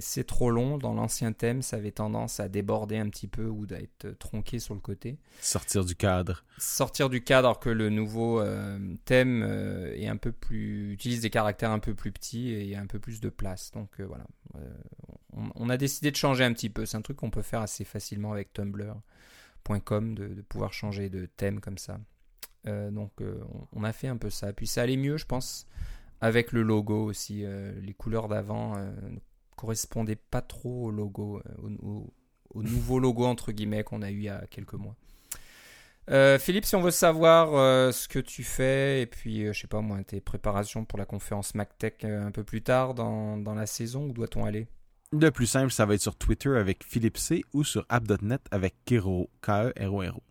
c'est 0.00 0.24
trop 0.24 0.50
long, 0.50 0.78
dans 0.78 0.94
l'ancien 0.94 1.32
thème, 1.32 1.60
ça 1.60 1.76
avait 1.76 1.90
tendance 1.90 2.40
à 2.40 2.48
déborder 2.48 2.96
un 2.96 3.08
petit 3.08 3.26
peu 3.26 3.44
ou 3.46 3.66
d'être 3.66 4.10
tronqué 4.18 4.58
sur 4.58 4.74
le 4.74 4.80
côté. 4.80 5.18
Sortir 5.40 5.84
du 5.84 5.94
cadre. 5.94 6.44
Sortir 6.56 7.10
du 7.10 7.22
cadre 7.22 7.48
alors 7.48 7.60
que 7.60 7.68
le 7.68 7.90
nouveau 7.90 8.40
euh, 8.40 8.78
thème 9.04 9.42
euh, 9.42 9.94
est 9.96 10.06
un 10.06 10.16
peu 10.16 10.32
plus 10.32 10.92
utilise 10.92 11.20
des 11.20 11.30
caractères 11.30 11.72
un 11.72 11.78
peu 11.78 11.94
plus 11.94 12.12
petits 12.12 12.50
et 12.52 12.76
un 12.76 12.86
peu 12.86 12.98
plus 12.98 13.20
de 13.20 13.28
place. 13.28 13.70
Donc 13.72 14.00
voilà, 14.00 14.26
on, 15.32 15.50
on 15.54 15.68
a 15.68 15.76
décidé 15.76 16.10
de 16.10 16.16
changer 16.16 16.44
un 16.44 16.52
petit 16.52 16.70
peu. 16.70 16.86
C'est 16.86 16.96
un 16.96 17.02
truc 17.02 17.18
qu'on 17.18 17.30
peut 17.30 17.42
faire 17.42 17.60
assez 17.60 17.84
facilement 17.84 18.32
avec 18.32 18.52
Tumblr.com 18.52 20.14
de, 20.14 20.28
de 20.28 20.42
pouvoir 20.42 20.72
changer 20.72 21.10
de 21.10 21.26
thème 21.26 21.60
comme 21.60 21.78
ça. 21.78 21.98
Donc 22.66 23.12
on, 23.20 23.66
on 23.72 23.84
a 23.84 23.92
fait 23.92 24.08
un 24.08 24.16
peu 24.18 24.30
ça. 24.30 24.52
Puis 24.52 24.66
ça 24.66 24.82
allait 24.82 24.96
mieux, 24.98 25.16
je 25.16 25.24
pense, 25.24 25.66
avec 26.20 26.52
le 26.52 26.62
logo 26.62 27.04
aussi. 27.04 27.44
Euh, 27.44 27.72
les 27.82 27.94
couleurs 27.94 28.28
d'avant 28.28 28.76
euh, 28.76 28.90
ne 29.10 29.18
correspondaient 29.56 30.16
pas 30.16 30.40
trop 30.42 30.86
au 30.86 30.90
logo, 30.90 31.40
euh, 31.46 31.68
au, 31.82 31.86
au- 31.88 32.14
au 32.54 32.62
nouveau 32.64 32.98
logo 32.98 33.24
entre 33.26 33.52
guillemets 33.52 33.84
qu'on 33.84 34.02
a 34.02 34.10
eu 34.10 34.16
il 34.18 34.22
y 34.24 34.28
a 34.28 34.44
quelques 34.50 34.74
mois. 34.74 34.94
Euh, 36.10 36.38
Philippe, 36.38 36.64
si 36.64 36.74
on 36.74 36.80
veut 36.80 36.90
savoir 36.90 37.54
euh, 37.54 37.92
ce 37.92 38.08
que 38.08 38.18
tu 38.18 38.42
fais 38.42 39.02
et 39.02 39.06
puis, 39.06 39.44
euh, 39.44 39.52
je 39.52 39.60
sais 39.60 39.66
pas 39.66 39.82
moi, 39.82 40.02
tes 40.04 40.22
préparations 40.22 40.86
pour 40.86 40.98
la 40.98 41.04
conférence 41.04 41.54
MacTech 41.54 42.02
un 42.04 42.30
peu 42.30 42.44
plus 42.44 42.62
tard 42.62 42.94
dans, 42.94 43.36
dans 43.36 43.54
la 43.54 43.66
saison, 43.66 44.06
où 44.06 44.12
doit-on 44.14 44.46
aller? 44.46 44.66
Le 45.12 45.30
plus 45.30 45.46
simple, 45.46 45.70
ça 45.70 45.84
va 45.84 45.94
être 45.94 46.00
sur 46.00 46.16
Twitter 46.16 46.56
avec 46.56 46.82
Philippe 46.84 47.18
C 47.18 47.42
ou 47.52 47.62
sur 47.62 47.84
app.net 47.90 48.40
avec 48.50 48.74
Kero, 48.86 49.28
K-E-R-O-R-O. 49.42 50.22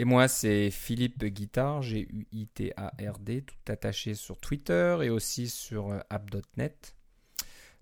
Et 0.00 0.06
moi, 0.06 0.28
c'est 0.28 0.70
Philippe 0.70 1.22
Guitard, 1.26 1.82
G-U-I-T-A-R-D, 1.82 3.42
tout 3.42 3.70
attaché 3.70 4.14
sur 4.14 4.38
Twitter 4.38 4.96
et 5.02 5.10
aussi 5.10 5.46
sur 5.46 5.90
euh, 5.90 5.98
app.net. 6.08 6.94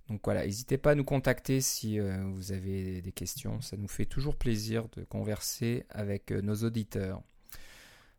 Donc 0.09 0.23
voilà, 0.25 0.45
n'hésitez 0.45 0.79
pas 0.79 0.91
à 0.91 0.95
nous 0.97 1.05
contacter 1.05 1.61
si 1.61 2.01
vous 2.01 2.51
avez 2.51 3.03
des 3.03 3.13
questions. 3.13 3.61
Ça 3.61 3.77
nous 3.77 3.87
fait 3.87 4.05
toujours 4.05 4.35
plaisir 4.35 4.89
de 4.97 5.05
converser 5.05 5.85
avec 5.91 6.33
nos 6.33 6.57
auditeurs. 6.57 7.23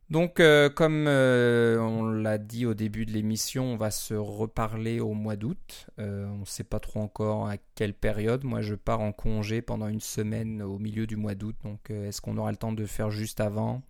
Donc, 0.10 0.40
euh, 0.40 0.72
comme 0.72 1.06
euh, 1.08 1.78
on 1.80 2.04
l'a 2.04 2.40
dit 2.40 2.66
au 2.66 2.74
début 2.74 3.06
de 3.06 3.12
l'émission, 3.12 3.66
on 3.66 3.78
va 3.78 3.92
se 3.92 4.16
reparler 4.16 5.00
au 5.00 5.14
mois 5.14 5.36
d'août. 5.36 5.86
Euh, 6.00 6.26
on 6.28 6.40
ne 6.40 6.46
sait 6.46 6.64
pas 6.64 6.80
trop 6.80 7.00
encore 7.00 7.48
à 7.48 7.58
quelle 7.76 7.94
période. 7.94 8.44
Moi, 8.44 8.62
je 8.62 8.74
pars 8.74 9.02
en 9.02 9.12
congé 9.12 9.62
pendant 9.62 9.88
une 9.88 10.00
semaine 10.00 10.64
au 10.64 10.80
milieu 10.80 11.06
du 11.06 11.16
mois 11.16 11.36
d'août. 11.36 11.56
Donc, 11.64 11.92
est-ce 11.92 12.22
qu'on 12.22 12.38
aura 12.38 12.50
le 12.50 12.58
temps 12.58 12.74
de 12.74 12.86
faire 12.88 13.12
juste 13.12 13.40
avant? 13.40 13.84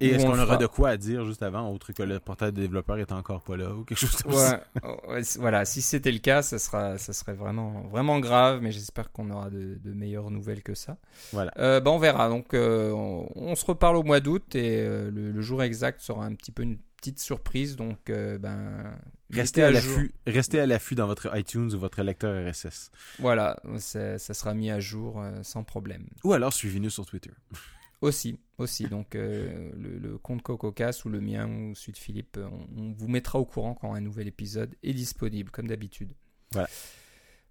Et 0.00 0.08
est-ce 0.10 0.26
qu'on 0.26 0.38
aura 0.38 0.56
de 0.56 0.66
quoi 0.66 0.90
à 0.90 0.96
dire 0.96 1.24
juste 1.24 1.42
avant, 1.42 1.70
autre 1.72 1.92
que 1.92 2.02
le 2.02 2.20
portail 2.20 2.52
de 2.52 2.60
développeur 2.60 2.98
est 2.98 3.12
encore 3.12 3.42
pas 3.42 3.56
là 3.56 3.70
ou 3.70 3.84
quelque 3.84 3.98
chose 3.98 4.16
comme 4.22 4.32
ça? 4.32 4.62
Ouais, 5.08 5.22
voilà, 5.38 5.64
si 5.64 5.80
c'était 5.80 6.12
le 6.12 6.18
cas, 6.18 6.42
ça, 6.42 6.58
sera, 6.58 6.98
ça 6.98 7.12
serait 7.12 7.32
vraiment, 7.32 7.82
vraiment 7.90 8.18
grave, 8.20 8.60
mais 8.62 8.72
j'espère 8.72 9.10
qu'on 9.10 9.30
aura 9.30 9.50
de, 9.50 9.78
meilleures 9.92 10.30
nouvelles 10.30 10.62
que 10.62 10.74
ça. 10.74 10.98
Voilà. 11.32 11.52
Euh, 11.58 11.80
bah, 11.80 11.90
on 11.90 11.98
verra. 11.98 12.28
Donc, 12.28 12.52
euh, 12.52 12.90
on, 12.92 13.54
se 13.54 13.64
reparle 13.64 13.96
au 13.96 14.02
mois 14.02 14.20
d'août 14.20 14.54
et 14.54 14.80
euh, 14.80 15.10
le, 15.10 15.40
jour 15.40 15.62
exact 15.62 16.00
sera 16.00 16.24
un 16.24 16.34
petit 16.34 16.52
peu 16.52 16.62
une 16.62 16.78
petite 16.98 17.18
surprise. 17.18 17.76
Donc, 17.76 17.98
ben. 18.06 18.92
Restez 19.30 19.62
à, 19.62 19.70
l'affût, 19.70 20.14
restez 20.26 20.60
à 20.60 20.66
l'affût 20.66 20.94
dans 20.94 21.06
votre 21.06 21.36
iTunes 21.36 21.70
ou 21.72 21.78
votre 21.78 22.02
lecteur 22.02 22.48
RSS. 22.48 22.90
Voilà, 23.18 23.56
ça 23.78 24.18
sera 24.18 24.54
mis 24.54 24.70
à 24.70 24.78
jour 24.78 25.24
sans 25.42 25.64
problème. 25.64 26.06
Ou 26.22 26.32
alors 26.32 26.52
suivez-nous 26.52 26.90
sur 26.90 27.06
Twitter. 27.06 27.32
Aussi, 28.02 28.38
aussi. 28.58 28.84
Donc 28.84 29.14
euh, 29.14 29.70
le, 29.74 30.18
compte 30.18 30.42
CocoCast 30.42 31.04
ou 31.04 31.08
le 31.08 31.20
mien 31.20 31.48
ou 31.48 31.74
celui 31.74 31.92
de 31.92 31.98
Philippe, 31.98 32.38
on, 32.76 32.92
vous 32.92 33.08
mettra 33.08 33.38
au 33.38 33.44
courant 33.44 33.74
quand 33.74 33.94
un 33.94 34.00
nouvel 34.00 34.28
épisode 34.28 34.74
est 34.82 34.92
disponible, 34.92 35.50
comme 35.50 35.66
d'habitude. 35.66 36.12
Voilà. 36.52 36.68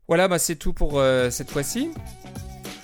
Voilà, 0.08 0.28
bah, 0.28 0.38
c'est 0.38 0.56
tout 0.56 0.74
pour 0.74 1.00
euh, 1.00 1.30
cette 1.32 1.50
fois-ci. 1.50 1.90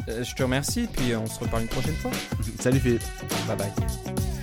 Euh, 0.07 0.23
je 0.23 0.35
te 0.35 0.41
remercie, 0.41 0.87
puis 0.87 1.15
on 1.15 1.27
se 1.27 1.39
reparle 1.39 1.63
une 1.63 1.69
prochaine 1.69 1.95
fois. 1.95 2.11
Salut 2.59 2.79
Philippe. 2.79 3.03
Bye 3.47 3.57
bye. 3.57 4.40